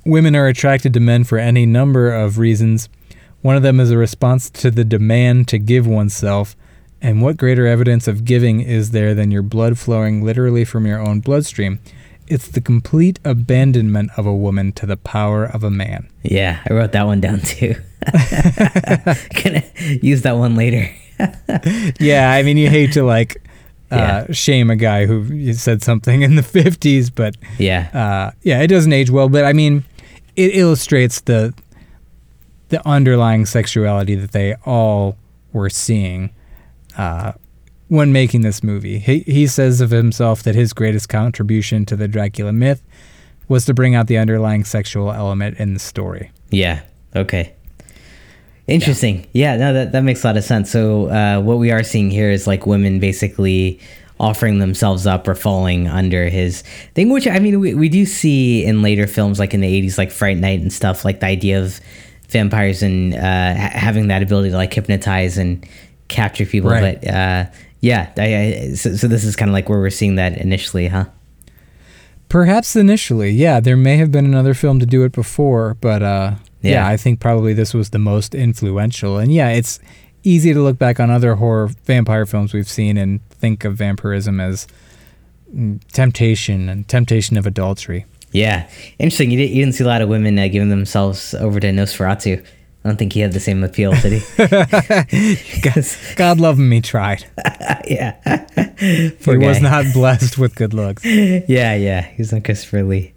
women 0.05 0.35
are 0.37 0.47
attracted 0.47 0.95
to 0.95 1.01
men 1.01 1.25
for 1.25 1.39
any 1.39 1.67
number 1.67 2.13
of 2.13 2.39
reasons. 2.39 2.89
One 3.43 3.57
of 3.57 3.63
them 3.63 3.79
is 3.81 3.91
a 3.91 3.97
response 3.99 4.51
to 4.51 4.71
the 4.71 4.85
demand 4.85 5.49
to 5.49 5.59
give 5.59 5.87
oneself. 5.87 6.57
And 7.01 7.23
what 7.23 7.37
greater 7.37 7.67
evidence 7.67 8.09
of 8.09 8.25
giving 8.25 8.61
is 8.61 8.91
there 8.91 9.15
than 9.15 9.31
your 9.31 9.43
blood 9.43 9.79
flowing 9.79 10.25
literally 10.25 10.65
from 10.65 10.87
your 10.87 10.99
own 11.01 11.21
bloodstream? 11.21 11.79
It's 12.27 12.49
the 12.49 12.61
complete 12.61 13.21
abandonment 13.25 14.11
of 14.17 14.27
a 14.27 14.35
woman 14.35 14.73
to 14.73 14.87
the 14.87 14.97
power 14.97 15.45
of 15.45 15.63
a 15.65 15.71
man. 15.71 16.09
Yeah, 16.23 16.61
I 16.69 16.73
wrote 16.75 16.93
that 16.93 17.07
one 17.07 17.21
down 17.21 17.41
too. 17.41 17.75
Gonna 19.43 19.63
use 20.03 20.23
that 20.23 20.37
one 20.37 20.55
later. 20.57 20.91
yeah, 22.01 22.31
I 22.33 22.43
mean, 22.43 22.57
you 22.57 22.69
hate 22.69 22.93
to 22.93 23.03
like 23.03 23.43
uh, 23.91 23.97
Yeah. 23.97 24.27
shame 24.33 24.71
a 24.71 24.77
guy 24.77 25.07
who 25.07 25.53
said 25.55 25.83
something 25.83 26.23
in 26.23 26.35
the 26.37 26.43
50s, 26.55 27.11
but 27.15 27.37
Yeah. 27.59 27.89
uh, 27.93 28.31
yeah, 28.43 28.61
it 28.63 28.67
doesn't 28.69 28.93
age 28.93 29.11
well. 29.11 29.29
But 29.29 29.45
I 29.45 29.53
mean, 29.53 29.85
it 30.37 30.55
illustrates 30.55 31.21
the 31.23 31.55
the 32.69 32.87
underlying 32.87 33.47
sexuality 33.47 34.15
that 34.15 34.33
they 34.33 34.55
all 34.67 35.17
were 35.55 35.71
seeing 35.71 36.29
uh, 36.99 37.33
when 37.89 38.13
making 38.13 38.43
this 38.43 38.63
movie. 38.63 38.99
He, 38.99 39.21
he 39.21 39.47
says 39.47 39.81
of 39.81 39.91
himself 39.91 40.43
that 40.43 40.55
his 40.55 40.75
greatest 40.75 41.09
contribution 41.09 41.87
to 41.87 41.97
the 41.97 42.07
Dracula 42.07 42.53
myth 42.53 42.83
was 43.49 43.65
to 43.65 43.73
bring 43.73 43.95
out 43.95 44.07
the 44.07 44.19
underlying 44.19 44.65
sexual 44.65 45.11
element 45.11 45.59
in 45.59 45.73
the 45.73 45.81
story. 45.81 46.31
Yeah. 46.51 46.83
Okay. 47.17 47.55
Interesting. 48.69 49.27
Yeah. 49.33 49.57
no, 49.57 49.73
that 49.73 49.93
that 49.93 50.03
makes 50.03 50.23
a 50.23 50.27
lot 50.27 50.37
of 50.37 50.45
sense. 50.45 50.71
So 50.71 51.09
uh, 51.09 51.41
what 51.41 51.59
we 51.59 51.71
are 51.73 51.83
seeing 51.83 52.11
here 52.11 52.31
is 52.31 52.47
like 52.47 52.67
women 52.67 53.01
basically 53.01 53.81
offering 54.21 54.59
themselves 54.59 55.07
up 55.07 55.27
or 55.29 55.35
falling 55.35 55.87
under 55.89 56.29
his 56.29 56.63
thing, 56.95 57.09
which 57.09 57.27
I 57.27 57.39
mean 57.39 57.61
we, 57.61 57.75
we 57.75 57.89
do 57.89 58.05
see 58.05 58.65
in 58.65 58.83
later 58.83 59.07
films 59.07 59.39
like 59.39 59.55
in 59.55 59.61
the 59.61 59.69
eighties, 59.69 59.97
like 59.97 60.11
Fright 60.11 60.37
Night 60.37 60.61
and 60.61 60.73
stuff, 60.73 61.05
like 61.05 61.21
the 61.21 61.27
idea 61.27 61.63
of 61.63 61.81
vampires 62.29 62.83
and 62.83 63.15
uh, 63.15 63.21
ha- 63.55 63.71
having 63.73 64.09
that 64.09 64.23
ability 64.23 64.51
to 64.51 64.57
like 64.57 64.75
hypnotize 64.75 65.39
and 65.39 65.67
capture 66.09 66.45
people. 66.45 66.71
Right. 66.71 67.01
But 67.01 67.09
uh, 67.09 67.45
yeah, 67.81 68.13
I, 68.17 68.37
I, 68.37 68.75
so, 68.75 68.97
so 68.97 69.09
this 69.09 69.25
is 69.25 69.37
kind 69.37 69.49
of 69.49 69.53
like 69.53 69.69
where 69.69 69.79
we're 69.79 69.91
seeing 69.91 70.17
that 70.17 70.37
initially, 70.37 70.89
huh? 70.89 71.07
Perhaps 72.29 72.77
initially, 72.77 73.31
yeah, 73.31 73.61
there 73.61 73.77
may 73.77 73.97
have 73.97 74.13
been 74.13 74.27
another 74.27 74.53
film 74.53 74.81
to 74.81 74.87
do 74.87 75.05
it 75.05 75.13
before, 75.13 75.75
but 75.81 76.03
uh, 76.03 76.35
yeah. 76.63 76.73
Yeah. 76.73 76.89
I 76.89 76.97
think 76.97 77.21
probably 77.21 77.53
this 77.53 77.75
was 77.75 77.91
the 77.91 77.99
most 77.99 78.35
influential. 78.35 79.19
And 79.19 79.33
yeah, 79.33 79.51
it's 79.51 79.79
easy 80.25 80.53
to 80.53 80.61
look 80.61 80.79
back 80.79 81.01
on 81.01 81.11
other 81.11 81.37
horror 81.37 81.69
vampire 81.85 82.27
films 82.27 82.53
we've 82.53 82.69
seen 82.69 82.97
and 82.97 83.27
think 83.31 83.65
of 83.65 83.77
vampirism 83.77 84.41
as 84.41 84.67
mm, 85.55 85.81
temptation 85.93 86.69
and 86.69 86.87
temptation 86.89 87.37
of 87.37 87.47
adultery. 87.47 88.05
Yeah, 88.33 88.69
interesting. 88.99 89.31
You, 89.31 89.39
did, 89.39 89.51
you 89.51 89.65
didn't 89.65 89.77
see 89.77 89.85
a 89.85 89.87
lot 89.87 90.03
of 90.03 90.09
women 90.09 90.39
uh, 90.39 90.49
giving 90.49 90.69
themselves 90.69 91.33
over 91.35 91.61
to 91.61 91.69
Nosferatu. 91.69 92.45
I 92.85 92.89
don't 92.89 92.97
think 92.97 93.13
he 93.13 93.21
had 93.21 93.33
the 93.33 93.41
same 93.41 93.65
appeal, 93.65 93.93
did 93.93 94.23
he? 94.23 95.37
God, 95.63 95.85
God 96.17 96.41
love 96.41 96.59
him, 96.59 96.71
he 96.71 96.81
tried. 96.81 97.25
yeah. 97.87 98.15
he 98.79 99.11
Poor 99.11 99.39
was 99.39 99.61
not 99.61 99.87
blessed 99.93 100.39
with 100.39 100.55
good 100.55 100.75
looks. 100.75 101.05
Yeah, 101.05 101.75
yeah. 101.75 102.03
He's 102.03 102.33
on 102.33 102.43
Christopher 102.43 102.85
Lee. 102.85 103.15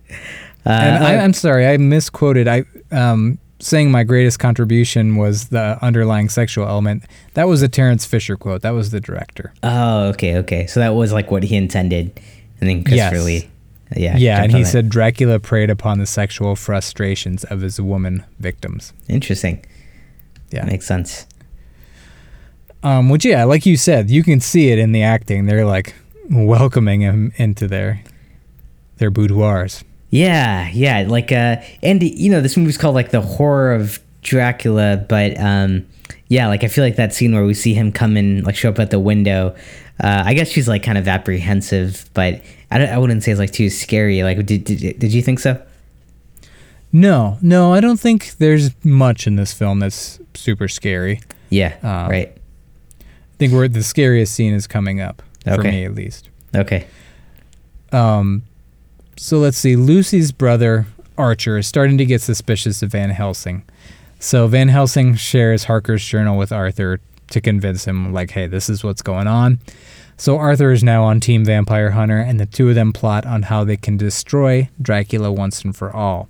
Uh, 0.65 0.69
And 0.69 1.03
I, 1.03 1.15
uh, 1.17 1.21
I'm 1.21 1.33
sorry, 1.33 1.67
I 1.67 1.77
misquoted. 1.77 2.47
I 2.47 2.63
um, 2.91 3.37
saying 3.59 3.91
my 3.91 4.03
greatest 4.03 4.39
contribution 4.39 5.15
was 5.17 5.49
the 5.49 5.77
underlying 5.81 6.29
sexual 6.29 6.67
element. 6.67 7.03
That 7.35 7.47
was 7.47 7.61
a 7.61 7.67
Terence 7.67 8.05
Fisher 8.05 8.35
quote. 8.37 8.61
That 8.61 8.71
was 8.71 8.91
the 8.91 8.99
director. 8.99 9.53
oh, 9.63 10.07
okay, 10.09 10.37
okay. 10.37 10.67
So 10.67 10.79
that 10.79 10.89
was 10.95 11.13
like 11.13 11.29
what 11.31 11.43
he 11.43 11.55
intended, 11.55 12.19
and 12.59 12.69
then 12.69 12.83
Christopher 12.83 13.15
Yes. 13.17 13.25
Lee. 13.25 13.49
Yeah. 13.95 14.15
Yeah, 14.17 14.41
and 14.43 14.53
he 14.53 14.63
that. 14.63 14.69
said 14.69 14.89
Dracula 14.89 15.37
preyed 15.39 15.69
upon 15.69 15.99
the 15.99 16.05
sexual 16.05 16.55
frustrations 16.55 17.43
of 17.43 17.59
his 17.61 17.79
woman 17.81 18.23
victims. 18.39 18.93
Interesting. 19.09 19.65
Yeah. 20.49 20.63
Makes 20.65 20.85
sense. 20.87 21.27
Um, 22.83 23.09
which 23.09 23.25
yeah, 23.25 23.43
like 23.43 23.65
you 23.65 23.77
said, 23.77 24.09
you 24.09 24.23
can 24.23 24.39
see 24.39 24.69
it 24.69 24.79
in 24.79 24.91
the 24.91 25.03
acting. 25.03 25.45
They're 25.45 25.65
like 25.65 25.93
welcoming 26.29 27.01
him 27.01 27.31
into 27.35 27.67
their 27.67 28.01
their 28.97 29.11
boudoirs. 29.11 29.83
Yeah, 30.11 30.69
yeah, 30.73 31.05
like 31.07 31.31
uh 31.31 31.57
and 31.81 32.03
you 32.03 32.29
know, 32.29 32.41
this 32.41 32.55
movie's 32.57 32.77
called 32.77 32.95
like 32.95 33.11
The 33.11 33.21
Horror 33.21 33.73
of 33.73 33.99
Dracula, 34.21 35.03
but 35.09 35.39
um 35.39 35.87
yeah, 36.27 36.47
like 36.47 36.63
I 36.63 36.67
feel 36.67 36.83
like 36.83 36.97
that 36.97 37.13
scene 37.13 37.33
where 37.33 37.45
we 37.45 37.53
see 37.53 37.73
him 37.73 37.91
come 37.91 38.15
in 38.17 38.43
like 38.43 38.55
show 38.55 38.69
up 38.69 38.79
at 38.79 38.91
the 38.91 38.99
window. 38.99 39.55
Uh 40.03 40.23
I 40.25 40.33
guess 40.33 40.49
she's 40.49 40.67
like 40.67 40.83
kind 40.83 40.97
of 40.97 41.07
apprehensive, 41.07 42.09
but 42.13 42.41
I 42.69 42.77
don't, 42.77 42.89
I 42.89 42.97
wouldn't 42.97 43.23
say 43.23 43.31
it's 43.31 43.39
like 43.39 43.51
too 43.51 43.69
scary. 43.69 44.21
Like 44.23 44.45
did 44.45 44.65
did, 44.65 44.99
did 44.99 45.13
you 45.13 45.21
think 45.21 45.39
so? 45.39 45.61
No, 46.91 47.37
no, 47.41 47.73
I 47.73 47.79
don't 47.79 47.99
think 47.99 48.33
there's 48.37 48.71
much 48.83 49.25
in 49.25 49.37
this 49.37 49.53
film 49.53 49.79
that's 49.79 50.19
super 50.33 50.67
scary. 50.67 51.21
Yeah, 51.49 51.75
Um, 51.83 52.09
right. 52.11 52.35
I 52.99 53.03
think 53.37 53.53
where 53.53 53.67
the 53.69 53.81
scariest 53.83 54.33
scene 54.35 54.53
is 54.53 54.67
coming 54.67 54.99
up 54.99 55.21
for 55.45 55.63
me 55.63 55.85
at 55.85 55.95
least. 55.95 56.29
Okay. 56.53 56.85
Um, 57.93 58.43
so 59.21 59.37
let's 59.37 59.59
see. 59.59 59.75
Lucy's 59.75 60.31
brother 60.31 60.87
Arthur 61.15 61.59
is 61.59 61.67
starting 61.67 61.99
to 61.99 62.05
get 62.05 62.21
suspicious 62.21 62.81
of 62.81 62.91
Van 62.91 63.11
Helsing. 63.11 63.63
So 64.19 64.47
Van 64.47 64.67
Helsing 64.67 65.13
shares 65.13 65.65
Harker's 65.65 66.03
journal 66.03 66.39
with 66.39 66.51
Arthur 66.51 66.99
to 67.29 67.39
convince 67.39 67.85
him, 67.85 68.11
like, 68.11 68.31
hey, 68.31 68.47
this 68.47 68.67
is 68.67 68.83
what's 68.83 69.03
going 69.03 69.27
on. 69.27 69.59
So 70.17 70.39
Arthur 70.39 70.71
is 70.71 70.83
now 70.83 71.03
on 71.03 71.19
Team 71.19 71.45
Vampire 71.45 71.91
Hunter, 71.91 72.17
and 72.17 72.39
the 72.39 72.47
two 72.47 72.69
of 72.69 72.73
them 72.73 72.93
plot 72.93 73.27
on 73.27 73.43
how 73.43 73.63
they 73.63 73.77
can 73.77 73.95
destroy 73.95 74.69
Dracula 74.81 75.31
once 75.31 75.63
and 75.63 75.75
for 75.75 75.95
all. 75.95 76.27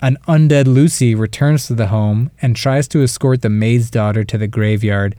An 0.00 0.16
undead 0.26 0.66
Lucy 0.66 1.14
returns 1.14 1.68
to 1.68 1.74
the 1.74 1.86
home 1.86 2.32
and 2.42 2.56
tries 2.56 2.88
to 2.88 3.04
escort 3.04 3.42
the 3.42 3.48
maid's 3.48 3.92
daughter 3.92 4.24
to 4.24 4.36
the 4.36 4.48
graveyard 4.48 5.14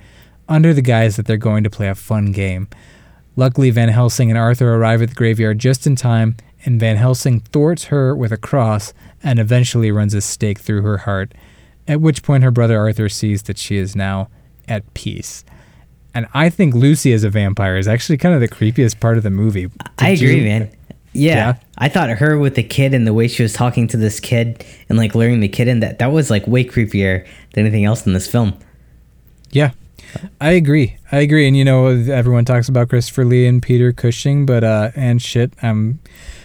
under 0.49 0.73
the 0.73 0.81
guise 0.81 1.15
that 1.15 1.27
they're 1.27 1.38
going 1.38 1.63
to 1.63 1.69
play 1.69 1.88
a 1.88 1.95
fun 1.95 2.34
game. 2.34 2.67
Luckily, 3.38 3.69
Van 3.69 3.88
Helsing 3.88 4.29
and 4.29 4.38
Arthur 4.38 4.75
arrive 4.75 5.01
at 5.01 5.09
the 5.09 5.15
graveyard 5.15 5.59
just 5.59 5.88
in 5.88 5.95
time, 5.95 6.36
and 6.66 6.80
Van 6.80 6.97
Helsing 6.97 7.39
thwarts 7.41 7.86
her 7.86 8.16
with 8.16 8.32
a 8.32 8.38
cross 8.38 8.93
and 9.22 9.39
eventually 9.39 9.91
runs 9.91 10.14
a 10.14 10.22
stake 10.22 10.59
through 10.59 10.82
her 10.84 10.99
heart, 10.99 11.34
at 11.88 11.99
which 12.01 12.24
point 12.24 12.43
her 12.43 12.51
brother 12.51 12.78
Arthur 12.80 13.09
sees 13.09 13.43
that 13.43 13.57
she 13.57 13.78
is 13.78 13.95
now 13.95 14.30
at 14.68 14.93
peace. 14.93 15.43
And 16.14 16.28
I 16.34 16.49
think 16.49 16.74
Lucy 16.76 17.11
as 17.11 17.24
a 17.24 17.30
vampire 17.30 17.76
is 17.78 17.88
actually 17.88 18.18
kind 18.18 18.36
of 18.36 18.41
the 18.41 18.47
creepiest 18.47 18.99
part 18.99 19.18
of 19.18 19.24
the 19.24 19.30
movie. 19.32 19.70
I 19.97 20.09
agree, 20.09 20.38
you- 20.38 20.43
man. 20.43 20.72
Yeah. 21.16 21.36
Yeah? 21.36 21.53
I 21.78 21.89
thought 21.89 22.09
her 22.09 22.39
with 22.39 22.55
the 22.55 22.64
kid 22.64 22.93
and 22.95 23.05
the 23.05 23.14
way 23.14 23.28
she 23.28 23.43
was 23.43 23.53
talking 23.53 23.88
to 23.89 23.97
this 23.97 24.20
kid 24.20 24.66
and 24.89 24.97
like 24.97 25.14
luring 25.14 25.41
the 25.41 25.47
kid 25.47 25.68
in 25.68 25.80
that 25.82 25.99
that 25.99 26.11
was 26.11 26.32
like 26.32 26.47
way 26.47 26.64
creepier 26.66 27.28
than 27.53 27.66
anything 27.66 27.86
else 27.86 28.07
in 28.07 28.14
this 28.14 28.26
film. 28.28 28.57
Yeah, 29.51 29.72
I 30.41 30.51
agree. 30.51 30.97
I 31.11 31.20
agree. 31.20 31.47
And 31.47 31.55
you 31.55 31.66
know, 31.66 31.86
everyone 31.88 32.45
talks 32.45 32.68
about 32.68 32.89
Christopher 32.89 33.26
Lee 33.26 33.45
and 33.45 33.61
Peter 33.61 33.93
Cushing, 33.93 34.47
but 34.47 34.64
uh, 34.64 34.89
and 34.95 35.22
shit, 35.22 35.53
I'm 35.61 35.99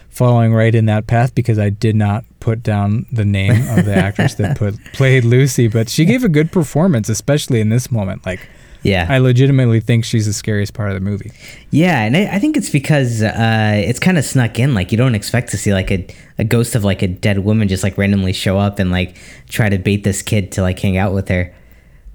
following 0.09 0.53
right 0.55 0.75
in 0.75 0.87
that 0.87 1.07
path 1.07 1.35
because 1.35 1.59
I 1.59 1.71
did 1.71 1.95
not 1.97 2.25
put 2.41 2.63
down 2.63 3.07
the 3.13 3.25
name 3.25 3.69
of 3.77 3.85
the 3.85 3.95
actress 3.95 4.35
that 4.35 4.57
put 4.57 4.75
played 4.93 5.25
Lucy, 5.25 5.69
but 5.69 5.89
she 5.89 6.05
gave 6.05 6.25
a 6.25 6.29
good 6.29 6.51
performance, 6.53 7.09
especially 7.09 7.61
in 7.61 7.69
this 7.69 7.91
moment. 7.91 8.25
Like, 8.27 8.41
Yeah. 8.83 9.07
I 9.09 9.19
legitimately 9.19 9.81
think 9.81 10.05
she's 10.05 10.27
the 10.27 10.33
scariest 10.33 10.73
part 10.75 10.91
of 10.91 10.95
the 10.95 11.01
movie. 11.01 11.31
Yeah, 11.71 12.03
and 12.03 12.17
I, 12.17 12.37
I 12.37 12.39
think 12.39 12.57
it's 12.57 12.71
because 12.71 13.23
uh, 13.23 13.73
it's 13.85 13.99
kind 14.01 14.19
of 14.19 14.25
snuck 14.25 14.59
in. 14.59 14.75
Like 14.75 14.91
you 14.93 14.99
don't 14.99 15.15
expect 15.15 15.51
to 15.51 15.57
see 15.59 15.73
like 15.73 15.91
a, 15.91 16.07
a 16.39 16.45
ghost 16.45 16.75
of 16.75 16.85
like 16.85 17.03
a 17.03 17.09
dead 17.09 17.41
woman 17.41 17.69
just 17.69 17.83
like 17.83 17.97
randomly 17.99 18.33
show 18.33 18.59
up 18.59 18.79
and 18.79 18.91
like 18.91 19.17
try 19.49 19.69
to 19.69 19.79
bait 19.79 20.05
this 20.05 20.23
kid 20.23 20.53
to 20.53 20.63
like 20.63 20.79
hang 20.79 20.97
out 20.97 21.13
with 21.13 21.29
her. 21.29 21.55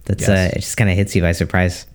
That's 0.06 0.28
uh, 0.28 0.50
it 0.54 0.60
just 0.60 0.76
kind 0.76 0.90
of 0.90 0.98
hits 0.98 1.16
you 1.16 1.22
by 1.22 1.32
surprise. 1.32 1.86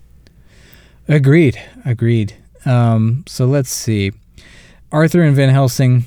Agreed. 1.08 1.60
Agreed. 1.84 2.34
Um, 2.64 3.24
so 3.26 3.46
let's 3.46 3.70
see. 3.70 4.12
Arthur 4.90 5.22
and 5.22 5.36
Van 5.36 5.50
Helsing 5.50 6.06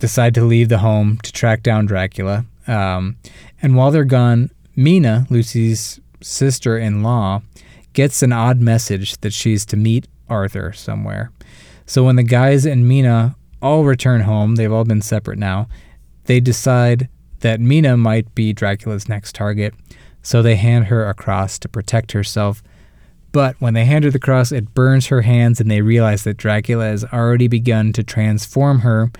decide 0.00 0.34
to 0.34 0.44
leave 0.44 0.68
the 0.68 0.78
home 0.78 1.18
to 1.22 1.32
track 1.32 1.62
down 1.62 1.86
Dracula. 1.86 2.44
Um, 2.66 3.16
and 3.62 3.74
while 3.74 3.90
they're 3.90 4.04
gone, 4.04 4.50
Mina, 4.76 5.26
Lucy's 5.30 5.98
sister 6.20 6.76
in 6.76 7.02
law, 7.02 7.42
gets 7.94 8.22
an 8.22 8.32
odd 8.32 8.60
message 8.60 9.16
that 9.22 9.32
she's 9.32 9.64
to 9.66 9.76
meet 9.76 10.06
Arthur 10.28 10.72
somewhere. 10.72 11.32
So 11.86 12.04
when 12.04 12.16
the 12.16 12.22
guys 12.22 12.66
and 12.66 12.86
Mina 12.86 13.34
all 13.62 13.84
return 13.84 14.20
home, 14.20 14.56
they've 14.56 14.72
all 14.72 14.84
been 14.84 15.02
separate 15.02 15.38
now, 15.38 15.68
they 16.24 16.38
decide 16.38 17.08
that 17.40 17.60
Mina 17.60 17.96
might 17.96 18.34
be 18.34 18.52
Dracula's 18.52 19.08
next 19.08 19.34
target. 19.34 19.74
So 20.22 20.42
they 20.42 20.56
hand 20.56 20.86
her 20.86 21.08
a 21.08 21.14
cross 21.14 21.58
to 21.60 21.68
protect 21.68 22.12
herself. 22.12 22.62
But 23.32 23.56
when 23.60 23.74
they 23.74 23.84
hand 23.84 24.04
her 24.04 24.10
the 24.10 24.18
cross, 24.18 24.52
it 24.52 24.74
burns 24.74 25.08
her 25.08 25.22
hands, 25.22 25.60
and 25.60 25.70
they 25.70 25.82
realize 25.82 26.24
that 26.24 26.36
Dracula 26.36 26.86
has 26.86 27.04
already 27.04 27.48
begun 27.48 27.92
to 27.92 28.02
transform 28.02 28.80
her. 28.80 29.10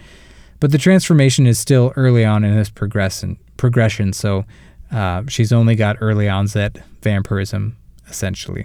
But 0.60 0.72
the 0.72 0.78
transformation 0.78 1.46
is 1.46 1.58
still 1.58 1.92
early 1.94 2.24
on 2.24 2.44
in 2.44 2.56
this 2.56 2.70
progression. 2.70 3.38
Progression, 3.56 4.12
so 4.12 4.44
uh, 4.90 5.24
she's 5.28 5.52
only 5.52 5.74
got 5.74 5.96
early 6.00 6.28
onset 6.28 6.78
vampirism, 7.02 7.76
essentially. 8.08 8.64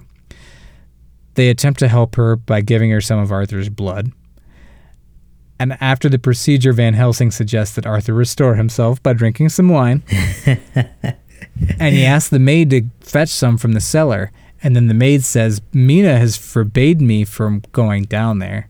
They 1.35 1.49
attempt 1.49 1.79
to 1.79 1.87
help 1.87 2.15
her 2.15 2.35
by 2.35 2.61
giving 2.61 2.91
her 2.91 3.01
some 3.01 3.19
of 3.19 3.31
Arthur's 3.31 3.69
blood. 3.69 4.11
And 5.59 5.77
after 5.81 6.09
the 6.09 6.19
procedure, 6.19 6.73
Van 6.73 6.93
Helsing 6.93 7.31
suggests 7.31 7.75
that 7.75 7.85
Arthur 7.85 8.13
restore 8.13 8.55
himself 8.55 9.01
by 9.01 9.13
drinking 9.13 9.49
some 9.49 9.69
wine. 9.69 10.03
and 10.45 11.95
he 11.95 12.05
asks 12.05 12.29
the 12.29 12.39
maid 12.39 12.69
to 12.71 12.83
fetch 13.01 13.29
some 13.29 13.57
from 13.57 13.73
the 13.73 13.79
cellar. 13.79 14.31
And 14.64 14.76
then 14.76 14.88
the 14.88 14.93
maid 14.93 15.24
says, 15.26 15.61
Mina 15.74 16.18
has 16.18 16.38
forbade 16.38 17.01
me 17.01 17.26
from 17.26 17.61
going 17.74 18.03
down 18.03 18.39
there. 18.39 18.70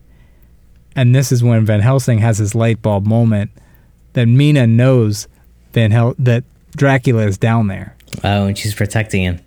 And 0.95 1.13
this 1.13 1.31
is 1.31 1.43
when 1.43 1.65
Van 1.65 1.81
Helsing 1.81 2.19
has 2.19 2.39
his 2.39 2.55
light 2.55 2.81
bulb 2.81 3.05
moment 3.05 3.51
that 4.13 4.25
Mina 4.27 4.65
knows 4.67 5.27
Van 5.73 5.91
Hel- 5.91 6.15
that 6.19 6.43
Dracula 6.75 7.25
is 7.27 7.37
down 7.37 7.67
there. 7.67 7.95
Oh, 8.23 8.45
and 8.47 8.57
she's 8.57 8.73
protecting 8.75 9.23
him. 9.23 9.39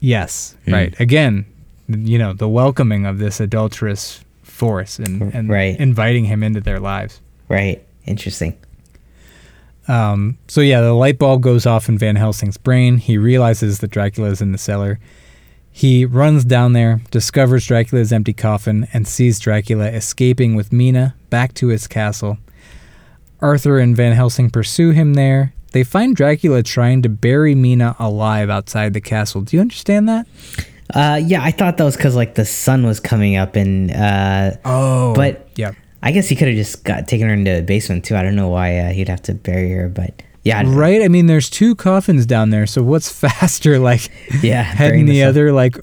Yes, 0.00 0.54
right. 0.68 0.94
Again, 1.00 1.46
you 1.88 2.18
know, 2.18 2.32
the 2.32 2.48
welcoming 2.48 3.06
of 3.06 3.18
this 3.18 3.40
adulterous 3.40 4.24
force 4.42 4.98
and, 4.98 5.34
and 5.34 5.48
Right. 5.48 5.78
inviting 5.80 6.24
him 6.26 6.42
into 6.42 6.60
their 6.60 6.78
lives. 6.80 7.20
Right. 7.48 7.82
Interesting. 8.06 8.56
Um, 9.88 10.38
so 10.48 10.60
yeah, 10.60 10.80
the 10.80 10.92
light 10.94 11.18
bulb 11.18 11.42
goes 11.42 11.66
off 11.66 11.88
in 11.88 11.98
Van 11.98 12.16
Helsing's 12.16 12.56
brain. 12.56 12.98
He 12.98 13.18
realizes 13.18 13.80
that 13.80 13.90
Dracula 13.90 14.30
is 14.30 14.40
in 14.40 14.52
the 14.52 14.58
cellar. 14.58 14.98
He 15.76 16.04
runs 16.04 16.44
down 16.44 16.72
there, 16.72 17.00
discovers 17.10 17.66
Dracula's 17.66 18.12
empty 18.12 18.32
coffin, 18.32 18.86
and 18.92 19.08
sees 19.08 19.40
Dracula 19.40 19.86
escaping 19.88 20.54
with 20.54 20.72
Mina 20.72 21.16
back 21.30 21.52
to 21.54 21.66
his 21.66 21.88
castle. 21.88 22.38
Arthur 23.40 23.80
and 23.80 23.96
Van 23.96 24.12
Helsing 24.12 24.50
pursue 24.50 24.90
him 24.90 25.14
there. 25.14 25.52
They 25.72 25.82
find 25.82 26.14
Dracula 26.14 26.62
trying 26.62 27.02
to 27.02 27.08
bury 27.08 27.56
Mina 27.56 27.96
alive 27.98 28.50
outside 28.50 28.94
the 28.94 29.00
castle. 29.00 29.40
Do 29.42 29.56
you 29.56 29.60
understand 29.60 30.08
that? 30.08 30.26
Uh, 30.94 31.20
yeah, 31.24 31.42
I 31.42 31.50
thought 31.50 31.76
that 31.78 31.84
was 31.84 31.96
because 31.96 32.14
like 32.14 32.36
the 32.36 32.44
sun 32.44 32.86
was 32.86 33.00
coming 33.00 33.34
up, 33.36 33.56
and 33.56 33.90
uh, 33.90 34.52
Oh, 34.64 35.12
But- 35.16 35.48
yeah, 35.56 35.72
I 36.04 36.12
guess 36.12 36.28
he 36.28 36.36
could 36.36 36.46
have 36.46 36.56
just 36.56 36.84
got 36.84 37.08
taken 37.08 37.26
her 37.26 37.34
into 37.34 37.52
the 37.56 37.62
basement 37.62 38.04
too. 38.04 38.14
I 38.14 38.22
don't 38.22 38.36
know 38.36 38.48
why 38.48 38.78
uh, 38.78 38.90
he'd 38.92 39.08
have 39.08 39.22
to 39.22 39.34
bury 39.34 39.72
her, 39.72 39.88
but 39.88 40.22
yeah, 40.44 40.60
I- 40.60 40.64
right. 40.64 41.02
I 41.02 41.08
mean, 41.08 41.26
there's 41.26 41.50
two 41.50 41.74
coffins 41.74 42.26
down 42.26 42.50
there, 42.50 42.66
so 42.66 42.82
what's 42.82 43.08
faster, 43.20 43.78
like 43.78 44.10
yeah, 44.42 44.62
heading 44.62 44.90
burying 44.90 45.06
the 45.06 45.22
other 45.24 45.52
like 45.52 45.76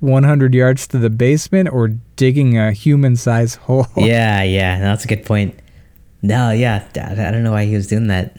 100 0.00 0.54
yards 0.54 0.86
to 0.88 0.98
the 0.98 1.10
basement 1.10 1.68
or 1.72 1.88
digging 2.16 2.56
a 2.58 2.72
human-sized 2.72 3.56
hole? 3.66 3.86
Yeah, 3.96 4.42
yeah, 4.42 4.78
that's 4.80 5.04
a 5.04 5.08
good 5.08 5.24
point. 5.24 5.58
No, 6.22 6.50
yeah, 6.50 6.86
I 6.96 7.12
I 7.12 7.30
don't 7.30 7.44
know 7.44 7.52
why 7.52 7.64
he 7.64 7.74
was 7.74 7.86
doing 7.86 8.08
that. 8.08 8.38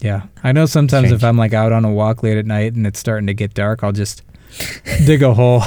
Yeah. 0.00 0.22
I 0.42 0.52
know 0.52 0.66
sometimes 0.66 1.12
if 1.12 1.22
I'm 1.22 1.36
like 1.36 1.52
out 1.52 1.72
on 1.72 1.84
a 1.84 1.92
walk 1.92 2.22
late 2.22 2.38
at 2.38 2.46
night 2.46 2.74
and 2.74 2.86
it's 2.86 2.98
starting 2.98 3.26
to 3.26 3.34
get 3.34 3.52
dark, 3.54 3.84
I'll 3.84 3.92
just 3.92 4.22
dig 5.04 5.22
a 5.22 5.34
hole. 5.34 5.62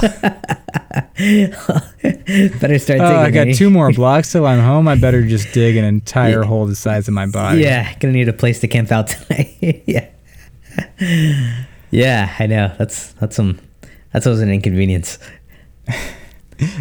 Better 1.16 2.78
start 2.78 3.00
oh, 3.00 3.08
digging. 3.08 3.24
I 3.24 3.30
got 3.30 3.48
eh? 3.48 3.52
two 3.54 3.70
more 3.70 3.92
blocks 3.94 4.32
till 4.32 4.46
I'm 4.46 4.60
home. 4.60 4.88
I 4.88 4.94
better 4.96 5.22
just 5.26 5.52
dig 5.52 5.76
an 5.76 5.84
entire 5.84 6.42
hole 6.42 6.66
the 6.66 6.76
size 6.76 7.08
of 7.08 7.14
my 7.14 7.26
body. 7.26 7.62
Yeah, 7.62 7.92
gonna 7.98 8.12
need 8.12 8.28
a 8.28 8.32
place 8.32 8.60
to 8.60 8.68
camp 8.68 8.92
out 8.92 9.08
tonight. 9.28 9.82
yeah, 9.86 10.08
yeah, 11.90 12.34
I 12.38 12.46
know. 12.46 12.72
That's 12.78 13.12
that's 13.14 13.36
some 13.36 13.58
that's 14.12 14.26
always 14.26 14.40
an 14.40 14.50
inconvenience. 14.50 15.18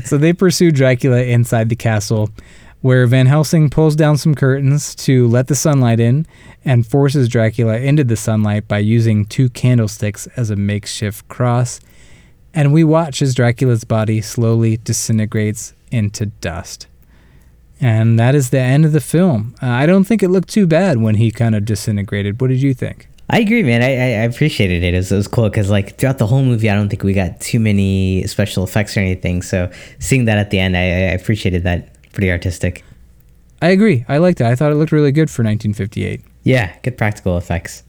So 0.06 0.18
they 0.18 0.34
pursue 0.34 0.72
Dracula 0.72 1.24
inside 1.24 1.70
the 1.70 1.76
castle, 1.76 2.30
where 2.82 3.08
Van 3.08 3.26
Helsing 3.26 3.70
pulls 3.70 3.95
down 3.95 4.18
some 4.18 4.36
curtains 4.36 4.93
to 4.95 5.28
let 5.28 5.47
the 5.47 5.56
sunlight 5.56 5.99
in 5.99 6.28
and 6.64 6.86
forces 6.86 7.28
Dracula 7.28 7.78
into 7.78 8.04
the 8.04 8.16
sunlight 8.16 8.68
by 8.68 8.78
using 8.78 9.26
two 9.26 9.49
candlesticks 9.49 10.28
as 10.38 10.49
a 10.49 10.56
makeshift 10.56 11.28
cross. 11.28 11.80
And 12.54 12.72
we 12.72 12.84
watch 12.84 13.22
as 13.22 13.34
Dracula's 13.34 13.84
body 13.84 14.22
slowly 14.22 14.78
disintegrates 14.78 15.74
into 15.91 16.28
dust. 16.28 16.88
And 17.82 18.20
that 18.20 18.36
is 18.36 18.51
the 18.51 18.60
end 18.60 18.86
of 18.86 18.91
the 18.91 19.01
film. 19.01 19.56
Uh, 19.62 19.68
I 19.68 19.86
don't 19.86 20.04
think 20.04 20.24
it 20.24 20.30
looked 20.30 20.49
too 20.49 20.68
bad 20.68 20.97
when 20.97 21.16
he 21.16 21.32
kind 21.32 21.56
of 21.56 21.66
disintegrated. 21.66 22.39
What 22.39 22.47
did 22.47 22.62
you 22.62 22.74
think? 22.74 23.08
I 23.30 23.39
agree, 23.39 23.64
man. 23.64 23.82
I, 23.82 23.88
I, 23.88 24.26
appreciated 24.26 24.84
it. 24.84 24.93
It 24.93 24.97
was, 24.97 25.12
it 25.12 25.16
was 25.16 25.28
cool 25.28 25.49
because, 25.49 25.70
like, 25.70 25.97
throughout 25.97 26.18
the 26.18 26.28
whole 26.28 26.43
movie, 26.43 26.70
I 26.70 26.76
don't 26.76 26.89
think 26.89 27.04
we 27.04 27.14
got 27.14 27.39
too 27.39 27.60
many 27.60 28.28
special 28.28 28.64
effects 28.64 28.95
or 28.95 28.99
anything. 28.99 29.41
So, 29.41 29.72
seeing 29.99 30.26
that 30.26 30.38
at 30.38 30.51
the 30.51 30.60
end, 30.60 30.78
I, 30.78 30.82
I 30.82 31.14
appreciated 31.14 31.64
that. 31.64 31.89
Pretty 32.12 32.30
artistic. 32.30 32.84
I 33.62 33.70
agree. 33.70 34.06
I 34.08 34.18
liked 34.18 34.39
it. 34.39 34.45
I 34.45 34.56
thought 34.56 34.72
it 34.72 34.76
looked 34.76 34.91
really 34.91 35.12
good 35.12 35.32
for 35.32 35.41
1958. 35.41 36.22
Yeah, 36.43 36.78
good 36.84 36.97
practical 36.97 37.38
effects. 37.38 37.84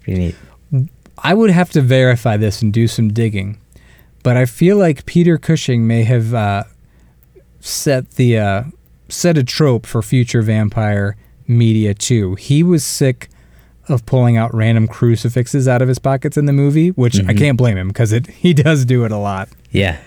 Pretty 0.00 0.18
neat. 0.18 0.88
I 1.18 1.34
would 1.34 1.50
have 1.50 1.70
to 1.72 1.82
verify 1.82 2.36
this 2.36 2.62
and 2.62 2.72
do 2.72 2.88
some 2.88 3.12
digging, 3.12 3.58
but 4.22 4.36
I 4.36 4.46
feel 4.46 4.76
like 4.76 5.06
Peter 5.06 5.38
Cushing 5.38 5.86
may 5.86 6.04
have 6.04 6.34
uh, 6.34 6.64
set 7.60 8.12
the 8.12 8.38
uh, 8.38 8.62
set 9.08 9.38
a 9.38 9.44
trope 9.44 9.86
for 9.86 10.02
future 10.02 10.42
vampire 10.42 11.16
media 11.46 11.94
too. 11.94 12.34
He 12.36 12.62
was 12.62 12.84
sick 12.84 13.28
of 13.88 14.06
pulling 14.06 14.36
out 14.36 14.54
random 14.54 14.86
crucifixes 14.86 15.66
out 15.66 15.82
of 15.82 15.88
his 15.88 15.98
pockets 15.98 16.36
in 16.36 16.46
the 16.46 16.52
movie, 16.52 16.90
which 16.90 17.18
I 17.26 17.34
can't 17.34 17.58
blame 17.58 17.76
him 17.76 17.88
because 17.88 18.12
it 18.12 18.26
he 18.28 18.54
does 18.54 18.84
do 18.84 19.04
it 19.04 19.12
a 19.12 19.16
lot. 19.16 19.48
Yeah. 19.70 19.98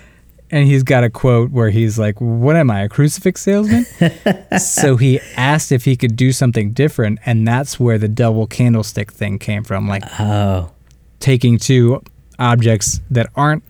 And 0.50 0.68
he's 0.68 0.82
got 0.84 1.02
a 1.02 1.10
quote 1.10 1.50
where 1.50 1.70
he's 1.70 1.98
like, 1.98 2.20
"What 2.20 2.54
am 2.54 2.70
I, 2.70 2.82
a 2.82 2.88
crucifix 2.88 3.40
salesman?" 3.42 3.86
so 4.58 4.96
he 4.96 5.18
asked 5.36 5.72
if 5.72 5.84
he 5.84 5.96
could 5.96 6.16
do 6.16 6.32
something 6.32 6.72
different, 6.72 7.18
and 7.26 7.48
that's 7.48 7.80
where 7.80 7.98
the 7.98 8.08
double 8.08 8.46
candlestick 8.46 9.10
thing 9.10 9.38
came 9.38 9.64
from. 9.64 9.88
Like 9.88 10.04
Oh, 10.20 10.70
taking 11.18 11.58
two 11.58 12.02
objects 12.38 13.00
that 13.10 13.28
aren't 13.34 13.64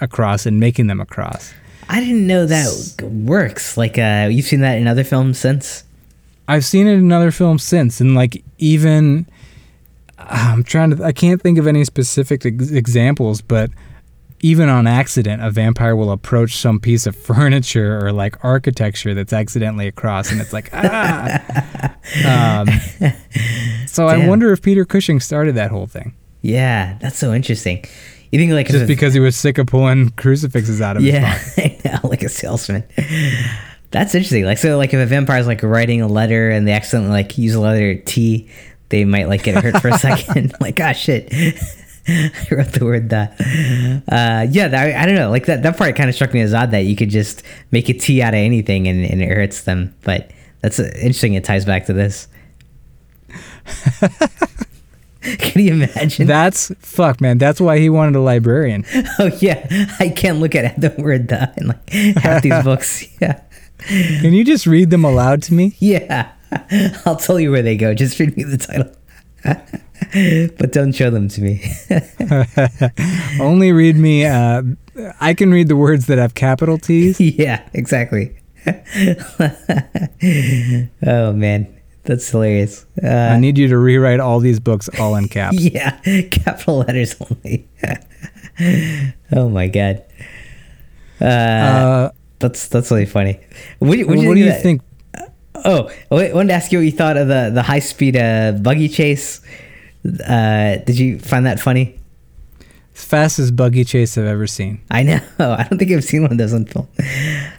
a 0.00 0.08
cross 0.08 0.46
and 0.46 0.60
making 0.60 0.86
them 0.86 1.00
across. 1.00 1.52
I 1.88 2.00
didn't 2.00 2.26
know 2.26 2.46
that 2.46 3.02
works. 3.02 3.76
Like, 3.76 3.98
uh, 3.98 4.28
you've 4.30 4.46
seen 4.46 4.60
that 4.60 4.78
in 4.78 4.86
other 4.86 5.04
films 5.04 5.38
since? 5.38 5.84
I've 6.50 6.64
seen 6.64 6.86
it 6.86 6.94
in 6.94 7.12
other 7.12 7.30
films 7.30 7.62
since, 7.62 8.00
and 8.00 8.14
like 8.14 8.42
even 8.58 9.26
I'm 10.18 10.64
trying 10.64 10.96
to 10.96 11.04
I 11.04 11.12
can't 11.12 11.40
think 11.40 11.58
of 11.58 11.66
any 11.66 11.84
specific 11.84 12.44
ex- 12.44 12.70
examples, 12.70 13.40
but 13.40 13.70
even 14.40 14.68
on 14.68 14.86
accident, 14.86 15.42
a 15.44 15.50
vampire 15.50 15.94
will 15.94 16.10
approach 16.10 16.56
some 16.56 16.80
piece 16.80 17.06
of 17.06 17.14
furniture 17.26 18.04
or 18.04 18.12
like 18.12 18.44
architecture 18.44 19.14
that's 19.14 19.32
accidentally 19.32 19.86
across, 19.86 20.32
and 20.32 20.40
it's 20.40 20.52
like 20.52 20.70
ah. 20.72 21.94
um, 22.66 22.68
so 23.86 24.06
I 24.08 24.26
wonder 24.26 24.52
if 24.52 24.60
Peter 24.60 24.84
Cushing 24.84 25.20
started 25.20 25.54
that 25.54 25.70
whole 25.70 25.86
thing 25.86 26.14
Yeah, 26.42 26.98
that's 27.00 27.16
so 27.16 27.32
interesting. 27.32 27.84
You 28.30 28.38
think 28.38 28.52
like 28.52 28.68
just 28.68 28.86
because 28.86 29.12
he 29.12 29.20
was 29.20 29.34
sick 29.34 29.58
of 29.58 29.66
pulling 29.66 30.10
crucifixes 30.10 30.80
out 30.80 30.96
of 30.96 31.02
his 31.02 31.12
yeah, 31.12 31.38
pocket. 31.38 32.04
Like 32.04 32.22
a 32.22 32.28
salesman. 32.28 32.84
That's 33.90 34.14
interesting. 34.14 34.44
Like 34.44 34.58
so, 34.58 34.76
like 34.76 34.94
if 34.94 35.00
a 35.00 35.06
vampire's 35.06 35.48
like 35.48 35.62
writing 35.62 36.00
a 36.00 36.06
letter 36.06 36.50
and 36.50 36.66
they 36.66 36.72
accidentally 36.72 37.10
like 37.10 37.36
use 37.36 37.54
a 37.54 37.60
letter 37.60 37.96
T, 37.96 38.48
they 38.88 39.04
might 39.04 39.28
like 39.28 39.42
get 39.42 39.62
hurt 39.62 39.82
for 39.82 39.88
a 39.88 39.98
second. 39.98 40.54
like 40.60 40.78
ah 40.80 40.92
shit, 40.92 41.28
I 42.06 42.30
wrote 42.52 42.68
the 42.68 42.84
word 42.84 43.10
that. 43.10 43.32
Uh, 44.08 44.46
yeah, 44.48 44.68
that, 44.68 44.96
I 44.96 45.06
don't 45.06 45.16
know. 45.16 45.30
Like 45.30 45.46
that 45.46 45.64
that 45.64 45.76
part 45.76 45.96
kind 45.96 46.08
of 46.08 46.14
struck 46.14 46.32
me 46.32 46.40
as 46.40 46.54
odd 46.54 46.70
that 46.70 46.84
you 46.84 46.94
could 46.94 47.10
just 47.10 47.42
make 47.72 47.88
a 47.88 47.94
T 47.94 48.22
out 48.22 48.34
of 48.34 48.38
anything 48.38 48.86
and, 48.86 49.04
and 49.04 49.20
it 49.20 49.28
hurts 49.28 49.62
them. 49.62 49.92
But 50.04 50.30
that's 50.60 50.78
uh, 50.78 50.90
interesting. 50.96 51.34
It 51.34 51.44
ties 51.44 51.64
back 51.64 51.86
to 51.86 51.92
this. 51.92 52.28
Can 55.38 55.62
you 55.62 55.72
imagine? 55.74 56.26
That's 56.26 56.72
fuck, 56.78 57.20
man. 57.20 57.36
That's 57.38 57.60
why 57.60 57.78
he 57.78 57.90
wanted 57.90 58.16
a 58.16 58.20
librarian. 58.20 58.84
oh 59.18 59.30
yeah, 59.40 59.66
I 59.98 60.08
can't 60.08 60.40
look 60.40 60.54
at 60.54 60.80
the 60.80 60.94
word 60.96 61.28
the 61.28 61.52
in 61.58 61.68
like 61.68 61.90
half 61.90 62.42
these 62.42 62.64
books. 62.64 63.04
Yeah. 63.20 63.42
Can 63.86 64.32
you 64.32 64.44
just 64.44 64.66
read 64.66 64.90
them 64.90 65.04
aloud 65.04 65.42
to 65.44 65.54
me? 65.54 65.74
Yeah, 65.78 66.32
I'll 67.04 67.16
tell 67.16 67.38
you 67.40 67.50
where 67.50 67.62
they 67.62 67.76
go. 67.76 67.94
Just 67.94 68.18
read 68.18 68.36
me 68.36 68.44
the 68.44 68.58
title. 68.58 68.92
but 70.58 70.72
don't 70.72 70.92
show 70.92 71.10
them 71.10 71.28
to 71.28 71.40
me. 71.40 71.62
Only 73.40 73.72
read 73.72 73.96
me. 73.96 74.26
Uh, 74.26 74.62
I 75.20 75.32
can 75.34 75.50
read 75.50 75.68
the 75.68 75.76
words 75.76 76.06
that 76.06 76.18
have 76.18 76.34
capital 76.34 76.76
T's. 76.78 77.18
yeah, 77.20 77.66
exactly. 77.72 78.36
oh 81.06 81.32
man, 81.32 81.79
That's 82.04 82.28
hilarious. 82.30 82.86
Uh, 83.02 83.06
I 83.08 83.38
need 83.38 83.58
you 83.58 83.68
to 83.68 83.76
rewrite 83.78 84.20
all 84.20 84.40
these 84.40 84.58
books 84.60 84.88
all 84.98 85.16
in 85.16 85.28
caps. 85.36 85.58
yeah, 85.60 85.98
capital 86.30 86.78
letters 86.78 87.14
only. 87.20 87.68
oh 89.32 89.48
my 89.48 89.68
god. 89.68 90.02
Uh, 91.20 91.24
Uh, 91.24 92.10
that's 92.38 92.68
that's 92.68 92.90
really 92.90 93.06
funny. 93.06 93.38
What, 93.78 93.92
do 93.92 93.98
you- 93.98 94.06
what, 94.06 94.16
what 94.16 94.34
do 94.34 94.40
you 94.40 94.46
you 94.46 94.52
think? 94.52 94.82
think? 94.82 94.82
Oh, 95.62 95.90
I 96.10 96.32
wanted 96.32 96.48
to 96.48 96.54
ask 96.54 96.72
you 96.72 96.78
what 96.78 96.84
you 96.84 96.92
thought 96.92 97.16
of 97.18 97.28
the 97.28 97.50
the 97.52 97.62
high 97.62 97.80
speed 97.80 98.16
uh, 98.16 98.52
buggy 98.52 98.88
chase. 98.88 99.42
Uh, 100.26 100.76
did 100.86 100.98
you 100.98 101.18
find 101.18 101.44
that 101.44 101.60
funny? 101.60 101.98
Fastest 102.94 103.54
buggy 103.56 103.84
chase 103.84 104.16
I've 104.16 104.24
ever 104.24 104.46
seen. 104.46 104.80
I 104.90 105.02
know. 105.02 105.20
I 105.38 105.66
don't 105.68 105.78
think 105.78 105.90
I've 105.92 106.04
seen 106.04 106.22
one 106.22 106.32
of 106.32 106.38
those 106.38 106.54
on 106.54 106.64
film. 106.64 106.88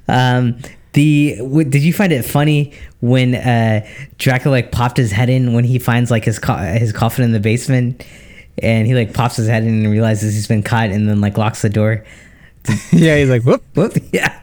Um, 0.08 0.58
the 0.94 1.36
w- 1.38 1.70
did 1.70 1.84
you 1.84 1.94
find 1.94 2.12
it 2.12 2.24
funny 2.24 2.74
when 3.00 3.36
uh, 3.36 3.88
Dracula 4.18 4.52
like 4.52 4.72
popped 4.72 4.98
his 4.98 5.12
head 5.12 5.30
in 5.30 5.54
when 5.54 5.64
he 5.64 5.80
finds 5.80 6.12
like 6.12 6.26
his 6.26 6.40
co- 6.40 6.58
his 6.58 6.92
coffin 6.92 7.24
in 7.24 7.32
the 7.32 7.40
basement, 7.40 8.06
and 8.62 8.88
he 8.88 8.94
like 8.94 9.14
pops 9.14 9.38
his 9.38 9.48
head 9.48 9.64
in 9.64 9.84
and 9.84 9.92
realizes 9.92 10.34
he's 10.34 10.48
been 10.48 10.64
caught, 10.64 10.90
and 10.90 11.08
then 11.08 11.22
like 11.22 11.38
locks 11.38 11.62
the 11.62 11.70
door. 11.70 12.06
yeah, 12.92 13.18
he's 13.18 13.30
like, 13.30 13.44
whoop. 13.44 13.64
Whoop! 13.76 13.98
Yeah. 14.12 14.38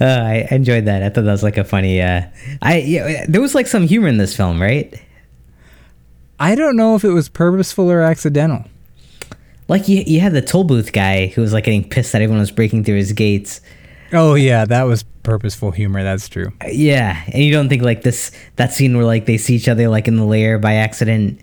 uh, 0.00 0.04
I 0.04 0.46
enjoyed 0.50 0.84
that. 0.84 1.02
I 1.02 1.08
thought 1.08 1.24
that 1.24 1.32
was 1.32 1.42
like 1.42 1.56
a 1.56 1.64
funny. 1.64 2.00
Uh, 2.00 2.22
I 2.62 2.78
yeah, 2.78 3.26
there 3.28 3.40
was 3.40 3.54
like 3.54 3.66
some 3.66 3.86
humor 3.86 4.08
in 4.08 4.18
this 4.18 4.36
film, 4.36 4.60
right? 4.60 4.94
I 6.38 6.54
don't 6.54 6.76
know 6.76 6.94
if 6.94 7.04
it 7.04 7.10
was 7.10 7.28
purposeful 7.28 7.90
or 7.90 8.00
accidental. 8.00 8.64
Like 9.66 9.88
you, 9.88 10.02
you 10.06 10.20
had 10.20 10.32
the 10.32 10.40
toll 10.40 10.64
booth 10.64 10.92
guy 10.92 11.26
who 11.26 11.40
was 11.42 11.52
like 11.52 11.64
getting 11.64 11.88
pissed 11.88 12.12
that 12.12 12.22
everyone 12.22 12.38
was 12.38 12.50
breaking 12.52 12.84
through 12.84 12.96
his 12.96 13.12
gates. 13.12 13.60
Oh 14.12 14.34
yeah, 14.34 14.64
that 14.64 14.84
was 14.84 15.02
purposeful 15.22 15.70
humor. 15.70 16.02
That's 16.02 16.28
true. 16.28 16.52
Uh, 16.62 16.68
yeah, 16.68 17.22
and 17.32 17.42
you 17.42 17.52
don't 17.52 17.68
think 17.68 17.82
like 17.82 18.02
this 18.02 18.30
that 18.56 18.72
scene 18.72 18.96
where 18.96 19.04
like 19.06 19.26
they 19.26 19.36
see 19.36 19.54
each 19.54 19.68
other 19.68 19.88
like 19.88 20.08
in 20.08 20.16
the 20.16 20.24
lair 20.24 20.58
by 20.58 20.74
accident 20.74 21.40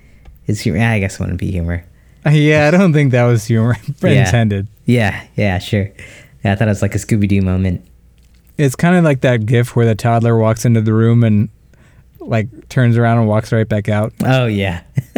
is 0.47 0.61
humor? 0.61 0.79
I 0.79 0.99
guess 0.99 1.15
it 1.15 1.19
wouldn't 1.19 1.39
be 1.39 1.51
humor. 1.51 1.85
Uh, 2.25 2.31
yeah, 2.31 2.67
I 2.67 2.71
don't 2.71 2.91
think 2.93 3.11
that 3.11 3.23
was 3.25 3.45
humor 3.45 3.77
Yeah. 4.01 4.25
intended. 4.25 4.67
Yeah, 4.85 5.23
yeah, 5.35 5.59
sure. 5.59 5.91
Yeah, 6.43 6.53
I 6.53 6.55
thought 6.55 6.67
it 6.67 6.71
was 6.71 6.81
like 6.81 6.95
a 6.95 6.97
Scooby 6.97 7.27
Doo 7.27 7.41
moment. 7.41 7.85
It's 8.57 8.75
kind 8.75 8.95
of 8.95 9.03
like 9.03 9.21
that 9.21 9.45
gif 9.45 9.75
where 9.75 9.85
the 9.85 9.95
toddler 9.95 10.37
walks 10.37 10.65
into 10.65 10.81
the 10.81 10.93
room 10.93 11.23
and 11.23 11.49
like 12.19 12.69
turns 12.69 12.97
around 12.97 13.19
and 13.19 13.27
walks 13.27 13.51
right 13.51 13.67
back 13.67 13.89
out. 13.89 14.13
Oh 14.23 14.45
yeah, 14.47 14.81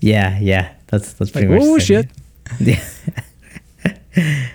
yeah, 0.00 0.38
yeah. 0.40 0.72
That's 0.86 1.12
that's 1.14 1.34
Like, 1.34 1.46
pretty 1.46 1.48
much. 1.48 1.62
oh 1.62 1.78
shit. 1.78 2.08
Yeah. 4.16 4.48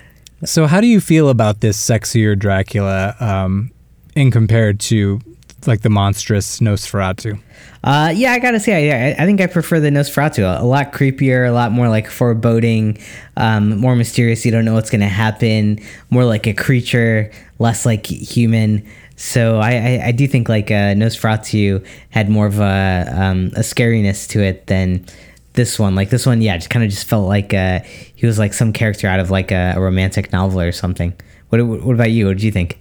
So 0.46 0.68
how 0.68 0.82
do 0.82 0.88
you 0.88 1.00
feel 1.00 1.30
about 1.30 1.62
this 1.62 1.78
sexier 1.78 2.38
Dracula 2.38 3.16
um, 3.20 3.72
in 4.16 4.32
compared 4.32 4.80
to 4.82 5.22
like 5.68 5.82
the 5.82 5.90
monstrous 5.90 6.60
Nosferatu? 6.60 7.40
Uh, 7.84 8.12
yeah, 8.16 8.32
I 8.32 8.40
gotta 8.40 8.60
say, 8.60 8.92
I, 8.92 9.24
I 9.24 9.26
think 9.26 9.42
I 9.42 9.48
prefer 9.48 9.80
the 9.80 9.90
Nosferatu. 9.90 10.60
A 10.60 10.64
lot 10.64 10.92
creepier, 10.92 11.48
a 11.48 11.52
lot 11.52 11.72
more 11.72 11.90
like 11.90 12.10
foreboding, 12.10 12.98
um, 13.38 13.78
more 13.78 13.96
mysterious. 13.96 14.46
You 14.46 14.52
don't 14.52 14.66
know 14.66 14.74
what's 14.74 14.90
gonna 14.90 15.08
happen. 15.08 15.80
More 16.10 16.26
like 16.26 16.48
a 16.48 16.54
creature, 16.54 17.32
less 17.60 17.86
like 17.86 18.06
human. 18.06 18.86
So 19.16 19.60
I, 19.60 19.72
I, 19.72 20.02
I 20.08 20.12
do 20.12 20.28
think 20.28 20.50
like 20.50 20.72
uh, 20.72 20.96
Nosferatu 20.96 21.86
had 22.10 22.30
more 22.30 22.48
of 22.48 22.60
a 22.60 23.08
um, 23.14 23.48
a 23.56 23.62
scariness 23.62 24.28
to 24.30 24.42
it 24.42 24.68
than 24.68 25.06
this 25.54 25.78
one. 25.80 25.96
Like 25.96 26.10
this 26.10 26.26
one, 26.26 26.42
yeah, 26.42 26.58
just 26.58 26.70
kind 26.70 26.84
of 26.84 26.90
just 26.92 27.08
felt 27.08 27.28
like 27.28 27.54
uh, 27.54 27.80
he 27.84 28.26
was 28.26 28.40
like 28.40 28.54
some 28.54 28.74
character 28.74 29.08
out 29.08 29.20
of 29.20 29.30
like 29.32 29.52
a, 29.52 29.74
a 29.76 29.82
romantic 29.82 30.32
novel 30.32 30.60
or 30.62 30.72
something. 30.72 31.14
What 31.50 31.62
what 31.64 31.94
about 31.94 32.12
you? 32.12 32.28
What 32.28 32.34
did 32.38 32.44
you 32.44 32.52
think? 32.52 32.80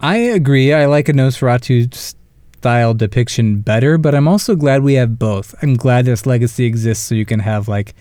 I 0.00 0.16
agree. 0.16 0.72
I 0.72 0.86
like 0.86 1.08
a 1.08 1.12
Nosferatu 1.12 1.92
style 1.94 2.94
depiction 2.94 3.60
better, 3.60 3.98
but 3.98 4.14
I'm 4.14 4.28
also 4.28 4.54
glad 4.54 4.82
we 4.82 4.94
have 4.94 5.18
both. 5.18 5.54
I'm 5.62 5.74
glad 5.74 6.04
this 6.04 6.26
legacy 6.26 6.64
exists 6.66 7.04
so 7.04 7.14
you 7.14 7.24
can 7.26 7.40
have 7.40 7.68
like 7.68 7.94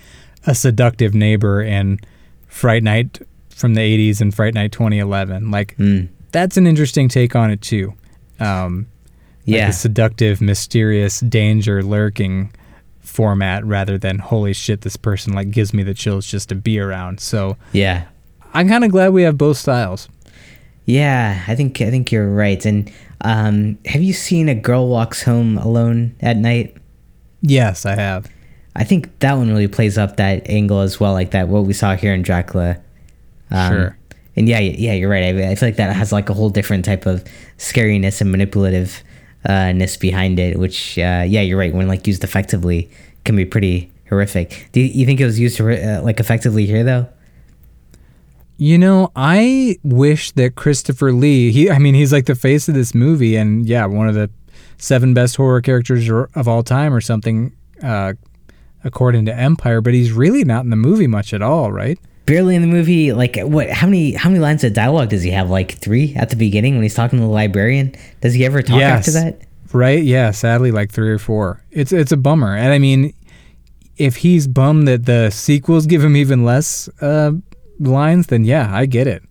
a 0.45 0.53
seductive 0.53 1.13
neighbor 1.13 1.61
in 1.61 1.99
Fright 2.47 2.83
Night 2.83 3.19
from 3.49 3.73
the 3.73 3.81
80s 3.81 4.21
and 4.21 4.33
Fright 4.33 4.53
Night 4.53 4.71
2011. 4.71 5.49
Like 5.49 5.75
Mm. 5.77 6.09
that's 6.31 6.57
an 6.57 6.67
interesting 6.67 7.07
take 7.09 7.35
on 7.35 7.49
it 7.49 7.61
too. 7.61 7.93
Um, 8.39 8.87
like 9.47 9.55
Yeah. 9.55 9.69
a 9.69 9.73
seductive, 9.73 10.39
mysterious 10.41 11.19
danger 11.21 11.81
lurking 11.81 12.51
format 13.07 13.65
rather 13.65 13.97
than 13.97 14.19
holy 14.19 14.53
shit, 14.53 14.81
this 14.81 14.97
person 14.97 15.33
like 15.33 15.49
gives 15.51 15.73
me 15.73 15.81
the 15.83 15.93
chills 15.93 16.27
just 16.27 16.49
to 16.49 16.55
be 16.55 16.79
around. 16.79 17.19
So 17.19 17.57
Yeah. 17.73 18.05
I'm 18.53 18.67
kind 18.67 18.83
of 18.83 18.91
glad 18.91 19.09
we 19.13 19.23
have 19.23 19.37
both 19.37 19.57
styles. 19.57 20.09
Yeah, 20.85 21.43
I 21.47 21.55
think 21.55 21.81
I 21.81 21.89
think 21.89 22.11
you're 22.11 22.29
right. 22.33 22.63
And 22.65 22.91
um, 23.21 23.77
have 23.85 24.01
you 24.01 24.13
seen 24.13 24.47
a 24.49 24.55
girl 24.55 24.87
walks 24.87 25.21
home 25.23 25.57
alone 25.57 26.15
at 26.21 26.37
night? 26.37 26.75
Yes, 27.41 27.85
I 27.85 27.95
have. 27.95 28.27
I 28.75 28.83
think 28.83 29.19
that 29.19 29.33
one 29.33 29.49
really 29.49 29.67
plays 29.67 29.97
up 29.97 30.17
that 30.17 30.49
angle 30.49 30.79
as 30.81 30.99
well, 30.99 31.13
like 31.13 31.31
that 31.31 31.49
what 31.49 31.65
we 31.65 31.73
saw 31.73 31.95
here 31.95 32.13
in 32.13 32.21
Dracula. 32.21 32.77
Um, 33.51 33.71
Sure. 33.73 33.97
And 34.37 34.47
yeah, 34.47 34.59
yeah, 34.59 34.93
you're 34.93 35.09
right. 35.09 35.23
I, 35.35 35.49
I 35.51 35.55
feel 35.55 35.67
like 35.69 35.77
that 35.77 35.95
has 35.95 36.11
like 36.11 36.29
a 36.29 36.33
whole 36.33 36.49
different 36.51 36.85
type 36.85 37.05
of 37.07 37.23
scariness 37.57 38.21
and 38.21 38.31
manipulative 38.31 39.01
ness 39.47 39.97
behind 39.97 40.39
it. 40.39 40.57
Which, 40.57 40.97
uh, 40.97 41.23
yeah, 41.27 41.41
you're 41.41 41.57
right. 41.57 41.73
When 41.73 41.87
like 41.87 42.05
used 42.07 42.23
effectively, 42.23 42.89
can 43.23 43.35
be 43.35 43.45
pretty 43.45 43.91
horrific. 44.09 44.69
Do 44.71 44.79
you, 44.79 44.87
you 44.87 45.05
think 45.05 45.19
it 45.19 45.25
was 45.25 45.39
used 45.39 45.59
uh, 45.59 46.01
like 46.03 46.19
effectively 46.19 46.65
here 46.65 46.83
though? 46.83 47.07
You 48.57 48.77
know, 48.77 49.11
I 49.15 49.77
wish 49.83 50.31
that 50.31 50.55
Christopher 50.55 51.11
Lee, 51.11 51.51
he 51.51 51.69
I 51.69 51.77
mean, 51.77 51.93
he's 51.93 52.11
like 52.11 52.25
the 52.25 52.35
face 52.35 52.67
of 52.67 52.73
this 52.73 52.95
movie 52.95 53.35
and 53.35 53.67
yeah, 53.67 53.85
one 53.85 54.07
of 54.07 54.15
the 54.15 54.29
seven 54.77 55.13
best 55.13 55.35
horror 55.35 55.61
characters 55.61 56.09
of 56.09 56.47
all 56.47 56.63
time 56.63 56.93
or 56.93 57.01
something 57.01 57.55
uh 57.83 58.13
according 58.83 59.25
to 59.25 59.35
Empire, 59.35 59.81
but 59.81 59.93
he's 59.93 60.11
really 60.11 60.43
not 60.43 60.63
in 60.63 60.69
the 60.69 60.75
movie 60.75 61.07
much 61.07 61.33
at 61.33 61.41
all, 61.41 61.71
right? 61.71 61.99
Barely 62.27 62.55
in 62.55 62.61
the 62.61 62.67
movie 62.67 63.13
like 63.13 63.37
what 63.37 63.69
how 63.69 63.87
many 63.87 64.11
how 64.13 64.29
many 64.29 64.39
lines 64.39 64.63
of 64.63 64.73
dialogue 64.73 65.09
does 65.09 65.23
he 65.23 65.31
have 65.31 65.49
like 65.49 65.71
three 65.79 66.13
at 66.15 66.29
the 66.29 66.35
beginning 66.35 66.73
when 66.75 66.83
he's 66.83 66.93
talking 66.93 67.17
to 67.17 67.23
the 67.23 67.31
librarian 67.31 67.95
does 68.21 68.33
he 68.33 68.45
ever 68.45 68.61
talk 68.61 68.81
after 68.81 69.11
that 69.11 69.41
Right? 69.73 70.03
Yeah, 70.03 70.31
sadly 70.31 70.71
like 70.71 70.91
3 70.91 71.09
or 71.09 71.19
4. 71.19 71.63
It's 71.71 71.91
it's 71.91 72.11
a 72.11 72.17
bummer. 72.17 72.55
And 72.55 72.71
I 72.71 72.79
mean, 72.79 73.13
if 73.97 74.17
he's 74.17 74.47
bummed 74.47 74.87
that 74.87 75.05
the 75.05 75.29
sequels 75.29 75.85
give 75.85 76.03
him 76.03 76.15
even 76.15 76.43
less 76.43 76.89
uh 77.01 77.31
lines, 77.79 78.27
then 78.27 78.45
yeah, 78.45 78.73
I 78.73 78.85
get 78.85 79.07
it. 79.07 79.23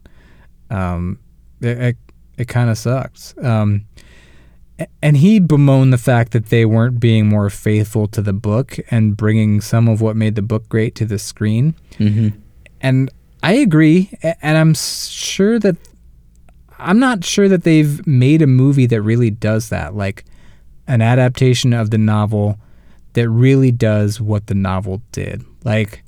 Um 0.71 1.19
it 1.61 1.79
it, 1.79 1.97
it 2.39 2.49
kind 2.49 2.71
of 2.71 2.79
sucks. 2.79 3.35
Um 3.43 3.87
and 5.01 5.17
he 5.17 5.41
bemoaned 5.41 5.93
the 5.93 5.99
fact 5.99 6.33
that 6.33 6.47
they 6.47 6.67
weren't 6.67 7.01
being 7.01 7.27
more 7.27 7.49
faithful 7.49 8.07
to 8.09 8.21
the 8.21 8.35
book 8.35 8.77
and 8.91 9.17
bringing 9.17 9.63
some 9.63 9.89
of 9.89 10.03
what 10.03 10.17
made 10.17 10.35
the 10.35 10.43
book 10.43 10.69
great 10.69 10.95
to 10.97 11.07
the 11.07 11.19
screen. 11.19 11.75
mm-hmm. 11.93 12.39
And 12.87 13.11
I 13.43 13.55
agree. 13.55 14.11
And 14.23 14.57
I'm 14.57 14.75
sure 14.75 15.59
that 15.59 15.77
I'm 16.79 17.01
not 17.01 17.25
sure 17.25 17.49
that 17.49 17.65
they've 17.65 18.07
made 18.07 18.43
a 18.43 18.47
movie 18.47 18.87
that 18.87 19.03
really 19.03 19.31
does 19.31 19.71
that, 19.71 19.97
like 19.97 20.25
an 20.87 21.03
adaptation 21.03 21.73
of 21.73 21.91
the 21.91 21.99
novel 21.99 22.61
that 23.15 23.29
really 23.29 23.73
does 23.73 24.21
what 24.21 24.47
the 24.47 24.55
novel 24.55 25.03
did. 25.11 25.45
Like, 25.65 26.05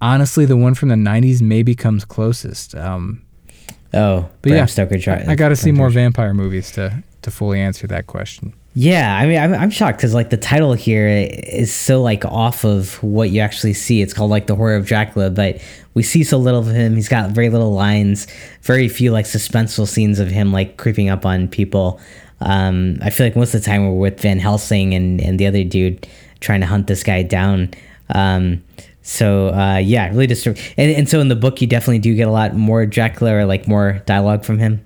honestly, 0.00 0.44
the 0.44 0.56
one 0.56 0.74
from 0.74 0.88
the 0.88 0.96
90s 0.96 1.40
maybe 1.40 1.76
comes 1.76 2.04
closest. 2.04 2.74
Um, 2.74 3.22
oh 3.94 4.22
but 4.42 4.48
Bram 4.48 4.56
yeah, 4.56 4.66
Stoker 4.66 4.98
tri- 4.98 5.24
I, 5.28 5.36
got 5.36 5.50
to 5.50 5.56
see 5.56 5.70
more 5.70 5.90
vampire 5.90 6.34
movies 6.34 6.72
to, 6.72 7.04
to 7.22 7.30
fully 7.30 7.60
answer 7.60 7.86
that 7.86 8.08
question. 8.08 8.54
Yeah, 8.78 9.16
I 9.16 9.24
mean, 9.24 9.38
I'm, 9.38 9.54
I'm 9.54 9.70
shocked 9.70 9.96
because 9.96 10.12
like 10.12 10.28
the 10.28 10.36
title 10.36 10.74
here 10.74 11.08
is 11.08 11.72
so 11.72 12.02
like 12.02 12.26
off 12.26 12.62
of 12.62 13.02
what 13.02 13.30
you 13.30 13.40
actually 13.40 13.72
see. 13.72 14.02
It's 14.02 14.12
called 14.12 14.30
like 14.30 14.48
the 14.48 14.54
horror 14.54 14.76
of 14.76 14.84
Dracula, 14.84 15.30
but 15.30 15.62
we 15.94 16.02
see 16.02 16.22
so 16.22 16.36
little 16.36 16.60
of 16.60 16.66
him. 16.66 16.94
He's 16.94 17.08
got 17.08 17.30
very 17.30 17.48
little 17.48 17.72
lines, 17.72 18.26
very 18.60 18.86
few 18.90 19.12
like 19.12 19.24
suspenseful 19.24 19.88
scenes 19.88 20.18
of 20.18 20.28
him 20.28 20.52
like 20.52 20.76
creeping 20.76 21.08
up 21.08 21.24
on 21.24 21.48
people. 21.48 21.98
Um, 22.42 22.98
I 23.00 23.08
feel 23.08 23.24
like 23.24 23.34
most 23.34 23.54
of 23.54 23.62
the 23.62 23.66
time 23.66 23.86
we're 23.86 23.96
with 23.96 24.20
Van 24.20 24.38
Helsing 24.38 24.92
and 24.92 25.22
and 25.22 25.40
the 25.40 25.46
other 25.46 25.64
dude 25.64 26.06
trying 26.40 26.60
to 26.60 26.66
hunt 26.66 26.86
this 26.86 27.02
guy 27.02 27.22
down. 27.22 27.70
Um, 28.10 28.62
so 29.00 29.54
uh, 29.54 29.78
yeah, 29.78 30.10
really 30.10 30.26
disturbing. 30.26 30.62
And, 30.76 30.90
and 30.94 31.08
so 31.08 31.20
in 31.20 31.28
the 31.28 31.34
book, 31.34 31.62
you 31.62 31.66
definitely 31.66 32.00
do 32.00 32.14
get 32.14 32.28
a 32.28 32.30
lot 32.30 32.54
more 32.54 32.84
Dracula 32.84 33.36
or 33.36 33.46
like 33.46 33.66
more 33.66 34.02
dialogue 34.04 34.44
from 34.44 34.58
him. 34.58 34.84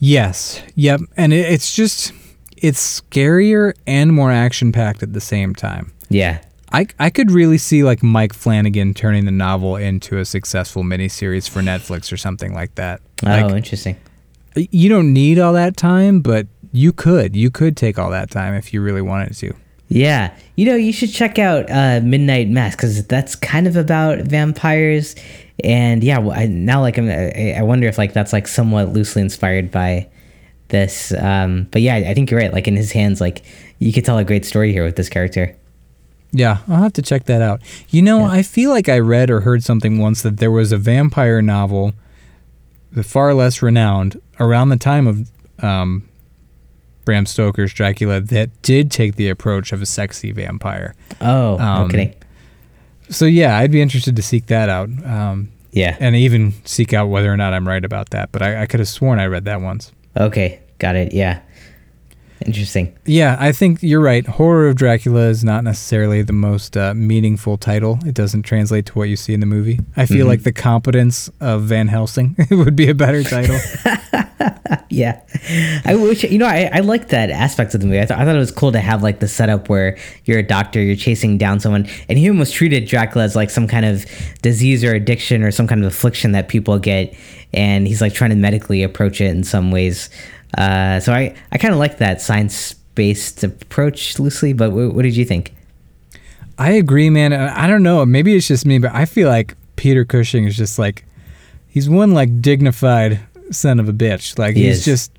Yes. 0.00 0.60
Yep. 0.74 1.02
And 1.16 1.32
it, 1.32 1.46
it's 1.46 1.76
just, 1.76 2.12
it's 2.60 3.00
scarier 3.00 3.74
and 3.86 4.12
more 4.12 4.30
action 4.30 4.72
packed 4.72 5.02
at 5.02 5.12
the 5.12 5.20
same 5.20 5.54
time. 5.54 5.92
Yeah, 6.08 6.40
I, 6.72 6.86
I 6.98 7.10
could 7.10 7.30
really 7.30 7.58
see 7.58 7.82
like 7.82 8.02
Mike 8.02 8.32
Flanagan 8.32 8.94
turning 8.94 9.24
the 9.24 9.30
novel 9.32 9.76
into 9.76 10.18
a 10.18 10.24
successful 10.24 10.82
miniseries 10.84 11.48
for 11.48 11.60
Netflix 11.60 12.12
or 12.12 12.16
something 12.16 12.54
like 12.54 12.74
that. 12.76 13.00
Oh, 13.24 13.28
Like, 13.28 13.54
interesting. 13.56 13.96
you 14.56 14.88
don't 14.88 15.12
need 15.12 15.38
all 15.38 15.52
that 15.54 15.76
time, 15.76 16.20
but 16.20 16.46
you 16.72 16.92
could. 16.92 17.34
You 17.36 17.50
could 17.50 17.76
take 17.76 17.98
all 17.98 18.10
that 18.10 18.30
time 18.30 18.54
if 18.54 18.72
you 18.72 18.80
really 18.82 19.02
wanted 19.02 19.34
to. 19.38 19.54
Yeah, 19.88 20.32
you 20.54 20.66
know, 20.66 20.76
you 20.76 20.92
should 20.92 21.12
check 21.12 21.36
out 21.40 21.68
uh, 21.68 22.00
Midnight 22.04 22.48
Mass 22.48 22.76
because 22.76 23.04
that's 23.08 23.34
kind 23.34 23.66
of 23.66 23.74
about 23.74 24.18
vampires, 24.20 25.16
and 25.64 26.04
yeah, 26.04 26.18
well, 26.18 26.38
I, 26.38 26.46
now 26.46 26.80
like 26.80 26.96
I'm, 26.96 27.08
I 27.08 27.54
I 27.58 27.62
wonder 27.62 27.88
if 27.88 27.98
like 27.98 28.12
that's 28.12 28.32
like 28.32 28.46
somewhat 28.46 28.90
loosely 28.90 29.20
inspired 29.20 29.72
by 29.72 30.06
this. 30.70 31.12
Um, 31.18 31.68
but 31.70 31.82
yeah, 31.82 31.96
I 31.96 32.14
think 32.14 32.30
you're 32.30 32.40
right. 32.40 32.52
Like 32.52 32.66
in 32.68 32.76
his 32.76 32.92
hands, 32.92 33.20
like 33.20 33.42
you 33.78 33.92
could 33.92 34.04
tell 34.04 34.18
a 34.18 34.24
great 34.24 34.44
story 34.44 34.72
here 34.72 34.84
with 34.84 34.96
this 34.96 35.08
character. 35.08 35.54
Yeah, 36.32 36.58
I'll 36.68 36.82
have 36.82 36.92
to 36.94 37.02
check 37.02 37.24
that 37.24 37.42
out. 37.42 37.60
You 37.88 38.02
know, 38.02 38.24
I 38.24 38.42
feel 38.42 38.70
like 38.70 38.88
I 38.88 38.98
read 39.00 39.30
or 39.30 39.40
heard 39.40 39.64
something 39.64 39.98
once 39.98 40.22
that 40.22 40.36
there 40.36 40.50
was 40.52 40.70
a 40.70 40.76
vampire 40.76 41.42
novel, 41.42 41.92
the 42.92 43.02
far 43.02 43.34
less 43.34 43.62
renowned, 43.62 44.20
around 44.38 44.68
the 44.68 44.76
time 44.76 45.06
of 45.08 45.28
um, 45.64 46.08
Bram 47.04 47.26
Stoker's 47.26 47.72
Dracula 47.74 48.20
that 48.20 48.62
did 48.62 48.92
take 48.92 49.16
the 49.16 49.28
approach 49.28 49.72
of 49.72 49.82
a 49.82 49.86
sexy 49.86 50.30
vampire. 50.30 50.94
Oh, 51.20 51.58
Um, 51.58 51.90
kidding. 51.90 52.14
So 53.08 53.24
yeah, 53.24 53.58
I'd 53.58 53.72
be 53.72 53.82
interested 53.82 54.14
to 54.14 54.22
seek 54.22 54.46
that 54.46 54.68
out, 54.68 54.88
um, 55.04 55.48
Yeah. 55.72 55.96
and 55.98 56.14
even 56.14 56.52
seek 56.64 56.92
out 56.92 57.08
whether 57.08 57.32
or 57.32 57.36
not 57.36 57.52
I'm 57.52 57.66
right 57.66 57.84
about 57.84 58.10
that. 58.10 58.30
But 58.30 58.42
I, 58.42 58.62
I 58.62 58.66
could 58.66 58.78
have 58.78 58.88
sworn 58.88 59.18
I 59.18 59.26
read 59.26 59.46
that 59.46 59.60
once. 59.60 59.90
Okay, 60.16 60.60
got 60.78 60.96
it. 60.96 61.12
Yeah. 61.12 61.40
Interesting. 62.46 62.96
Yeah, 63.04 63.36
I 63.38 63.52
think 63.52 63.82
you're 63.82 64.00
right. 64.00 64.26
Horror 64.26 64.68
of 64.68 64.76
Dracula 64.76 65.28
is 65.28 65.44
not 65.44 65.62
necessarily 65.62 66.22
the 66.22 66.32
most 66.32 66.74
uh, 66.74 66.94
meaningful 66.94 67.58
title. 67.58 67.98
It 68.06 68.14
doesn't 68.14 68.44
translate 68.44 68.86
to 68.86 68.92
what 68.94 69.10
you 69.10 69.16
see 69.16 69.34
in 69.34 69.40
the 69.40 69.46
movie. 69.46 69.78
I 69.94 70.06
feel 70.06 70.24
Mhm. 70.24 70.28
like 70.30 70.42
The 70.44 70.52
Competence 70.52 71.30
of 71.40 71.64
Van 71.64 71.88
Helsing 71.88 72.36
would 72.50 72.76
be 72.76 72.88
a 72.88 72.94
better 72.94 73.22
title. 73.22 73.58
Yeah, 74.92 75.20
I 75.84 75.94
wish 75.94 76.24
you 76.24 76.38
know 76.38 76.46
I, 76.46 76.68
I 76.72 76.80
like 76.80 77.08
that 77.08 77.30
aspect 77.30 77.74
of 77.74 77.80
the 77.80 77.86
movie. 77.86 78.00
I, 78.00 78.06
th- 78.06 78.18
I 78.18 78.24
thought 78.24 78.34
it 78.34 78.38
was 78.38 78.50
cool 78.50 78.72
to 78.72 78.80
have 78.80 79.04
like 79.04 79.20
the 79.20 79.28
setup 79.28 79.68
where 79.68 79.96
you're 80.24 80.40
a 80.40 80.42
doctor, 80.42 80.82
you're 80.82 80.96
chasing 80.96 81.38
down 81.38 81.60
someone, 81.60 81.86
and 82.08 82.18
he 82.18 82.28
almost 82.28 82.54
treated 82.54 82.86
Dracula 82.86 83.24
as 83.24 83.36
like 83.36 83.50
some 83.50 83.68
kind 83.68 83.86
of 83.86 84.04
disease 84.42 84.82
or 84.82 84.92
addiction 84.92 85.44
or 85.44 85.52
some 85.52 85.68
kind 85.68 85.80
of 85.84 85.86
affliction 85.86 86.32
that 86.32 86.48
people 86.48 86.76
get, 86.80 87.14
and 87.52 87.86
he's 87.86 88.00
like 88.00 88.12
trying 88.14 88.30
to 88.30 88.36
medically 88.36 88.82
approach 88.82 89.20
it 89.20 89.26
in 89.26 89.44
some 89.44 89.70
ways. 89.70 90.10
Uh, 90.58 90.98
so 90.98 91.12
I 91.12 91.36
I 91.52 91.58
kind 91.58 91.72
of 91.72 91.78
like 91.78 91.98
that 91.98 92.20
science 92.20 92.74
based 92.74 93.44
approach 93.44 94.18
loosely. 94.18 94.52
But 94.52 94.70
w- 94.70 94.90
what 94.90 95.02
did 95.02 95.14
you 95.16 95.24
think? 95.24 95.54
I 96.58 96.72
agree, 96.72 97.10
man. 97.10 97.32
I 97.32 97.68
don't 97.68 97.84
know. 97.84 98.04
Maybe 98.04 98.34
it's 98.34 98.48
just 98.48 98.66
me, 98.66 98.78
but 98.78 98.92
I 98.92 99.04
feel 99.04 99.28
like 99.28 99.54
Peter 99.76 100.04
Cushing 100.04 100.44
is 100.46 100.56
just 100.56 100.78
like 100.80 101.04
he's 101.68 101.88
one 101.88 102.12
like 102.12 102.42
dignified 102.42 103.20
son 103.50 103.80
of 103.80 103.88
a 103.88 103.92
bitch. 103.92 104.38
Like 104.38 104.56
He 104.56 104.64
he's 104.66 104.78
is. 104.78 104.84
just 104.84 105.12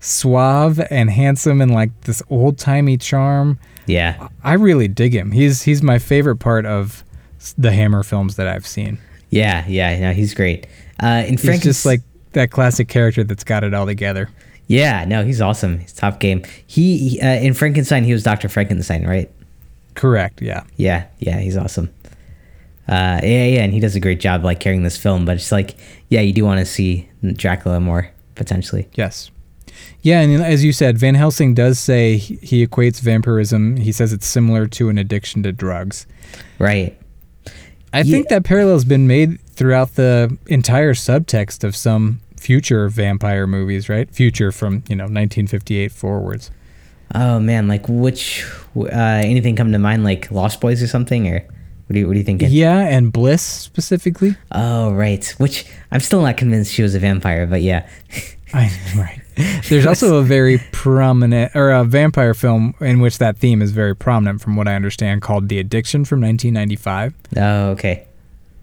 suave 0.00 0.80
and 0.90 1.10
handsome 1.10 1.60
and 1.60 1.72
like 1.72 1.98
this 2.02 2.22
old 2.30 2.58
timey 2.58 2.96
charm. 2.96 3.58
Yeah, 3.86 4.28
I 4.42 4.54
really 4.54 4.88
dig 4.88 5.14
him. 5.14 5.30
He's 5.32 5.62
he's 5.62 5.82
my 5.82 5.98
favorite 5.98 6.36
part 6.36 6.64
of 6.66 7.04
the 7.58 7.72
Hammer 7.72 8.02
films 8.02 8.36
that 8.36 8.48
I've 8.48 8.66
seen. 8.66 8.98
yeah, 9.30 9.64
yeah. 9.68 9.98
No, 9.98 10.12
he's 10.12 10.32
great. 10.34 10.66
Uh, 11.02 11.24
in 11.26 11.32
He's 11.32 11.40
Frankenstein, 11.44 11.60
just 11.60 11.86
like 11.86 12.00
that 12.32 12.50
classic 12.50 12.88
character 12.88 13.24
that's 13.24 13.44
got 13.44 13.62
it 13.64 13.74
all 13.74 13.84
together. 13.86 14.30
yeah, 14.68 15.04
no, 15.04 15.22
he's 15.24 15.40
awesome. 15.40 15.80
He's 15.80 15.92
top 15.92 16.20
game. 16.20 16.42
He, 16.66 16.96
he 17.10 17.20
uh, 17.20 17.26
in 17.34 17.52
Frankenstein, 17.52 18.04
he 18.04 18.12
was 18.14 18.22
Doctor 18.22 18.48
Frankenstein, 18.48 19.06
right? 19.06 19.30
Correct. 19.94 20.40
Yeah. 20.40 20.62
Yeah, 20.76 21.06
yeah, 21.18 21.38
he's 21.40 21.56
awesome. 21.56 21.92
Uh, 22.86 23.20
yeah, 23.22 23.46
yeah, 23.46 23.62
and 23.62 23.72
he 23.72 23.80
does 23.80 23.96
a 23.96 24.00
great 24.00 24.20
job 24.20 24.44
like 24.44 24.60
carrying 24.60 24.82
this 24.82 24.96
film. 24.96 25.24
But 25.24 25.36
it's 25.36 25.52
like, 25.52 25.76
yeah, 26.08 26.20
you 26.20 26.32
do 26.32 26.44
want 26.44 26.60
to 26.60 26.66
see 26.66 27.08
Dracula 27.22 27.80
more 27.80 28.10
potentially. 28.34 28.88
Yes. 28.94 29.30
Yeah, 30.02 30.20
and 30.20 30.42
as 30.42 30.62
you 30.64 30.72
said, 30.72 30.98
Van 30.98 31.14
Helsing 31.14 31.54
does 31.54 31.78
say 31.78 32.16
he 32.16 32.66
equates 32.66 33.00
vampirism. 33.00 33.76
He 33.76 33.90
says 33.90 34.12
it's 34.12 34.26
similar 34.26 34.66
to 34.68 34.88
an 34.88 34.98
addiction 34.98 35.42
to 35.44 35.52
drugs. 35.52 36.06
Right. 36.58 36.98
I 37.92 38.02
think 38.02 38.28
that 38.28 38.44
parallel's 38.44 38.84
been 38.84 39.06
made 39.06 39.40
throughout 39.50 39.94
the 39.94 40.36
entire 40.46 40.94
subtext 40.94 41.62
of 41.62 41.76
some 41.76 42.20
future 42.36 42.88
vampire 42.88 43.46
movies, 43.46 43.88
right? 43.88 44.10
Future 44.10 44.50
from, 44.50 44.82
you 44.88 44.96
know, 44.96 45.04
1958 45.04 45.92
forwards. 45.92 46.50
Oh 47.14 47.38
man, 47.38 47.68
like 47.68 47.88
which 47.88 48.44
uh, 48.76 48.88
anything 48.90 49.54
come 49.54 49.70
to 49.72 49.78
mind 49.78 50.02
like 50.02 50.30
Lost 50.30 50.60
Boys 50.60 50.82
or 50.82 50.88
something 50.88 51.28
or 51.28 51.46
what 51.86 51.94
do 51.94 52.00
you 52.00 52.06
what 52.06 52.14
are 52.14 52.18
you 52.18 52.24
thinking? 52.24 52.48
Yeah, 52.50 52.78
and 52.78 53.12
Bliss 53.12 53.42
specifically. 53.42 54.36
Oh 54.52 54.92
right, 54.92 55.26
which 55.38 55.66
I'm 55.90 56.00
still 56.00 56.22
not 56.22 56.36
convinced 56.36 56.72
she 56.72 56.82
was 56.82 56.94
a 56.94 56.98
vampire, 56.98 57.46
but 57.46 57.62
yeah. 57.62 57.88
I, 58.54 58.70
right. 58.96 59.20
There's 59.68 59.84
also 59.84 60.16
a 60.16 60.22
very 60.22 60.58
prominent 60.70 61.56
or 61.56 61.72
a 61.72 61.82
vampire 61.84 62.34
film 62.34 62.74
in 62.80 63.00
which 63.00 63.18
that 63.18 63.36
theme 63.36 63.60
is 63.60 63.72
very 63.72 63.96
prominent 63.96 64.40
from 64.40 64.54
what 64.54 64.68
I 64.68 64.76
understand 64.76 65.22
called 65.22 65.48
The 65.48 65.58
Addiction 65.58 66.04
from 66.04 66.20
1995. 66.20 67.14
Oh 67.36 67.70
okay. 67.70 68.06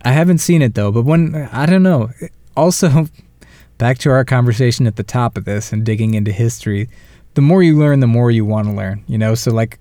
I 0.03 0.13
haven't 0.13 0.39
seen 0.39 0.61
it 0.61 0.76
though, 0.76 0.91
but 0.91 1.03
when 1.03 1.36
I 1.51 1.65
don't 1.65 1.84
know. 1.84 2.09
Also, 2.57 3.07
back 3.78 3.97
to 3.99 4.09
our 4.09 4.26
conversation 4.26 4.88
at 4.88 4.95
the 4.95 5.03
top 5.03 5.38
of 5.38 5.45
this 5.45 5.72
and 5.72 5.86
digging 5.86 6.13
into 6.13 6.32
history, 6.32 6.89
the 7.34 7.41
more 7.41 7.63
you 7.63 7.78
learn, 7.78 7.99
the 7.99 8.07
more 8.07 8.32
you 8.32 8.45
want 8.45 8.67
to 8.67 8.74
learn. 8.74 9.03
You 9.07 9.17
know, 9.17 9.36
so 9.36 9.51
like, 9.51 9.80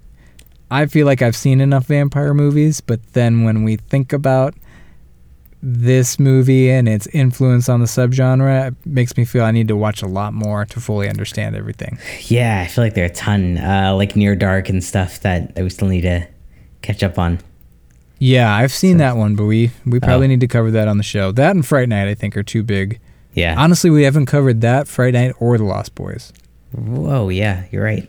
I 0.70 0.86
feel 0.86 1.06
like 1.06 1.20
I've 1.22 1.36
seen 1.36 1.60
enough 1.60 1.86
vampire 1.86 2.32
movies, 2.34 2.80
but 2.80 3.00
then 3.12 3.44
when 3.44 3.64
we 3.64 3.76
think 3.76 4.12
about 4.12 4.54
this 5.62 6.18
movie 6.18 6.70
and 6.70 6.88
its 6.88 7.06
influence 7.08 7.68
on 7.68 7.80
the 7.80 7.86
subgenre, 7.86 8.68
it 8.68 8.74
makes 8.86 9.16
me 9.16 9.24
feel 9.24 9.44
I 9.44 9.50
need 9.50 9.68
to 9.68 9.76
watch 9.76 10.00
a 10.02 10.06
lot 10.06 10.32
more 10.32 10.64
to 10.64 10.80
fully 10.80 11.08
understand 11.08 11.54
everything. 11.54 11.98
Yeah, 12.22 12.60
I 12.62 12.66
feel 12.66 12.82
like 12.84 12.94
there 12.94 13.04
are 13.04 13.08
a 13.08 13.12
ton, 13.14 13.58
uh, 13.58 13.92
like 13.94 14.16
Near 14.16 14.34
Dark 14.36 14.68
and 14.70 14.82
stuff 14.82 15.20
that 15.20 15.52
we 15.56 15.68
still 15.68 15.88
need 15.88 16.02
to 16.02 16.26
catch 16.82 17.02
up 17.02 17.18
on. 17.18 17.40
Yeah, 18.18 18.54
I've 18.54 18.72
seen 18.72 18.98
that 18.98 19.16
one, 19.16 19.34
but 19.34 19.44
we 19.44 19.70
we 19.86 19.98
probably 20.00 20.26
Oh. 20.26 20.28
need 20.30 20.40
to 20.40 20.46
cover 20.48 20.70
that 20.70 20.88
on 20.88 20.96
the 20.98 21.02
show. 21.02 21.32
That 21.32 21.54
and 21.54 21.64
Fright 21.66 21.88
Night, 21.88 22.08
I 22.08 22.14
think, 22.14 22.36
are 22.36 22.42
too 22.42 22.62
big. 22.62 22.98
Yeah. 23.34 23.54
Honestly, 23.58 23.90
we 23.90 24.02
haven't 24.04 24.26
covered 24.26 24.60
that 24.62 24.88
Fright 24.88 25.14
Night 25.14 25.34
or 25.38 25.56
The 25.58 25.64
Lost 25.64 25.94
Boys. 25.94 26.32
Whoa, 26.72 27.28
yeah, 27.28 27.64
you're 27.70 27.84
right. 27.84 28.08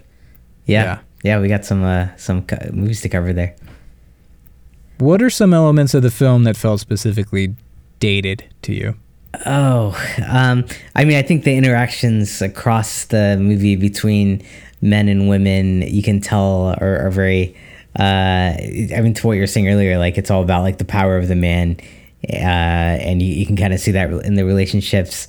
Yeah, 0.65 0.83
yeah, 0.83 0.99
we 1.23 1.47
got 1.47 1.65
some 1.65 1.83
uh, 1.83 2.07
some 2.17 2.43
co- 2.43 2.69
movies 2.71 3.01
to 3.01 3.09
cover 3.09 3.33
there. 3.33 3.55
What 4.97 5.21
are 5.21 5.29
some 5.29 5.53
elements 5.53 5.93
of 5.93 6.03
the 6.03 6.11
film 6.11 6.43
that 6.43 6.55
felt 6.55 6.79
specifically 6.79 7.55
dated 7.99 8.43
to 8.63 8.73
you? 8.73 8.95
Oh, 9.45 9.97
um, 10.27 10.65
I 10.95 11.05
mean, 11.05 11.17
I 11.17 11.21
think 11.21 11.43
the 11.43 11.55
interactions 11.55 12.41
across 12.41 13.05
the 13.05 13.37
movie 13.39 13.75
between 13.75 14.43
men 14.81 15.07
and 15.07 15.29
women, 15.29 15.83
you 15.83 16.03
can 16.03 16.19
tell, 16.21 16.75
are, 16.79 17.07
are 17.07 17.11
very. 17.11 17.55
Uh, 17.97 18.55
I 18.95 19.01
mean, 19.01 19.13
to 19.15 19.27
what 19.27 19.33
you 19.33 19.41
were 19.41 19.47
saying 19.47 19.67
earlier, 19.67 19.97
like 19.97 20.17
it's 20.17 20.31
all 20.31 20.43
about 20.43 20.61
like 20.61 20.77
the 20.77 20.85
power 20.85 21.17
of 21.17 21.27
the 21.27 21.35
man, 21.35 21.77
uh, 22.29 22.35
and 22.35 23.21
you, 23.21 23.33
you 23.33 23.45
can 23.45 23.57
kind 23.57 23.73
of 23.73 23.79
see 23.79 23.91
that 23.91 24.09
in 24.09 24.35
the 24.35 24.45
relationships 24.45 25.27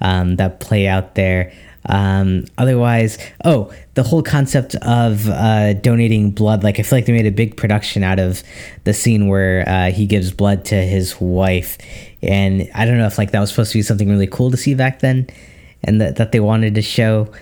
um, 0.00 0.36
that 0.36 0.60
play 0.60 0.88
out 0.88 1.14
there. 1.14 1.52
Um, 1.86 2.44
otherwise, 2.58 3.18
oh, 3.44 3.72
the 3.94 4.02
whole 4.02 4.22
concept 4.22 4.74
of 4.76 5.28
uh, 5.28 5.72
donating 5.74 6.30
blood. 6.30 6.62
Like, 6.62 6.78
I 6.78 6.82
feel 6.82 6.98
like 6.98 7.06
they 7.06 7.12
made 7.12 7.26
a 7.26 7.32
big 7.32 7.56
production 7.56 8.04
out 8.04 8.18
of 8.18 8.42
the 8.84 8.94
scene 8.94 9.28
where 9.28 9.68
uh, 9.68 9.90
he 9.90 10.06
gives 10.06 10.32
blood 10.32 10.64
to 10.66 10.76
his 10.76 11.20
wife, 11.20 11.78
and 12.22 12.70
I 12.74 12.84
don't 12.84 12.98
know 12.98 13.06
if 13.06 13.18
like 13.18 13.32
that 13.32 13.40
was 13.40 13.50
supposed 13.50 13.72
to 13.72 13.78
be 13.78 13.82
something 13.82 14.08
really 14.08 14.28
cool 14.28 14.50
to 14.50 14.56
see 14.56 14.74
back 14.74 15.00
then, 15.00 15.26
and 15.82 16.00
that 16.00 16.16
that 16.16 16.32
they 16.32 16.40
wanted 16.40 16.76
to 16.76 16.82
show. 16.82 17.32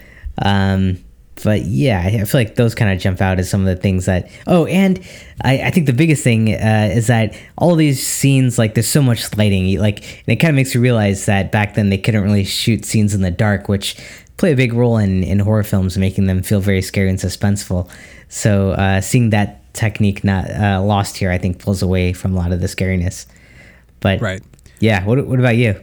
Um, 0.43 1.05
but 1.43 1.62
yeah, 1.62 2.01
I 2.01 2.24
feel 2.24 2.41
like 2.41 2.57
those 2.57 2.74
kind 2.74 2.93
of 2.93 2.99
jump 2.99 3.20
out 3.20 3.38
as 3.38 3.49
some 3.49 3.61
of 3.61 3.66
the 3.66 3.80
things 3.80 4.07
that. 4.07 4.30
Oh, 4.47 4.66
and 4.66 5.01
I, 5.43 5.62
I 5.62 5.70
think 5.70 5.86
the 5.86 5.93
biggest 5.93 6.22
thing 6.22 6.53
uh, 6.53 6.91
is 6.93 7.07
that 7.07 7.34
all 7.57 7.76
these 7.76 8.07
scenes, 8.07 8.59
like, 8.59 8.74
there's 8.74 8.88
so 8.88 9.03
much 9.03 9.36
lighting. 9.36 9.78
Like, 9.78 10.03
and 10.26 10.28
it 10.28 10.36
kind 10.36 10.51
of 10.51 10.57
makes 10.57 10.74
you 10.74 10.80
realize 10.80 11.26
that 11.26 11.51
back 11.51 11.74
then 11.74 11.88
they 11.88 11.99
couldn't 11.99 12.22
really 12.22 12.45
shoot 12.45 12.84
scenes 12.84 13.14
in 13.14 13.22
the 13.22 13.30
dark, 13.30 13.68
which 13.68 13.97
play 14.41 14.53
a 14.53 14.57
big 14.57 14.72
role 14.72 14.97
in 14.97 15.22
in 15.22 15.38
horror 15.38 15.62
films, 15.62 15.97
making 15.99 16.24
them 16.26 16.43
feel 16.43 16.61
very 16.61 16.80
scary 16.82 17.11
and 17.11 17.18
suspenseful. 17.18 17.88
So 18.28 18.70
uh, 18.72 19.01
seeing 19.03 19.30
that 19.30 19.59
technique 19.74 20.24
not 20.24 20.51
uh, 20.51 20.80
lost 20.82 21.16
here, 21.18 21.30
I 21.30 21.38
think, 21.38 21.59
pulls 21.59 21.82
away 21.82 22.12
from 22.14 22.32
a 22.32 22.36
lot 22.36 22.51
of 22.53 22.61
the 22.61 22.66
scariness. 22.66 23.26
But 24.01 24.20
Right. 24.20 24.43
yeah, 24.80 25.05
what 25.05 25.24
what 25.26 25.38
about 25.38 25.57
you? 25.57 25.74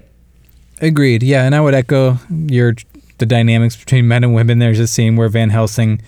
Agreed. 0.81 1.23
Yeah, 1.23 1.45
and 1.45 1.53
I 1.55 1.61
would 1.61 1.73
echo 1.75 2.17
your 2.29 2.73
the 3.19 3.25
dynamics 3.25 3.75
between 3.75 4.07
men 4.07 4.23
and 4.23 4.33
women. 4.33 4.59
There's 4.59 4.79
a 4.79 4.87
scene 4.87 5.15
where 5.15 5.29
Van 5.29 5.49
Helsing 5.49 6.01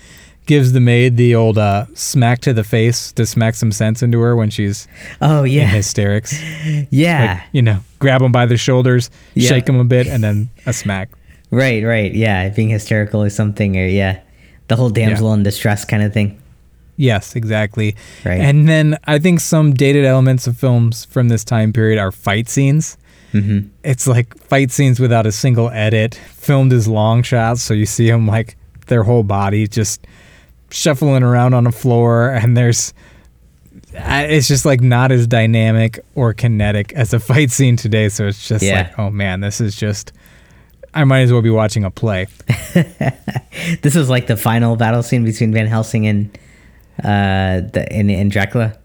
gives 0.46 0.72
the 0.74 0.80
maid 0.80 1.16
the 1.18 1.36
old 1.36 1.58
uh, 1.60 1.86
smack 1.94 2.40
to 2.42 2.54
the 2.54 2.64
face 2.64 3.12
to 3.14 3.24
smack 3.26 3.54
some 3.54 3.72
sense 3.72 4.02
into 4.02 4.20
her 4.20 4.36
when 4.36 4.50
she's 4.50 4.88
Oh 5.22 5.44
in 5.44 5.52
yeah, 5.52 5.68
hysterics. 5.68 6.34
yeah. 6.90 7.34
Like, 7.44 7.44
you 7.52 7.62
know, 7.62 7.80
grab 8.00 8.22
him 8.22 8.32
by 8.32 8.48
the 8.48 8.58
shoulders, 8.58 9.12
shake 9.38 9.70
him 9.70 9.80
a 9.80 9.84
bit, 9.84 10.08
and 10.08 10.24
then 10.24 10.50
a 10.66 10.74
smack. 10.74 11.10
Right, 11.52 11.84
right. 11.84 12.14
Yeah, 12.14 12.50
being 12.50 12.70
hysterical 12.70 13.22
or 13.24 13.30
something, 13.30 13.78
or 13.78 13.86
yeah, 13.86 14.20
the 14.68 14.76
whole 14.76 14.90
damsel 14.90 15.34
in 15.34 15.44
distress 15.44 15.86
kind 15.86 16.04
of 16.04 16.14
thing. 16.14 16.40
Yes, 16.96 17.36
exactly. 17.36 17.96
Right. 18.26 18.42
And 18.42 18.68
then 18.68 18.98
I 19.06 19.20
think 19.20 19.40
some 19.40 19.74
dated 19.74 20.06
elements 20.06 20.48
of 20.48 20.58
films 20.58 21.06
from 21.06 21.30
this 21.30 21.44
time 21.46 21.72
period 21.72 21.98
are 21.98 22.12
fight 22.12 22.50
scenes. 22.50 22.98
Mm-hmm. 23.34 23.70
It's 23.84 24.06
like 24.06 24.38
fight 24.38 24.70
scenes 24.72 25.00
without 25.00 25.26
a 25.26 25.32
single 25.32 25.70
edit, 25.70 26.16
filmed 26.16 26.74
as 26.74 26.88
long 26.88 27.24
shots, 27.24 27.62
so 27.62 27.74
you 27.74 27.86
see 27.86 28.10
them 28.10 28.28
like 28.28 28.58
their 28.88 29.04
whole 29.04 29.24
body 29.24 29.68
just 29.68 30.06
shuffling 30.72 31.24
around 31.24 31.54
on 31.54 31.64
the 31.64 31.72
floor, 31.72 32.32
and 32.32 32.58
there's 32.58 32.94
it's 33.94 34.48
just 34.48 34.66
like 34.66 34.82
not 34.82 35.12
as 35.12 35.26
dynamic 35.26 36.00
or 36.16 36.34
kinetic 36.34 36.94
as 36.94 37.14
a 37.14 37.20
fight 37.20 37.50
scene 37.52 37.76
today. 37.76 38.10
So 38.10 38.28
it's 38.28 38.48
just 38.48 38.64
Yeah. 38.64 38.82
like, 38.90 39.00
oh 39.00 39.10
man, 39.10 39.40
this 39.42 39.62
is 39.62 39.76
just 39.76 40.12
I 40.94 41.04
might 41.04 41.22
as 41.22 41.32
well 41.32 41.42
be 41.42 41.50
watching 41.50 41.84
a 41.84 41.92
play. 41.92 42.28
this 43.82 43.96
was 43.96 44.10
like 44.10 44.28
the 44.28 44.38
final 44.38 44.76
battle 44.76 45.04
scene 45.04 45.24
between 45.24 45.52
Van 45.52 45.68
Helsing 45.68 46.08
and 46.08 46.38
uh 47.04 47.62
the 47.62 47.88
and, 47.92 48.10
and 48.10 48.32
Dracula. 48.32 48.78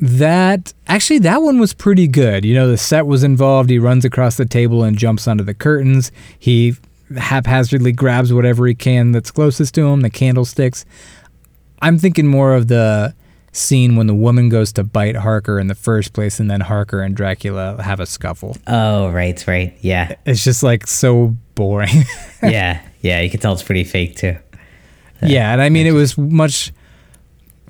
That 0.00 0.72
actually, 0.86 1.18
that 1.20 1.42
one 1.42 1.60
was 1.60 1.74
pretty 1.74 2.08
good. 2.08 2.44
You 2.44 2.54
know, 2.54 2.68
the 2.68 2.78
set 2.78 3.06
was 3.06 3.22
involved. 3.22 3.68
He 3.68 3.78
runs 3.78 4.04
across 4.04 4.36
the 4.36 4.46
table 4.46 4.82
and 4.82 4.96
jumps 4.96 5.28
under 5.28 5.44
the 5.44 5.52
curtains. 5.52 6.10
He 6.38 6.76
haphazardly 7.16 7.92
grabs 7.92 8.32
whatever 8.32 8.66
he 8.66 8.74
can 8.74 9.12
that's 9.12 9.30
closest 9.30 9.74
to 9.74 9.86
him, 9.86 10.00
the 10.00 10.08
candlesticks. 10.10 10.86
I'm 11.82 11.98
thinking 11.98 12.26
more 12.26 12.54
of 12.54 12.68
the 12.68 13.14
scene 13.52 13.96
when 13.96 14.06
the 14.06 14.14
woman 14.14 14.48
goes 14.48 14.72
to 14.74 14.84
bite 14.84 15.16
Harker 15.16 15.58
in 15.58 15.66
the 15.66 15.74
first 15.74 16.12
place, 16.12 16.38
and 16.40 16.50
then 16.50 16.60
Harker 16.60 17.02
and 17.02 17.16
Dracula 17.16 17.82
have 17.82 17.98
a 18.00 18.06
scuffle. 18.06 18.56
Oh, 18.66 19.10
right, 19.10 19.44
right, 19.46 19.76
yeah. 19.80 20.14
It's 20.24 20.44
just 20.44 20.62
like 20.62 20.86
so 20.86 21.36
boring. 21.54 22.04
yeah, 22.42 22.80
yeah. 23.00 23.20
You 23.20 23.28
can 23.30 23.40
tell 23.40 23.52
it's 23.52 23.62
pretty 23.62 23.84
fake 23.84 24.16
too. 24.16 24.36
yeah, 25.22 25.52
and 25.52 25.60
I 25.60 25.68
mean, 25.68 25.86
it 25.86 25.92
was 25.92 26.16
much 26.16 26.72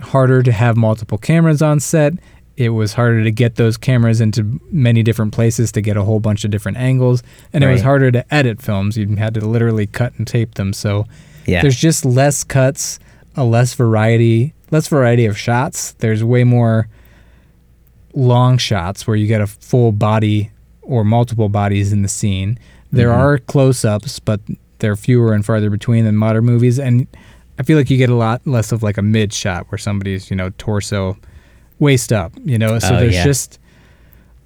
harder 0.00 0.42
to 0.42 0.52
have 0.52 0.76
multiple 0.76 1.18
cameras 1.18 1.62
on 1.62 1.80
set. 1.80 2.14
It 2.56 2.70
was 2.70 2.92
harder 2.92 3.24
to 3.24 3.30
get 3.30 3.56
those 3.56 3.76
cameras 3.78 4.20
into 4.20 4.60
many 4.70 5.02
different 5.02 5.32
places 5.32 5.72
to 5.72 5.80
get 5.80 5.96
a 5.96 6.02
whole 6.04 6.20
bunch 6.20 6.44
of 6.44 6.50
different 6.50 6.76
angles, 6.76 7.22
and 7.54 7.64
it 7.64 7.68
was 7.70 7.80
harder 7.80 8.10
to 8.10 8.34
edit 8.34 8.60
films. 8.60 8.98
You 8.98 9.16
had 9.16 9.32
to 9.34 9.40
literally 9.46 9.86
cut 9.86 10.12
and 10.18 10.26
tape 10.26 10.54
them. 10.56 10.74
So 10.74 11.06
Yeah. 11.46 11.62
there's 11.62 11.76
just 11.76 12.04
less 12.04 12.44
cuts, 12.44 12.98
a 13.34 13.44
less 13.44 13.72
variety, 13.74 14.52
less 14.70 14.88
variety 14.88 15.26
of 15.26 15.38
shots. 15.38 15.92
There's 15.92 16.22
way 16.22 16.44
more 16.44 16.88
long 18.14 18.58
shots 18.58 19.06
where 19.06 19.16
you 19.16 19.26
get 19.26 19.40
a 19.40 19.46
full 19.46 19.92
body 19.92 20.50
or 20.82 21.04
multiple 21.04 21.48
bodies 21.48 21.92
in 21.92 22.02
the 22.02 22.08
scene. 22.08 22.58
There 22.92 23.08
mm-hmm. 23.08 23.20
are 23.20 23.38
close-ups, 23.38 24.18
but 24.20 24.40
they're 24.80 24.96
fewer 24.96 25.32
and 25.32 25.44
farther 25.44 25.70
between 25.70 26.04
than 26.04 26.16
modern 26.16 26.44
movies, 26.44 26.78
and 26.78 27.06
I 27.58 27.62
feel 27.62 27.76
like 27.76 27.90
you 27.90 27.98
get 27.98 28.10
a 28.10 28.14
lot 28.14 28.40
less 28.46 28.72
of 28.72 28.82
like 28.82 28.96
a 28.98 29.02
mid 29.02 29.32
shot 29.32 29.70
where 29.70 29.78
somebody's 29.78 30.30
you 30.30 30.36
know 30.36 30.50
torso 30.58 31.16
waist 31.78 32.12
up. 32.12 32.32
You 32.44 32.58
know, 32.58 32.78
so 32.78 32.94
Oh, 32.96 33.00
there's 33.00 33.14
yeah. 33.14 33.24
just 33.24 33.58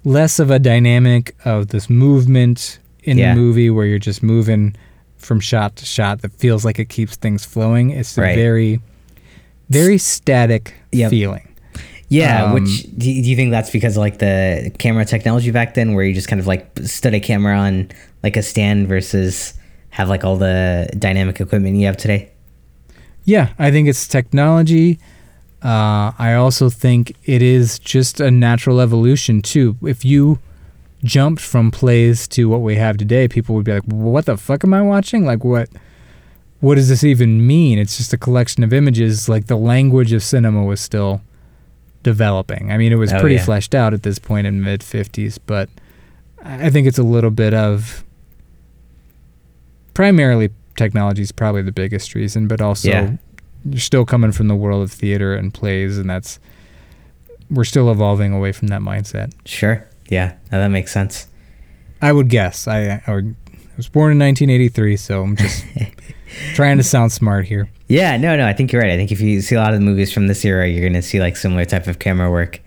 less 0.03 0.37
of 0.39 0.51
a 0.51 0.59
dynamic 0.59 1.35
of 1.45 1.69
this 1.69 1.89
movement 1.89 2.79
in 3.03 3.17
Yeah. 3.17 3.33
the 3.33 3.39
movie 3.39 3.69
where 3.69 3.85
you're 3.85 3.99
just 3.99 4.21
moving 4.21 4.75
from 5.17 5.39
shot 5.39 5.75
to 5.77 5.85
shot 5.85 6.21
that 6.21 6.33
feels 6.33 6.63
like 6.65 6.77
it 6.77 6.89
keeps 6.89 7.15
things 7.15 7.43
flowing. 7.45 7.89
It's 7.89 8.17
a 8.17 8.21
Right. 8.21 8.35
very, 8.35 8.81
very 9.69 9.97
static 9.97 10.73
Yep. 10.91 11.09
feeling. 11.09 11.47
Yeah, 12.07 12.45
Um, 12.45 12.53
which 12.53 12.83
do 12.97 13.09
you, 13.11 13.35
think 13.35 13.49
that's 13.51 13.71
because 13.71 13.97
of 13.97 14.01
like 14.01 14.19
the 14.19 14.71
camera 14.77 15.05
technology 15.05 15.49
back 15.51 15.73
then, 15.73 15.95
where 15.95 16.05
you 16.05 16.13
just 16.13 16.27
kind 16.27 16.39
of 16.39 16.45
like 16.47 16.69
stood 16.83 17.13
a 17.15 17.19
camera 17.19 17.57
on 17.57 17.89
like 18.23 18.37
a 18.37 18.43
stand 18.43 18.87
versus 18.87 19.55
have 19.89 20.07
like 20.07 20.23
all 20.23 20.37
the 20.37 20.87
dynamic 20.99 21.41
equipment 21.41 21.75
you 21.77 21.85
have 21.87 21.97
today? 21.97 22.29
Yeah, 23.23 23.49
I 23.57 23.71
think 23.71 23.87
it's 23.87 24.07
technology. 24.07 24.99
Uh, 25.63 26.11
I 26.19 26.35
also 26.35 26.69
think 26.69 27.15
it 27.25 27.41
is 27.41 27.79
just 27.79 28.19
a 28.21 28.29
natural 28.29 28.79
evolution 28.79 29.41
too. 29.41 29.77
If 29.81 30.05
you 30.05 30.37
jumped 31.03 31.41
from 31.41 31.71
plays 31.71 32.27
to 32.29 32.47
what 32.47 32.61
we 32.61 32.75
have 32.75 32.97
today, 32.97 33.27
people 33.27 33.55
would 33.55 33.65
be 33.65 33.73
like, 33.73 33.83
"What 33.85 34.25
the 34.25 34.37
fuck 34.37 34.63
am 34.63 34.75
I 34.75 34.81
watching? 34.83 35.25
Like 35.25 35.43
what? 35.43 35.69
What 36.61 36.75
does 36.75 36.89
this 36.89 37.03
even 37.03 37.45
mean?" 37.45 37.77
It's 37.79 37.97
just 37.97 38.13
a 38.13 38.17
collection 38.17 38.63
of 38.63 38.73
images. 38.73 39.27
Like 39.29 39.47
the 39.47 39.57
language 39.57 40.11
of 40.13 40.23
cinema 40.23 40.63
was 40.63 40.79
still 40.81 41.21
developing. 42.03 42.71
I 42.71 42.77
mean, 42.77 42.91
it 42.91 42.97
was 42.97 43.11
Oh, 43.13 43.19
pretty 43.19 43.35
yeah. 43.35 43.43
fleshed 43.45 43.73
out 43.75 43.93
at 43.93 44.03
this 44.03 44.19
point 44.19 44.47
in 44.47 44.61
mid 44.61 44.81
'50s, 44.81 45.37
but 45.45 45.69
I 46.43 46.69
think 46.69 46.87
it's 46.87 46.99
a 46.99 47.03
little 47.03 47.31
bit 47.31 47.53
of 47.53 48.03
primarily 49.93 50.49
technology 50.75 51.21
is 51.21 51.31
probably 51.31 51.61
the 51.61 51.71
biggest 51.71 52.13
reason, 52.15 52.47
but 52.47 52.61
also 52.61 52.89
Yeah. 52.89 53.11
you're 53.69 53.79
still 53.79 54.05
coming 54.05 54.31
from 54.31 54.47
the 54.47 54.55
world 54.55 54.83
of 54.83 54.91
theater 54.91 55.33
and 55.33 55.53
plays, 55.53 55.97
and 55.97 56.09
that's 56.09 56.39
we're 57.49 57.63
still 57.63 57.91
evolving 57.91 58.33
away 58.33 58.51
from 58.51 58.67
that 58.69 58.81
mindset. 58.81 59.31
Sure. 59.45 59.85
Yeah, 60.09 60.33
no, 60.51 60.59
that 60.59 60.69
makes 60.69 60.91
sense. 60.91 61.27
I 62.01 62.11
would 62.11 62.27
guess. 62.29 62.67
I, 62.67 63.01
I, 63.07 63.11
I 63.11 63.21
was 63.77 63.87
born 63.87 64.11
in 64.11 64.19
1983, 64.19 64.97
so 64.97 65.23
I'm 65.23 65.35
just 65.35 65.63
trying 66.53 66.77
to 66.77 66.83
sound 66.83 67.11
smart 67.11 67.45
here. 67.45 67.69
Yeah, 67.87 68.17
no, 68.17 68.35
no, 68.35 68.47
I 68.47 68.53
think 68.53 68.71
you're 68.71 68.81
right. 68.81 68.91
I 68.91 68.97
think 68.97 69.11
if 69.11 69.21
you 69.21 69.41
see 69.41 69.55
a 69.55 69.59
lot 69.59 69.73
of 69.73 69.79
the 69.79 69.85
movies 69.85 70.11
from 70.11 70.27
this 70.27 70.43
era, 70.43 70.67
you're 70.67 70.87
gonna 70.87 71.01
see 71.01 71.19
like 71.19 71.35
similar 71.37 71.65
type 71.65 71.87
of 71.87 71.99
camera 71.99 72.29
work. 72.31 72.61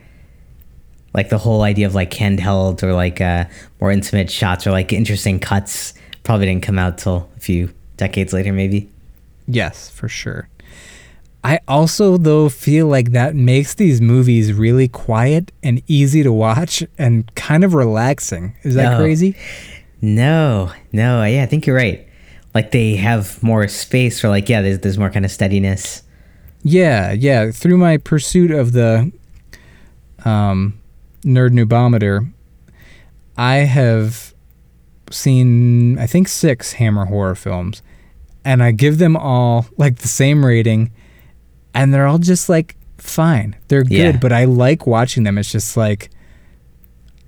Like 1.15 1.29
the 1.31 1.39
whole 1.39 1.63
idea 1.63 1.87
of 1.87 1.95
like 1.95 2.11
handheld 2.11 2.83
or 2.83 2.93
like 2.93 3.21
uh, 3.21 3.47
more 3.81 3.91
intimate 3.91 4.31
shots 4.31 4.67
or 4.67 4.71
like 4.71 4.93
interesting 4.93 5.41
cuts 5.41 5.95
probably 6.23 6.47
didn't 6.47 6.63
come 6.63 6.79
out 6.79 6.99
till 6.99 7.29
a 7.37 7.41
few 7.41 7.73
decades 7.97 8.33
later, 8.33 8.53
maybe. 8.53 8.89
Yes, 9.47 9.89
for 9.91 10.09
sure. 10.09 10.49
I 11.45 11.61
also 11.69 12.17
though 12.17 12.49
feel 12.49 12.89
like 12.89 13.13
that 13.13 13.35
makes 13.35 13.75
these 13.75 14.01
movies 14.01 14.53
really 14.53 14.89
quiet 14.89 15.51
and 15.63 15.83
easy 15.87 16.23
to 16.23 16.33
watch 16.33 16.83
and 16.99 17.33
kind 17.37 17.65
of 17.65 17.75
relaxing. 17.75 18.55
Is 18.63 18.75
that 18.75 18.93
No. 18.93 18.99
crazy? 18.99 19.35
No, 20.01 20.71
no, 20.93 21.25
yeah, 21.25 21.43
I 21.43 21.47
think 21.47 21.67
you're 21.67 21.77
right. 21.77 22.07
Like 22.59 22.73
they 22.73 22.97
have 22.97 23.41
more 23.43 23.69
space 23.69 24.19
for 24.21 24.29
like 24.29 24.49
yeah, 24.49 24.63
there's 24.63 24.81
there's 24.81 24.99
more 24.99 25.11
kind 25.11 25.25
of 25.25 25.31
steadiness. 25.31 26.03
Yeah, 26.65 27.13
yeah. 27.13 27.53
Through 27.53 27.79
my 27.79 27.99
pursuit 27.99 28.51
of 28.51 28.73
the 28.73 29.13
um, 30.25 30.81
nerd 31.23 31.51
nubometer, 31.51 32.29
I 33.37 33.59
have 33.59 34.35
seen 35.11 35.99
I 36.01 36.07
think 36.09 36.27
six 36.27 36.73
Hammer 36.73 37.05
horror 37.07 37.37
films, 37.37 37.81
and 38.45 38.61
I 38.63 38.73
give 38.73 38.99
them 38.99 39.17
all 39.17 39.67
like 39.77 39.99
the 39.99 40.09
same 40.09 40.45
rating, 40.45 40.91
and 41.75 41.95
they're 41.95 42.07
all 42.09 42.19
just 42.19 42.49
like 42.49 42.75
fine. 42.97 43.55
They're 43.69 43.85
good, 43.85 43.93
Yeah. 44.15 44.17
but 44.21 44.33
I 44.33 44.45
like 44.47 44.85
watching 44.87 45.23
them. 45.23 45.39
It's 45.39 45.53
just 45.53 45.77
like 45.77 46.11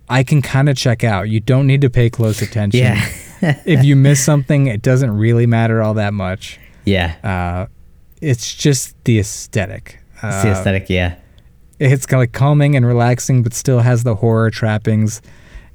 I 0.09 0.25
can 0.25 0.43
kind 0.43 0.69
of 0.69 0.77
check 0.77 1.05
out. 1.05 1.29
You 1.29 1.39
don't 1.39 1.69
need 1.69 1.83
to 1.83 1.91
pay 1.91 2.11
close 2.11 2.43
attention. 2.43 2.81
Yeah, 2.81 3.09
if 3.65 3.85
you 3.85 3.97
miss 3.97 4.23
something, 4.25 4.67
it 4.67 4.83
doesn't 4.83 5.11
really 5.17 5.47
matter 5.47 5.83
all 5.83 5.95
that 5.95 6.15
much. 6.15 6.59
yeah, 6.85 7.15
Uh, 7.23 7.67
it's 8.21 8.55
just 8.55 8.95
the 9.05 9.19
aesthetic. 9.19 9.99
it's 10.23 10.43
the 10.43 10.49
Uh, 10.51 10.53
aesthetic. 10.53 10.91
Yeah, 10.91 11.15
it's 11.79 12.05
kind 12.07 12.19
of 12.19 12.23
like 12.23 12.33
calming 12.33 12.77
and 12.77 12.85
relaxing, 12.87 13.43
but 13.43 13.55
still 13.55 13.81
has 13.81 14.03
the 14.05 14.17
horror 14.17 14.51
trappings, 14.51 15.23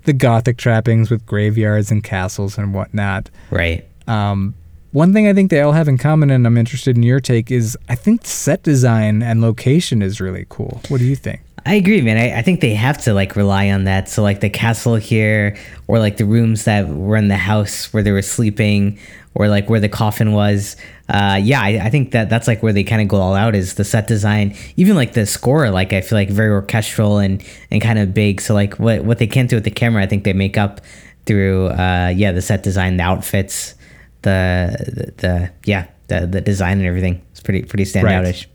the 0.03 0.13
gothic 0.13 0.57
trappings 0.57 1.09
with 1.09 1.26
graveyards 1.26 1.89
and 1.91 2.03
castles 2.03 2.57
and 2.57 2.74
whatnot. 2.74 3.30
right. 3.49 3.86
Um, 4.07 4.53
one 4.91 5.11
thing 5.13 5.28
I 5.28 5.34
think 5.34 5.49
they 5.51 5.59
all 5.61 5.74
have 5.74 5.88
in 5.89 5.97
common, 5.97 6.30
and 6.30 6.45
I'm 6.47 6.57
interested 6.57 6.95
in 6.95 7.03
your 7.03 7.20
take, 7.20 7.51
is 7.51 7.76
I 7.89 7.95
think 7.95 8.26
set 8.26 8.63
design 8.63 9.22
and 9.24 9.41
location 9.41 10.01
is 10.01 10.22
really 10.22 10.45
cool. 10.47 10.80
What 10.88 10.99
do 10.99 11.05
you 11.05 11.16
think? 11.18 11.41
I 11.66 11.74
agree, 11.76 12.01
man. 12.01 12.18
I, 12.18 12.39
I 12.39 12.41
think 12.43 12.61
they 12.61 12.76
have 12.76 12.99
to 13.03 13.13
like 13.13 13.36
rely 13.36 13.70
on 13.72 13.86
that. 13.86 14.07
So 14.07 14.22
like 14.22 14.39
the 14.39 14.51
castle 14.51 14.95
here, 14.95 15.57
or 15.88 15.97
like 15.97 16.18
the 16.18 16.26
rooms 16.26 16.66
that 16.66 16.88
were 16.88 17.18
in 17.18 17.28
the 17.28 17.38
house 17.38 17.91
where 17.91 18.03
they 18.03 18.11
were 18.11 18.22
sleeping, 18.22 18.99
or 19.34 19.47
like 19.47 19.68
where 19.70 19.80
the 19.80 19.89
coffin 19.89 20.34
was. 20.34 20.76
Uh, 21.09 21.39
yeah, 21.41 21.61
I, 21.61 21.86
I 21.86 21.89
think 21.89 22.11
that 22.11 22.30
that's 22.30 22.47
like 22.47 22.61
where 22.61 22.72
they 22.72 22.84
kind 22.84 23.01
of 23.01 23.07
go 23.07 23.18
all 23.18 23.34
out 23.34 23.55
is 23.55 23.76
the 23.76 23.84
set 23.84 24.07
design. 24.07 24.55
Even 24.76 24.95
like 24.95 25.13
the 25.13 25.26
score, 25.26 25.70
like 25.72 25.91
I 25.91 26.01
feel 26.01 26.18
like 26.18 26.30
very 26.30 26.51
orchestral 26.51 27.18
and 27.18 27.43
and 27.72 27.82
kind 27.82 27.97
of 27.97 28.13
big. 28.13 28.41
So 28.41 28.53
like 28.53 28.76
what 28.76 29.03
what 29.03 29.18
they 29.18 29.28
can't 29.28 29.49
do 29.49 29.55
with 29.55 29.63
the 29.66 29.72
camera, 29.72 30.03
I 30.03 30.07
think 30.07 30.24
they 30.24 30.34
make 30.34 30.57
up 30.57 30.82
through 31.26 31.68
uh, 31.70 32.13
yeah 32.16 32.32
the 32.32 32.41
set 32.41 32.61
design, 32.61 32.97
the 32.97 33.03
outfits, 33.03 33.74
the 34.22 34.76
the, 34.88 35.13
the 35.18 35.51
yeah 35.66 35.88
the 36.07 36.28
the 36.28 36.41
design 36.41 36.78
and 36.78 36.86
everything. 36.86 37.24
It's 37.32 37.41
pretty 37.41 37.63
pretty 37.63 37.86
standoutish. 37.86 38.45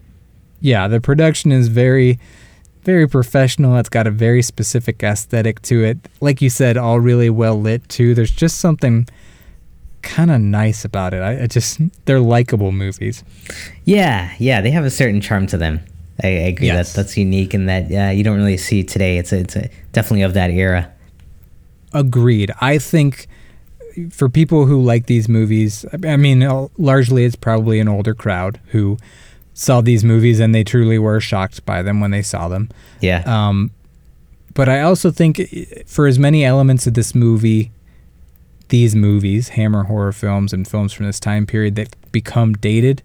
Yeah, 0.60 0.88
the 0.88 1.00
production 1.00 1.52
is 1.52 1.68
very, 1.68 2.20
very 2.82 3.08
professional. 3.08 3.76
It's 3.76 3.88
got 3.88 4.06
a 4.06 4.10
very 4.10 4.42
specific 4.42 5.02
aesthetic 5.02 5.62
to 5.62 5.84
it. 5.84 5.98
Like 6.20 6.40
you 6.42 6.50
said, 6.50 6.76
all 6.76 7.00
really 7.00 7.30
well 7.30 7.60
lit 7.60 7.88
too. 7.88 8.14
There's 8.14 8.30
just 8.30 8.58
something 8.58 9.06
kind 10.02 10.30
of 10.30 10.40
nice 10.40 10.84
about 10.84 11.14
it. 11.14 11.22
I, 11.22 11.42
I 11.42 11.46
just 11.46 11.80
they're 12.06 12.20
likable 12.20 12.72
movies. 12.72 13.22
Yeah, 13.84 14.32
yeah, 14.38 14.60
they 14.60 14.70
have 14.70 14.84
a 14.84 14.90
certain 14.90 15.20
charm 15.20 15.46
to 15.48 15.56
them. 15.56 15.80
I, 16.22 16.26
I 16.26 16.30
agree. 16.30 16.66
Yes. 16.68 16.92
That 16.92 17.02
that's 17.02 17.16
unique 17.16 17.54
and 17.54 17.68
that 17.68 17.90
uh, 17.92 18.10
you 18.10 18.24
don't 18.24 18.36
really 18.36 18.56
see 18.56 18.82
today. 18.82 19.18
It's 19.18 19.32
a, 19.32 19.40
it's 19.40 19.56
a, 19.56 19.70
definitely 19.92 20.22
of 20.22 20.34
that 20.34 20.50
era. 20.50 20.92
Agreed. 21.92 22.50
I 22.60 22.78
think 22.78 23.26
for 24.10 24.28
people 24.28 24.66
who 24.66 24.80
like 24.80 25.06
these 25.06 25.28
movies, 25.28 25.84
I 26.04 26.16
mean, 26.16 26.42
uh, 26.42 26.68
largely 26.78 27.24
it's 27.24 27.36
probably 27.36 27.80
an 27.80 27.88
older 27.88 28.14
crowd 28.14 28.60
who 28.66 28.98
saw 29.54 29.80
these 29.80 30.04
movies 30.04 30.40
and 30.40 30.54
they 30.54 30.64
truly 30.64 30.98
were 30.98 31.20
shocked 31.20 31.64
by 31.66 31.82
them 31.82 32.00
when 32.00 32.10
they 32.10 32.22
saw 32.22 32.48
them. 32.48 32.68
Yeah, 33.00 33.22
Um, 33.26 33.70
but 34.54 34.68
I 34.68 34.80
also 34.80 35.10
think 35.10 35.40
for 35.86 36.06
as 36.06 36.18
many 36.18 36.44
elements 36.44 36.86
of 36.86 36.94
this 36.94 37.14
movie, 37.14 37.70
these 38.68 38.94
movies, 38.96 39.50
Hammer 39.50 39.84
horror 39.84 40.12
films 40.12 40.52
and 40.52 40.66
films 40.66 40.92
from 40.92 41.06
this 41.06 41.20
time 41.20 41.46
period 41.46 41.74
that 41.76 41.94
become 42.12 42.54
dated, 42.54 43.02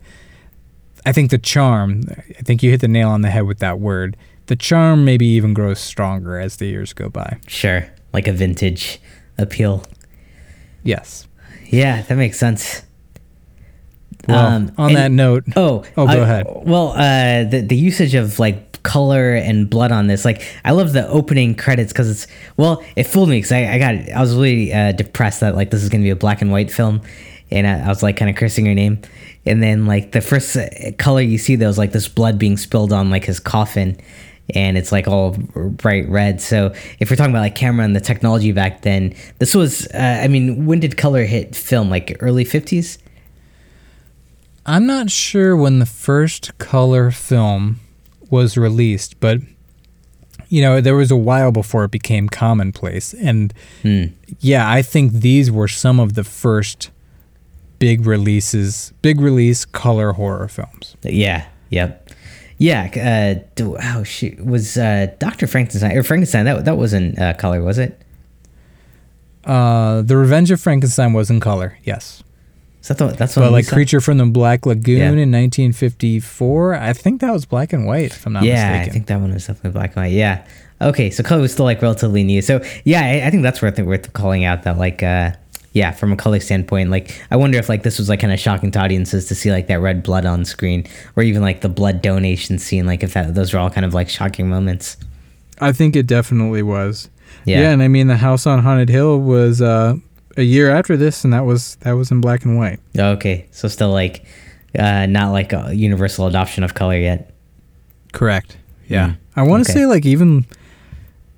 I 1.06 1.12
think 1.12 1.30
the 1.32 1.38
charm, 1.38 2.02
I 2.10 2.42
think 2.42 2.64
you 2.64 2.72
hit 2.72 2.82
the 2.82 2.88
nail 2.88 3.10
on 3.10 3.22
the 3.22 3.30
head 3.30 3.44
with 3.46 3.60
that 3.60 3.80
word. 3.80 4.18
The 4.48 4.56
charm 4.56 5.06
maybe 5.06 5.26
even 5.28 5.54
grows 5.54 5.80
stronger 5.80 6.40
as 6.40 6.58
the 6.58 6.66
years 6.68 6.94
go 6.94 7.10
by. 7.10 7.38
sure. 7.48 7.88
Like 8.14 8.28
a 8.28 8.32
vintage 8.32 9.00
appeal. 9.38 9.84
Yes. 10.84 11.28
Yeah, 11.68 12.02
that 12.04 12.16
makes 12.16 12.38
sense. 12.40 12.84
Well, 14.28 14.46
Um, 14.46 14.72
on 14.78 14.90
and- 14.90 14.98
that 14.98 15.12
note, 15.12 15.44
Oh, 15.56 15.84
Oh, 15.98 16.08
go 16.08 16.20
uh, 16.22 16.24
ahead. 16.24 16.48
Well, 16.64 16.90
uh, 16.96 17.44
the 17.44 17.62
the 17.62 17.76
usage 17.76 18.16
of 18.16 18.40
like 18.40 18.82
color 18.84 19.34
and 19.34 19.68
blood 19.70 19.92
on 19.92 20.08
this, 20.08 20.26
like 20.26 20.42
I 20.64 20.72
love 20.72 20.94
the 20.94 21.08
opening 21.08 21.56
credits 21.56 21.92
because 21.92 22.10
it's 22.10 22.28
well, 22.58 22.84
it 22.96 23.04
fooled 23.06 23.30
me 23.30 23.38
because 23.38 23.52
I, 23.52 23.74
I 23.74 23.78
got 23.80 23.96
I 24.16 24.22
was 24.22 24.36
really 24.36 24.72
uh, 24.74 24.92
depressed 24.92 25.40
that 25.42 25.56
like 25.56 25.72
this 25.72 25.84
is 25.84 25.90
gonna 25.90 26.04
be 26.04 26.10
a 26.12 26.16
black 26.16 26.42
and 26.42 26.52
white 26.52 26.72
film, 26.72 27.02
and 27.52 27.66
I, 27.68 27.86
I 27.86 27.88
was 27.88 28.04
like 28.04 28.18
kind 28.18 28.30
of 28.30 28.36
cursing 28.36 28.66
her 28.68 28.74
name, 28.76 29.00
and 29.46 29.62
then 29.62 29.86
like 29.86 30.12
the 30.12 30.22
first 30.22 30.56
uh, 30.56 30.68
color 30.98 31.22
you 31.22 31.38
see 31.38 31.56
there 31.56 31.68
was 31.68 31.78
like 31.78 31.92
this 31.94 32.08
blood 32.08 32.38
being 32.40 32.58
spilled 32.58 32.94
on 32.94 33.10
like 33.10 33.26
his 33.26 33.40
coffin. 33.40 33.98
And 34.54 34.78
it's 34.78 34.92
like 34.92 35.08
all 35.08 35.32
bright 35.32 36.08
red. 36.08 36.40
So 36.40 36.72
if 37.00 37.10
we're 37.10 37.16
talking 37.16 37.32
about 37.32 37.40
like 37.40 37.56
camera 37.56 37.84
and 37.84 37.96
the 37.96 38.00
technology 38.00 38.52
back 38.52 38.84
then, 38.84 39.16
this 39.40 39.56
was, 39.56 39.88
uh, 39.88 40.20
I 40.24 40.28
mean, 40.28 40.68
when 40.68 40.80
did 40.80 40.98
color 40.98 41.24
hit 41.24 41.56
film? 41.56 41.90
Like 41.90 42.16
early 42.20 42.46
50s? 42.46 43.00
I'm 44.66 44.86
not 44.88 45.12
sure 45.12 45.56
when 45.56 45.80
the 45.80 45.86
first 45.86 46.58
color 46.58 47.12
film 47.12 47.80
was 48.30 48.58
released, 48.58 49.20
but 49.20 49.40
you 50.50 50.62
know, 50.62 50.80
there 50.80 50.96
was 50.96 51.12
a 51.12 51.16
while 51.16 51.52
before 51.52 51.84
it 51.86 51.92
became 51.92 52.30
commonplace. 52.30 53.14
And 53.14 53.54
Hmm. 53.82 54.06
yeah, 54.40 54.70
I 54.70 54.82
think 54.82 55.12
these 55.14 55.50
were 55.52 55.68
some 55.68 56.00
of 56.00 56.14
the 56.14 56.24
first 56.24 56.92
big 57.80 58.06
releases, 58.06 58.94
big 59.02 59.20
release 59.20 59.66
color 59.66 60.14
horror 60.14 60.48
films. 60.48 60.96
Yeah. 61.04 61.46
Yep. 61.70 62.10
Yeah. 62.58 63.42
Uh, 63.60 63.64
oh 63.98 64.04
shoot, 64.04 64.44
was 64.44 64.78
uh, 64.78 65.08
Doctor 65.20 65.46
Frankenstein 65.48 65.98
or 65.98 66.04
Frankenstein? 66.04 66.46
That 66.46 66.66
that 66.66 66.78
wasn't 66.78 67.20
uh, 67.20 67.34
color, 67.34 67.62
was 67.62 67.78
it? 67.78 68.00
Uh, 69.44 70.02
the 70.02 70.18
Revenge 70.18 70.50
of 70.52 70.60
Frankenstein 70.62 71.14
was 71.14 71.30
in 71.30 71.40
color, 71.40 71.78
yes. 71.84 72.24
Is 72.86 72.90
that 72.90 73.00
the, 73.00 73.08
that's 73.08 73.34
But 73.34 73.52
like 73.52 73.68
Creature 73.68 74.00
from 74.00 74.20
the 74.20 74.28
Black 74.28 74.68
Lagoon 74.68 74.98
Yeah. 75.00 75.06
in 75.10 75.32
1954, 75.32 76.76
I 76.76 76.94
think 76.94 77.20
that 77.22 77.34
was 77.34 77.44
black 77.44 77.74
and 77.74 77.88
white, 77.88 78.12
if 78.12 78.28
I'm 78.28 78.34
not 78.34 78.44
yeah, 78.44 78.70
mistaken. 78.70 78.90
I 78.90 78.94
think 78.94 79.08
that 79.08 79.20
one 79.20 79.34
was 79.34 79.48
definitely 79.48 79.72
black 79.72 79.96
and 79.96 80.04
white. 80.04 80.12
Yeah. 80.12 80.46
Okay, 80.80 81.10
so 81.10 81.24
color 81.24 81.42
was 81.42 81.52
still 81.52 81.66
like 81.66 81.82
relatively 81.82 82.24
new. 82.24 82.44
So 82.44 82.64
yeah, 82.84 83.02
I, 83.02 83.26
I 83.26 83.32
think 83.32 83.42
that's 83.42 83.60
worth 83.60 83.80
worth 83.80 84.14
calling 84.14 84.44
out. 84.44 84.62
That 84.64 84.78
like, 84.78 85.02
uh, 85.02 85.32
yeah, 85.74 85.94
from 85.94 86.12
a 86.14 86.16
color 86.16 86.40
standpoint, 86.40 86.92
like 86.92 87.20
I 87.32 87.38
wonder 87.38 87.58
if 87.58 87.70
like 87.70 87.82
this 87.82 87.98
was 87.98 88.08
like 88.08 88.20
kind 88.20 88.32
of 88.32 88.40
shocking 88.40 88.70
to 88.70 88.80
audiences 88.80 89.26
to 89.30 89.36
see 89.36 89.50
like 89.52 89.66
that 89.66 89.80
red 89.80 90.04
blood 90.04 90.28
on 90.28 90.46
screen, 90.46 90.86
or 91.16 91.24
even 91.24 91.42
like 91.42 91.62
the 91.62 91.70
blood 91.70 92.04
donation 92.04 92.60
scene. 92.60 92.86
Like 92.86 93.02
if 93.02 93.14
that 93.14 93.34
those 93.34 93.52
were 93.52 93.60
all 93.60 93.72
kind 93.72 93.86
of 93.86 93.96
like 93.96 94.10
shocking 94.10 94.48
moments. 94.48 94.98
I 95.60 95.72
think 95.72 95.96
it 95.96 96.06
definitely 96.06 96.62
was. 96.62 97.10
Yeah. 97.46 97.62
Yeah, 97.62 97.72
and 97.72 97.82
I 97.82 97.88
mean 97.88 98.06
the 98.06 98.18
House 98.18 98.46
on 98.46 98.62
Haunted 98.62 98.90
Hill 98.90 99.20
was 99.22 99.60
uh, 99.60 99.96
a 100.38 100.42
year 100.44 100.70
after 100.70 100.98
this, 100.98 101.24
and 101.24 101.34
that 101.34 101.46
was 101.46 101.76
that 101.82 101.94
was 101.94 102.12
in 102.12 102.22
black 102.22 102.46
and 102.46 102.58
white. 102.58 102.80
Okay, 102.98 103.48
so 103.52 103.68
still 103.68 103.92
like, 103.92 104.26
uh, 104.78 105.06
not 105.06 105.32
like 105.32 105.54
a 105.54 105.72
universal 105.74 106.28
adoption 106.28 106.64
of 106.64 106.74
color 106.74 106.98
yet. 106.98 107.32
Correct. 108.14 108.58
Yeah, 108.88 109.10
Mm. 109.10 109.18
I 109.36 109.42
want 109.44 109.66
to 109.66 109.72
Okay. 109.72 109.80
say 109.82 109.86
like 109.86 110.06
even, 110.06 110.46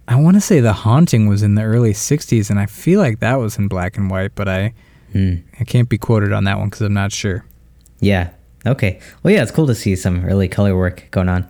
I 0.08 0.16
want 0.16 0.36
to 0.36 0.42
say 0.42 0.60
the 0.60 0.74
Haunting 0.74 1.28
was 1.28 1.44
in 1.44 1.56
the 1.56 1.64
early 1.64 1.94
'60s, 1.94 2.50
and 2.50 2.60
I 2.60 2.66
feel 2.66 3.00
like 3.00 3.20
that 3.20 3.36
was 3.36 3.58
in 3.58 3.68
black 3.68 3.98
and 3.98 4.10
white, 4.10 4.32
but 4.36 4.48
I 4.48 4.74
Hmm. 5.14 5.36
I 5.60 5.64
can't 5.64 5.88
be 5.88 5.98
quoted 5.98 6.34
on 6.34 6.44
that 6.44 6.58
one 6.60 6.68
because 6.68 6.82
I'm 6.82 6.94
not 6.94 7.14
sure. 7.14 7.46
Yeah. 8.02 8.30
Okay. 8.66 9.00
Well, 9.24 9.34
yeah, 9.34 9.42
it's 9.42 9.52
cool 9.52 9.66
to 9.68 9.74
see 9.76 9.96
some 9.96 10.26
early 10.26 10.50
color 10.50 10.76
work 10.76 11.08
going 11.12 11.30
on. 11.30 11.48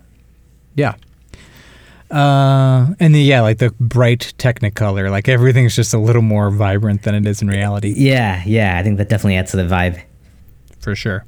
Yeah. 0.76 0.93
Uh, 2.10 2.93
and 2.99 3.14
the, 3.14 3.22
yeah, 3.22 3.41
like 3.41 3.58
the 3.58 3.72
bright 3.80 4.34
Technicolor, 4.38 5.10
like 5.12 5.28
everything's 5.28 5.76
just 5.76 5.93
a 5.93 5.97
little 5.97 6.22
more 6.22 6.49
vibrant 6.49 7.03
than 7.03 7.16
it 7.16 7.26
is 7.26 7.41
in 7.41 7.47
reality, 7.49 7.93
Yeah, 7.97 8.41
yeah, 8.45 8.78
I 8.78 8.84
think 8.84 8.97
that 8.97 9.10
definitely 9.10 9.36
adds 9.36 9.51
to 9.51 9.58
the 9.58 9.64
vibe. 9.64 10.01
for 10.80 10.95
sure. 10.95 11.26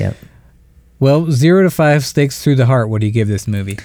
Yep. 0.00 0.16
Well, 0.98 1.30
zero 1.30 1.62
to 1.62 1.70
five 1.70 2.04
stakes 2.04 2.42
through 2.42 2.56
the 2.56 2.66
heart. 2.66 2.88
What 2.88 3.00
do 3.00 3.06
you 3.06 3.12
give 3.12 3.28
this 3.28 3.46
movie? 3.46 3.78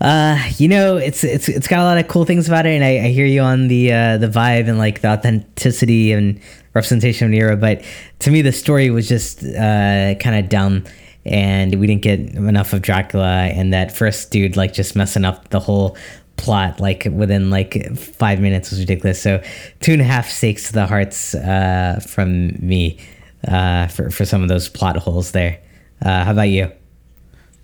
Uh, 0.00 0.42
you 0.56 0.66
know, 0.66 0.96
it's 0.96 1.22
it's 1.22 1.46
it's 1.50 1.68
got 1.68 1.80
a 1.80 1.84
lot 1.84 1.98
of 1.98 2.08
cool 2.08 2.24
things 2.24 2.48
about 2.48 2.64
it, 2.64 2.70
and 2.70 2.82
I, 2.82 3.04
I 3.04 3.08
hear 3.08 3.26
you 3.26 3.42
on 3.42 3.68
the 3.68 3.92
uh, 3.92 4.16
the 4.16 4.28
vibe 4.28 4.66
and 4.66 4.78
like 4.78 5.02
the 5.02 5.08
authenticity 5.08 6.12
and 6.12 6.40
representation 6.72 7.26
of 7.26 7.32
the 7.32 7.38
era. 7.38 7.54
But 7.58 7.82
to 8.20 8.30
me, 8.30 8.40
the 8.40 8.52
story 8.52 8.88
was 8.88 9.06
just 9.06 9.44
uh, 9.44 10.14
kind 10.14 10.42
of 10.42 10.48
dumb, 10.48 10.84
and 11.24 11.74
we 11.78 11.86
didn't 11.86 12.02
get 12.02 12.20
enough 12.20 12.72
of 12.72 12.82
Dracula 12.82 13.44
and 13.44 13.72
that 13.72 13.92
first 13.92 14.30
dude 14.30 14.56
like 14.56 14.72
just 14.72 14.96
messing 14.96 15.24
up 15.24 15.48
the 15.50 15.60
whole 15.60 15.96
plot 16.36 16.80
like 16.80 17.06
within 17.12 17.50
like 17.50 17.94
five 17.96 18.40
minutes 18.40 18.70
was 18.70 18.80
ridiculous. 18.80 19.20
So 19.20 19.42
two 19.80 19.92
and 19.92 20.00
a 20.00 20.04
half 20.04 20.28
stakes 20.28 20.68
to 20.68 20.72
the 20.72 20.86
hearts 20.86 21.34
uh, 21.34 22.00
from 22.06 22.48
me 22.66 22.98
uh, 23.46 23.88
for 23.88 24.10
for 24.10 24.24
some 24.24 24.42
of 24.42 24.48
those 24.48 24.68
plot 24.68 24.96
holes 24.96 25.32
there. 25.32 25.60
Uh, 26.02 26.24
how 26.24 26.32
about 26.32 26.48
you? 26.48 26.72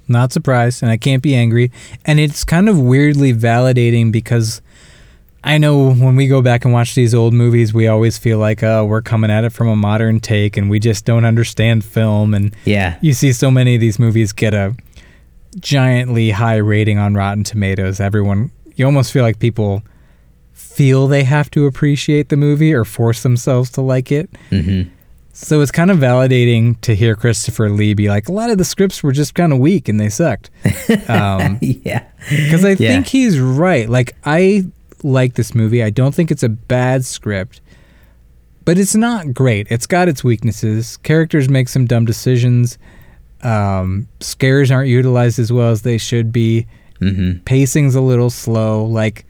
Not 0.08 0.32
surprised, 0.32 0.82
and 0.82 0.92
I 0.92 0.98
can't 0.98 1.22
be 1.22 1.34
angry. 1.34 1.72
And 2.04 2.20
it's 2.20 2.44
kind 2.44 2.68
of 2.68 2.78
weirdly 2.78 3.32
validating 3.32 4.12
because 4.12 4.62
I 5.46 5.58
know 5.58 5.92
when 5.94 6.16
we 6.16 6.26
go 6.26 6.42
back 6.42 6.64
and 6.64 6.74
watch 6.74 6.94
these 6.96 7.14
old 7.14 7.32
movies, 7.32 7.72
we 7.72 7.86
always 7.86 8.18
feel 8.18 8.38
like 8.38 8.62
uh, 8.64 8.84
we're 8.86 9.00
coming 9.00 9.30
at 9.30 9.44
it 9.44 9.50
from 9.50 9.68
a 9.68 9.76
modern 9.76 10.18
take 10.20 10.56
and 10.56 10.68
we 10.68 10.80
just 10.80 11.04
don't 11.04 11.24
understand 11.24 11.84
film. 11.84 12.34
And 12.34 12.54
Yeah. 12.64 12.98
you 13.00 13.12
see 13.14 13.32
so 13.32 13.50
many 13.50 13.76
of 13.76 13.80
these 13.80 13.98
movies 13.98 14.32
get 14.32 14.52
a 14.54 14.74
giantly 15.60 16.30
high 16.30 16.56
rating 16.56 16.98
on 16.98 17.14
Rotten 17.14 17.44
Tomatoes. 17.44 18.00
Everyone, 18.00 18.50
you 18.74 18.84
almost 18.84 19.12
feel 19.12 19.22
like 19.22 19.38
people 19.38 19.82
feel 20.52 21.06
they 21.06 21.24
have 21.24 21.50
to 21.52 21.66
appreciate 21.66 22.28
the 22.28 22.36
movie 22.36 22.74
or 22.74 22.84
force 22.84 23.22
themselves 23.22 23.70
to 23.70 23.80
like 23.80 24.10
it. 24.10 24.28
Mm-hmm. 24.50 24.90
So 25.32 25.60
it's 25.60 25.70
kind 25.70 25.90
of 25.90 25.98
validating 25.98 26.80
to 26.80 26.94
hear 26.94 27.14
Christopher 27.14 27.68
Lee 27.68 27.92
be 27.94 28.08
like, 28.08 28.28
a 28.28 28.32
lot 28.32 28.48
of 28.50 28.56
the 28.58 28.64
scripts 28.64 29.02
were 29.02 29.12
just 29.12 29.34
kind 29.34 29.52
of 29.52 29.58
weak 29.58 29.88
and 29.88 30.00
they 30.00 30.08
sucked. 30.08 30.50
Um, 31.08 31.58
yeah. 31.60 32.04
because 32.30 32.64
I 32.64 32.70
Yeah. 32.70 32.76
think 32.76 33.06
he's 33.08 33.38
right. 33.38 33.88
Like, 33.88 34.16
I 34.24 34.64
like 35.06 35.34
this 35.34 35.54
movie. 35.54 35.82
I 35.82 35.90
don't 35.90 36.14
think 36.14 36.30
it's 36.30 36.42
a 36.42 36.48
bad 36.48 37.04
script, 37.04 37.60
but 38.64 38.78
it's 38.78 38.94
not 38.94 39.32
great. 39.32 39.66
It's 39.70 39.86
got 39.86 40.08
its 40.08 40.24
weaknesses. 40.24 40.96
Characters 40.98 41.48
make 41.48 41.68
some 41.68 41.86
dumb 41.86 42.04
decisions. 42.04 42.78
Um, 43.42 44.08
scares 44.20 44.70
aren't 44.70 44.88
utilized 44.88 45.38
as 45.38 45.52
well 45.52 45.70
as 45.70 45.82
they 45.82 45.98
should 45.98 46.32
be. 46.32 46.66
Mm-hmm. 47.00 47.40
Pacing's 47.44 47.94
a 47.94 48.00
little 48.00 48.30
slow. 48.30 48.84
Like, 48.84 49.26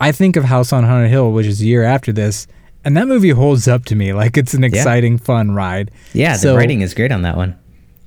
I 0.00 0.12
think 0.12 0.36
of 0.36 0.44
House 0.44 0.72
on 0.72 0.84
Haunted 0.84 1.10
Hill, 1.10 1.32
which 1.32 1.46
is 1.46 1.60
a 1.60 1.66
year 1.66 1.82
after 1.82 2.12
this, 2.12 2.46
and 2.84 2.96
that 2.96 3.08
movie 3.08 3.30
holds 3.30 3.68
up 3.68 3.84
to 3.86 3.94
me. 3.94 4.12
Like, 4.20 4.36
it's 4.36 4.54
an 4.54 4.64
exciting, 4.64 5.18
fun 5.18 5.52
ride. 5.52 5.90
Yeah, 6.12 6.36
the 6.36 6.56
writing 6.56 6.80
is 6.80 6.94
great 6.94 7.12
on 7.12 7.22
that 7.22 7.36
one. 7.36 7.58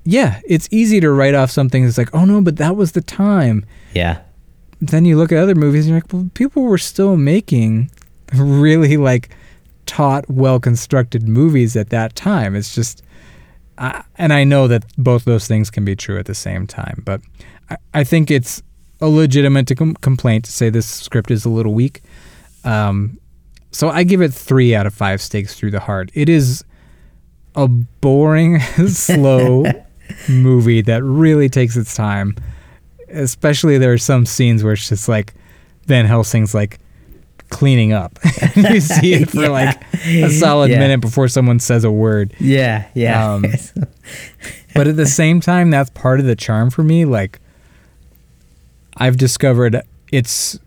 Yeah, 0.06 0.42
it's 0.46 0.68
easy 0.72 1.00
to 1.00 1.12
write 1.12 1.34
off 1.34 1.50
something 1.50 1.86
that's 1.86 1.98
like, 1.98 2.14
oh 2.14 2.26
no, 2.26 2.42
but 2.42 2.58
that 2.58 2.76
was 2.76 2.92
the 2.92 3.02
time. 3.02 3.66
Yeah. 3.94 4.22
Then 4.88 5.06
you 5.06 5.18
look 5.18 5.32
at 5.32 5.38
other 5.38 5.56
movies 5.56 5.86
and 5.86 5.94
you're 5.94 6.02
like, 6.02 6.14
well, 6.14 6.30
people 6.34 6.64
were 6.64 6.78
still 6.78 7.16
making 7.16 7.90
really 8.34 8.98
like 8.98 9.36
taut, 9.86 10.26
well 10.30 10.60
constructed 10.60 11.28
movies 11.28 11.76
at 11.76 11.90
that 11.90 12.16
time. 12.16 12.56
It's 12.56 12.74
just, 12.76 13.04
I, 13.78 14.04
and 14.18 14.34
I 14.34 14.44
know 14.44 14.68
that 14.68 14.84
both 14.98 15.26
those 15.26 15.48
things 15.48 15.70
can 15.70 15.86
be 15.86 15.96
true 15.96 16.20
at 16.20 16.26
the 16.26 16.36
same 16.36 16.68
time, 16.68 17.02
but 17.06 17.22
I, 17.70 17.78
I 17.94 18.04
think 18.04 18.30
it's 18.30 18.62
a 19.02 19.08
legitimate 19.08 19.68
to 19.68 19.76
com- 19.76 19.96
complaint 19.96 20.46
to 20.46 20.52
say 20.52 20.70
this 20.70 20.88
script 20.88 21.32
is 21.32 21.46
a 21.46 21.50
little 21.50 21.74
weak. 21.74 22.02
Um, 22.64 23.20
so 23.72 23.90
I 23.90 24.04
give 24.04 24.22
it 24.22 24.34
three 24.34 24.76
out 24.76 24.86
of 24.86 24.94
five 24.94 25.22
stakes 25.22 25.56
through 25.56 25.72
the 25.72 25.80
heart. 25.80 26.12
It 26.14 26.30
is 26.30 26.64
a 27.56 27.68
boring, 27.68 28.60
slow 28.88 29.66
movie 30.30 30.82
that 30.82 31.04
really 31.04 31.50
takes 31.50 31.76
its 31.76 31.96
time 31.96 32.36
especially 33.14 33.78
there 33.78 33.94
are 33.94 33.98
some 33.98 34.26
scenes 34.26 34.64
where 34.64 34.74
it's 34.74 34.90
just 34.90 35.08
like 35.08 35.34
Van 35.86 36.06
Helsing's 36.06 36.54
like 36.54 36.80
cleaning 37.50 37.94
up. 37.94 38.18
you 38.56 38.80
see 38.82 39.14
it 39.14 39.30
for 39.30 39.44
Yeah. 39.44 39.50
like 39.50 39.82
a 40.06 40.30
solid 40.30 40.72
Yeah. 40.72 40.80
minute 40.80 41.02
before 41.02 41.28
someone 41.28 41.60
says 41.60 41.84
a 41.84 41.92
word. 41.92 42.34
Yeah. 42.40 42.86
Yeah. 42.94 43.34
Um, 43.34 43.46
But 44.76 44.88
at 44.88 44.96
the 44.96 45.06
same 45.06 45.40
time, 45.40 45.70
that's 45.70 45.92
part 45.92 46.20
of 46.20 46.26
the 46.26 46.36
charm 46.36 46.72
for 46.72 46.84
me. 46.84 47.06
Like 47.06 47.40
I've 48.98 49.18
discovered 49.18 49.80
it's 50.12 50.58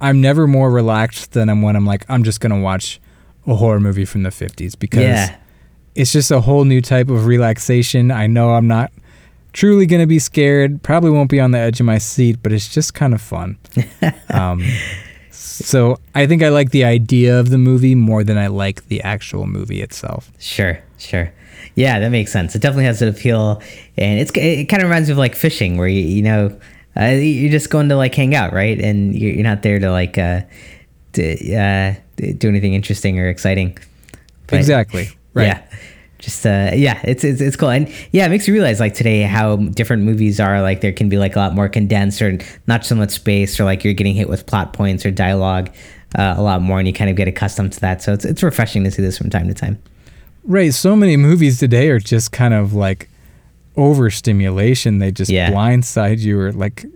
I'm 0.00 0.20
never 0.20 0.46
more 0.46 0.70
relaxed 0.70 1.32
than 1.32 1.48
I'm 1.48 1.62
when 1.62 1.74
I'm 1.74 1.86
like, 1.86 2.04
I'm 2.08 2.22
just 2.22 2.40
gonna 2.40 2.60
watch 2.60 3.00
a 3.46 3.54
horror 3.56 3.80
movie 3.80 4.04
from 4.04 4.22
the 4.22 4.30
fifties 4.30 4.74
because 4.76 5.00
yeah. 5.00 5.36
it's 5.96 6.12
just 6.12 6.30
a 6.30 6.40
whole 6.40 6.64
new 6.64 6.80
type 6.80 7.08
of 7.08 7.26
relaxation. 7.26 8.10
I 8.10 8.26
know 8.28 8.50
I'm 8.54 8.68
not 8.68 8.92
truly 9.56 9.86
going 9.86 10.02
to 10.02 10.06
be 10.06 10.18
scared, 10.18 10.82
probably 10.82 11.10
won't 11.10 11.30
be 11.30 11.40
on 11.40 11.50
the 11.50 11.58
edge 11.58 11.80
of 11.80 11.86
my 11.86 11.96
seat, 11.96 12.36
but 12.42 12.52
it's 12.52 12.68
just 12.68 12.92
kind 12.92 13.14
of 13.14 13.22
fun. 13.22 13.56
um, 14.28 14.62
so 15.30 15.98
I 16.14 16.26
think 16.26 16.42
I 16.42 16.50
like 16.50 16.72
the 16.72 16.84
idea 16.84 17.40
of 17.40 17.48
the 17.48 17.56
movie 17.56 17.94
more 17.94 18.22
than 18.22 18.36
I 18.36 18.48
like 18.48 18.86
the 18.88 19.00
actual 19.00 19.46
movie 19.46 19.80
itself. 19.80 20.30
Sure. 20.38 20.78
Sure. 20.98 21.32
Yeah, 21.74 21.98
that 22.00 22.10
makes 22.10 22.30
sense. 22.30 22.54
It 22.54 22.60
definitely 22.60 22.84
has 22.84 23.00
an 23.00 23.08
appeal, 23.08 23.62
and 23.96 24.20
it's 24.20 24.30
it 24.34 24.66
kind 24.66 24.82
of 24.82 24.88
reminds 24.88 25.08
me 25.08 25.12
of 25.12 25.18
like 25.18 25.34
fishing, 25.34 25.76
where 25.76 25.88
you 25.88 26.00
you 26.00 26.22
know 26.22 26.58
uh, 26.98 27.04
you're 27.06 27.50
just 27.50 27.68
going 27.68 27.90
to 27.90 27.96
like 27.96 28.14
hang 28.14 28.34
out, 28.34 28.52
right? 28.52 28.80
And 28.80 29.14
you're, 29.14 29.32
you're 29.34 29.42
not 29.42 29.62
there 29.62 29.78
to 29.78 29.90
like 29.90 30.16
uh, 30.16 30.42
to, 31.14 31.54
uh, 31.54 31.94
do 32.16 32.48
anything 32.48 32.72
interesting 32.72 33.18
or 33.18 33.28
exciting. 33.28 33.76
But- 34.46 34.56
exactly. 34.56 35.10
Right. 35.34 35.48
Yeah. 35.48 35.62
Just 36.26 36.44
uh 36.44 36.72
yeah, 36.74 36.98
it's, 37.04 37.22
it's 37.22 37.40
it's 37.40 37.54
cool. 37.54 37.70
And 37.70 37.88
yeah, 38.10 38.26
it 38.26 38.30
makes 38.30 38.48
you 38.48 38.52
realize 38.52 38.80
like 38.80 38.94
today 38.94 39.22
how 39.22 39.54
different 39.56 40.02
movies 40.02 40.40
are 40.40 40.60
like 40.60 40.80
there 40.80 40.90
can 40.92 41.08
be 41.08 41.18
like 41.18 41.36
a 41.36 41.38
lot 41.38 41.54
more 41.54 41.68
condensed 41.68 42.20
or 42.20 42.36
not 42.66 42.84
so 42.84 42.96
much 42.96 43.10
space 43.10 43.60
or 43.60 43.64
like 43.64 43.84
you're 43.84 43.94
getting 43.94 44.16
hit 44.16 44.28
with 44.28 44.44
plot 44.44 44.72
points 44.72 45.06
or 45.06 45.12
dialogue 45.12 45.70
uh, 46.18 46.34
a 46.36 46.42
lot 46.42 46.60
more 46.62 46.80
and 46.80 46.88
you 46.88 46.92
kind 46.92 47.08
of 47.10 47.14
get 47.16 47.28
accustomed 47.28 47.72
to 47.74 47.80
that. 47.80 48.02
So 48.02 48.12
it's 48.12 48.24
it's 48.24 48.42
refreshing 48.42 48.82
to 48.82 48.90
see 48.90 49.02
this 49.02 49.16
from 49.16 49.30
time 49.30 49.46
to 49.46 49.54
time. 49.54 49.80
Right. 50.42 50.74
So 50.74 50.96
many 50.96 51.16
movies 51.16 51.60
today 51.60 51.90
are 51.90 52.00
just 52.00 52.32
kind 52.32 52.54
of 52.54 52.74
like 52.74 53.08
overstimulation. 53.76 54.98
They 54.98 55.12
just 55.12 55.30
Yeah. 55.30 55.52
blindside 55.52 56.18
you 56.18 56.40
or 56.40 56.50
like 56.52 56.86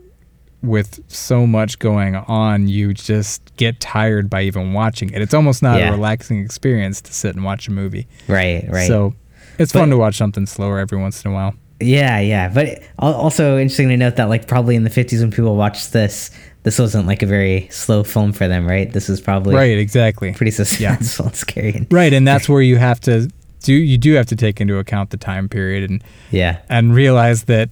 with 0.63 1.01
so 1.09 1.47
much 1.47 1.79
going 1.79 2.15
on, 2.17 2.69
you 2.69 2.93
just 2.95 3.55
get 3.57 3.81
tired 3.81 4.29
by 4.29 4.43
even 4.43 4.73
watching 4.73 5.11
it. 5.11 5.23
It's 5.23 5.35
almost 5.35 5.63
not 5.63 5.79
Yeah. 5.79 5.89
a 5.89 5.93
relaxing 5.93 6.39
experience 6.41 7.01
to 7.03 7.13
sit 7.13 7.35
and 7.35 7.45
watch 7.45 7.67
a 7.69 7.71
movie. 7.71 8.07
Right, 8.29 8.67
right. 8.69 8.87
So 8.87 9.15
it's 9.59 9.73
But- 9.73 9.81
fun 9.81 9.91
to 9.91 9.97
watch 9.97 10.17
something 10.17 10.47
slower 10.47 10.79
every 10.79 10.99
once 10.99 11.25
in 11.25 11.31
a 11.31 11.35
while. 11.35 11.55
Yeah, 11.83 12.21
yeah. 12.21 12.49
But 12.49 12.83
also 12.99 13.57
interesting 13.57 13.89
to 13.89 13.97
note 13.97 14.17
that 14.17 14.29
like 14.29 14.47
probably 14.47 14.77
in 14.77 14.85
the 14.85 14.91
50s 14.91 15.21
when 15.23 15.31
people 15.31 15.57
watched 15.57 15.95
this, 15.95 16.31
this 16.63 16.79
wasn't 16.79 17.07
like 17.07 17.23
a 17.23 17.27
very 17.27 17.69
slow 17.71 18.03
film 18.05 18.33
for 18.33 18.47
them, 18.47 18.67
right? 18.67 18.93
This 18.93 19.09
is 19.09 19.19
probably 19.19 19.55
Right, 19.55 19.79
exactly. 19.79 20.33
pretty 20.35 20.53
suspenseful 20.53 21.27
and 21.27 21.35
scary. 21.35 21.87
Right, 21.91 22.13
and 22.13 22.29
that's 22.29 22.51
where 22.51 22.61
you 22.61 22.77
have 22.77 23.01
to 23.01 23.31
do 23.63 23.73
you 23.75 23.97
do 23.99 24.13
have 24.15 24.27
to 24.27 24.37
take 24.37 24.61
into 24.61 24.77
account 24.79 25.09
the 25.11 25.17
time 25.19 25.49
period 25.49 25.89
and 25.91 26.03
yeah. 26.31 26.59
and 26.69 26.95
realize 26.95 27.45
that 27.45 27.69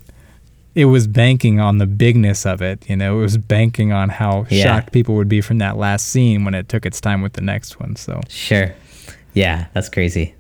it 0.79 0.85
was 0.87 1.07
banking 1.09 1.59
on 1.61 1.79
the 1.79 1.87
bigness 1.87 2.47
of 2.47 2.62
it. 2.62 2.89
You 2.89 2.97
know, 2.97 3.18
it 3.18 3.22
was 3.22 3.37
banking 3.37 3.91
on 3.93 4.09
how 4.11 4.47
Yeah. 4.49 4.62
shocked 4.64 4.93
people 4.93 5.16
would 5.16 5.29
be 5.29 5.41
from 5.41 5.59
that 5.59 5.76
last 5.76 6.07
scene 6.09 6.45
when 6.45 6.55
it 6.55 6.68
took 6.68 6.87
its 6.87 7.01
time 7.01 7.20
with 7.20 7.33
the 7.33 7.41
next 7.41 7.81
one. 7.81 7.97
So 7.97 8.20
Sure. 8.29 8.72
Yeah, 9.35 9.66
that's 9.74 9.89
crazy. 9.89 10.35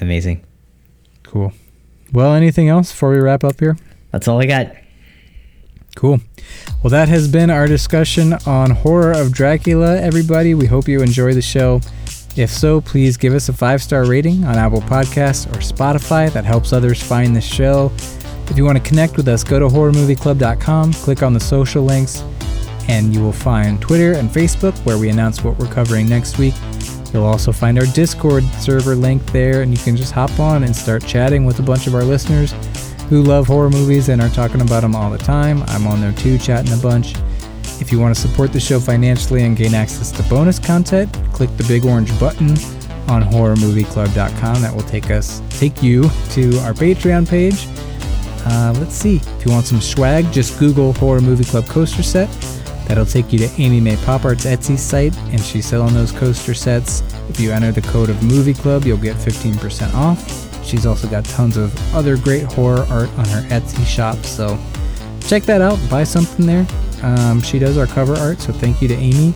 Amazing. 0.00 0.42
cool. 1.24 1.52
Well, 2.12 2.34
anything 2.34 2.68
else 2.68 2.90
before 2.90 3.10
we 3.10 3.18
wrap 3.20 3.44
up 3.44 3.60
here? 3.60 3.76
That's 4.12 4.26
all 4.26 4.40
I 4.40 4.46
got. 4.46 4.72
Cool. 5.96 6.20
Well, 6.82 6.90
that 6.90 7.08
has 7.08 7.28
been 7.28 7.50
our 7.50 7.66
discussion 7.66 8.32
on 8.46 8.70
Horror 8.70 9.12
of 9.12 9.32
Dracula, 9.32 10.00
everybody. 10.00 10.54
We 10.54 10.66
hope 10.66 10.88
you 10.88 11.02
enjoy 11.02 11.34
the 11.34 11.42
show. 11.42 11.80
If 12.36 12.50
so, 12.50 12.80
please 12.80 13.16
give 13.16 13.34
us 13.34 13.48
a 13.48 13.52
five 13.52 13.82
star 13.82 14.04
rating 14.06 14.44
on 14.44 14.56
Apple 14.56 14.80
Podcasts 14.82 15.46
or 15.52 15.58
Spotify. 15.60 16.32
That 16.32 16.44
helps 16.44 16.72
others 16.72 17.02
find 17.02 17.34
the 17.36 17.40
show. 17.40 17.90
If 18.50 18.56
you 18.56 18.64
want 18.64 18.78
to 18.78 18.84
connect 18.84 19.16
with 19.16 19.28
us, 19.28 19.44
go 19.44 19.60
to 19.60 19.68
horrormovieclub.com, 19.68 20.92
click 20.94 21.22
on 21.22 21.32
the 21.32 21.40
social 21.40 21.84
links, 21.84 22.24
and 22.88 23.14
you 23.14 23.22
will 23.22 23.32
find 23.32 23.80
Twitter 23.80 24.14
and 24.14 24.28
Facebook 24.28 24.76
where 24.84 24.98
we 24.98 25.08
announce 25.08 25.44
what 25.44 25.56
we're 25.56 25.72
covering 25.72 26.08
next 26.08 26.36
week. 26.36 26.54
You'll 27.12 27.24
also 27.24 27.52
find 27.52 27.78
our 27.78 27.86
Discord 27.86 28.42
server 28.58 28.96
link 28.96 29.24
there, 29.26 29.62
and 29.62 29.70
you 29.70 29.78
can 29.78 29.96
just 29.96 30.12
hop 30.12 30.36
on 30.40 30.64
and 30.64 30.74
start 30.74 31.06
chatting 31.06 31.44
with 31.44 31.60
a 31.60 31.62
bunch 31.62 31.86
of 31.86 31.94
our 31.94 32.02
listeners 32.02 32.52
who 33.08 33.22
love 33.22 33.46
horror 33.46 33.70
movies 33.70 34.08
and 34.08 34.20
are 34.20 34.28
talking 34.28 34.60
about 34.60 34.80
them 34.80 34.96
all 34.96 35.10
the 35.10 35.18
time. 35.18 35.62
I'm 35.68 35.86
on 35.86 36.00
there 36.00 36.12
too, 36.12 36.36
chatting 36.36 36.72
a 36.72 36.82
bunch. 36.82 37.14
If 37.80 37.92
you 37.92 38.00
want 38.00 38.14
to 38.14 38.20
support 38.20 38.52
the 38.52 38.60
show 38.60 38.80
financially 38.80 39.44
and 39.44 39.56
gain 39.56 39.74
access 39.74 40.10
to 40.12 40.22
bonus 40.24 40.58
content, 40.58 41.12
click 41.32 41.56
the 41.56 41.64
big 41.64 41.84
orange 41.84 42.18
button 42.18 42.50
on 43.08 43.22
horrormovieclub.com. 43.22 44.62
That 44.62 44.74
will 44.74 44.82
take 44.82 45.10
us 45.10 45.40
take 45.50 45.82
you 45.82 46.02
to 46.30 46.58
our 46.60 46.72
Patreon 46.72 47.28
page. 47.28 47.66
Uh, 48.44 48.74
let's 48.78 48.94
see. 48.94 49.16
If 49.16 49.46
you 49.46 49.52
want 49.52 49.66
some 49.66 49.80
swag, 49.80 50.30
just 50.32 50.58
Google 50.58 50.92
Horror 50.94 51.20
Movie 51.20 51.44
Club 51.44 51.66
coaster 51.66 52.02
set. 52.02 52.28
That'll 52.88 53.06
take 53.06 53.32
you 53.32 53.38
to 53.38 53.48
Amy 53.60 53.80
May 53.80 53.96
Pop 53.98 54.24
Art's 54.24 54.46
Etsy 54.46 54.76
site, 54.76 55.16
and 55.28 55.40
she's 55.40 55.66
selling 55.66 55.94
those 55.94 56.10
coaster 56.10 56.54
sets. 56.54 57.02
If 57.28 57.38
you 57.38 57.52
enter 57.52 57.70
the 57.70 57.82
code 57.82 58.10
of 58.10 58.20
Movie 58.22 58.54
Club, 58.54 58.84
you'll 58.84 58.98
get 58.98 59.16
15% 59.16 59.94
off. 59.94 60.64
She's 60.64 60.86
also 60.86 61.08
got 61.08 61.24
tons 61.24 61.56
of 61.56 61.72
other 61.94 62.16
great 62.16 62.44
horror 62.44 62.86
art 62.90 63.08
on 63.10 63.26
her 63.26 63.42
Etsy 63.48 63.86
shop, 63.86 64.16
so 64.24 64.58
check 65.20 65.44
that 65.44 65.60
out. 65.60 65.78
Buy 65.88 66.02
something 66.02 66.46
there. 66.46 66.66
Um, 67.02 67.40
she 67.40 67.58
does 67.58 67.78
our 67.78 67.86
cover 67.86 68.16
art, 68.16 68.40
so 68.40 68.52
thank 68.52 68.82
you 68.82 68.88
to 68.88 68.94
Amy. 68.94 69.34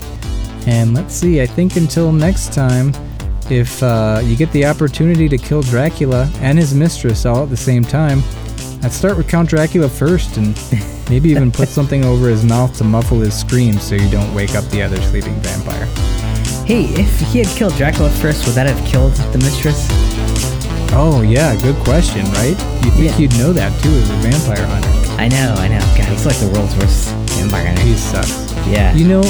And 0.66 0.94
let's 0.94 1.14
see, 1.14 1.40
I 1.40 1.46
think 1.46 1.76
until 1.76 2.10
next 2.10 2.52
time, 2.52 2.92
if 3.50 3.82
uh, 3.82 4.20
you 4.24 4.36
get 4.36 4.50
the 4.52 4.64
opportunity 4.64 5.28
to 5.28 5.38
kill 5.38 5.62
Dracula 5.62 6.30
and 6.36 6.58
his 6.58 6.74
mistress 6.74 7.26
all 7.26 7.42
at 7.44 7.50
the 7.50 7.56
same 7.56 7.84
time, 7.84 8.22
I'd 8.84 8.92
start 8.92 9.16
with 9.16 9.28
Count 9.28 9.48
Dracula 9.48 9.88
first 9.88 10.36
and 10.36 10.54
maybe 11.10 11.30
even 11.30 11.50
put 11.50 11.68
something 11.68 12.04
over 12.04 12.28
his 12.28 12.44
mouth 12.44 12.76
to 12.78 12.84
muffle 12.84 13.18
his 13.20 13.34
screams 13.38 13.82
so 13.82 13.94
you 13.94 14.10
don't 14.10 14.32
wake 14.34 14.54
up 14.54 14.64
the 14.66 14.82
other 14.82 15.00
sleeping 15.02 15.34
vampire. 15.40 15.86
Hey, 16.66 16.84
if 17.00 17.18
he 17.32 17.38
had 17.38 17.46
killed 17.56 17.74
Dracula 17.76 18.10
first, 18.10 18.44
would 18.46 18.54
that 18.56 18.66
have 18.66 18.86
killed 18.86 19.14
the 19.32 19.38
mistress? 19.38 19.86
Oh, 20.92 21.22
yeah, 21.26 21.56
good 21.62 21.76
question, 21.76 22.24
right? 22.32 22.56
You 22.84 22.90
think 22.90 23.12
Yeah. 23.12 23.18
you'd 23.18 23.38
know 23.38 23.52
that 23.54 23.72
too 23.82 23.88
as 23.90 24.10
a 24.10 24.14
vampire 24.16 24.66
hunter. 24.66 24.88
I 25.20 25.28
know, 25.28 25.54
I 25.56 25.68
know. 25.68 25.80
God, 25.96 26.06
he's 26.08 26.26
like 26.26 26.36
the 26.36 26.48
world's 26.48 26.76
worst 26.76 27.08
vampire 27.36 27.66
hunter. 27.66 27.82
He 27.82 27.94
sucks. 27.94 28.52
Yeah. 28.68 28.94
You 28.94 29.08
know, 29.08 29.22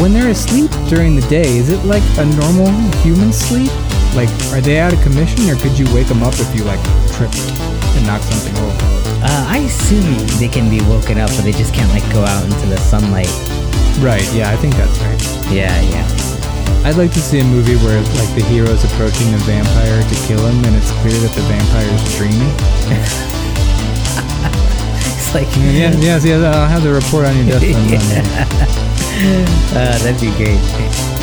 when 0.00 0.12
they're 0.12 0.30
asleep 0.30 0.70
during 0.88 1.16
the 1.16 1.26
day, 1.28 1.56
is 1.56 1.68
it 1.68 1.84
like 1.84 2.02
a 2.18 2.24
normal 2.26 2.70
human 3.02 3.32
sleep? 3.32 3.70
Like, 4.14 4.28
are 4.52 4.60
they 4.60 4.78
out 4.80 4.92
of 4.92 5.00
commission, 5.02 5.48
or 5.48 5.56
could 5.56 5.78
you 5.78 5.86
wake 5.94 6.08
them 6.08 6.22
up 6.22 6.34
if 6.36 6.50
you 6.54 6.64
like 6.64 6.80
trip 7.14 7.30
and 7.94 8.06
knock 8.06 8.22
something 8.22 8.56
over? 8.58 8.74
Uh, 9.22 9.46
I 9.48 9.58
assume 9.68 10.04
they 10.40 10.48
can 10.48 10.68
be 10.68 10.80
woken 10.88 11.18
up, 11.18 11.30
but 11.36 11.42
they 11.42 11.52
just 11.52 11.72
can't 11.72 11.88
like 11.90 12.02
go 12.12 12.24
out 12.24 12.44
into 12.44 12.66
the 12.66 12.76
sunlight. 12.78 13.30
Right. 14.02 14.24
Yeah, 14.32 14.50
I 14.50 14.56
think 14.56 14.74
that's 14.74 14.98
right. 15.00 15.20
Yeah, 15.52 15.72
yeah. 15.92 16.06
I'd 16.84 16.96
like 16.96 17.12
to 17.12 17.20
see 17.20 17.40
a 17.40 17.44
movie 17.44 17.76
where 17.84 18.00
like 18.18 18.32
the 18.34 18.42
hero's 18.48 18.82
approaching 18.84 19.30
the 19.30 19.38
vampire 19.44 20.02
to 20.02 20.14
kill 20.26 20.44
him, 20.44 20.64
and 20.64 20.74
it's 20.74 20.90
clear 21.02 21.14
that 21.20 21.32
the 21.36 21.42
vampire 21.46 21.88
is 21.88 22.16
dreaming. 22.16 22.52
It's 25.30 25.34
like, 25.36 25.46
yeah, 25.58 25.94
yes, 25.94 26.24
yes. 26.24 26.42
I'll 26.42 26.66
have 26.66 26.82
the 26.82 26.92
report 26.92 27.24
on 27.26 27.36
your 27.36 27.46
death 27.46 27.62
on 27.62 27.82
Monday. 27.86 28.22
uh, 29.78 29.98
that'd 30.02 30.20
be 30.20 30.34
great. 30.34 31.19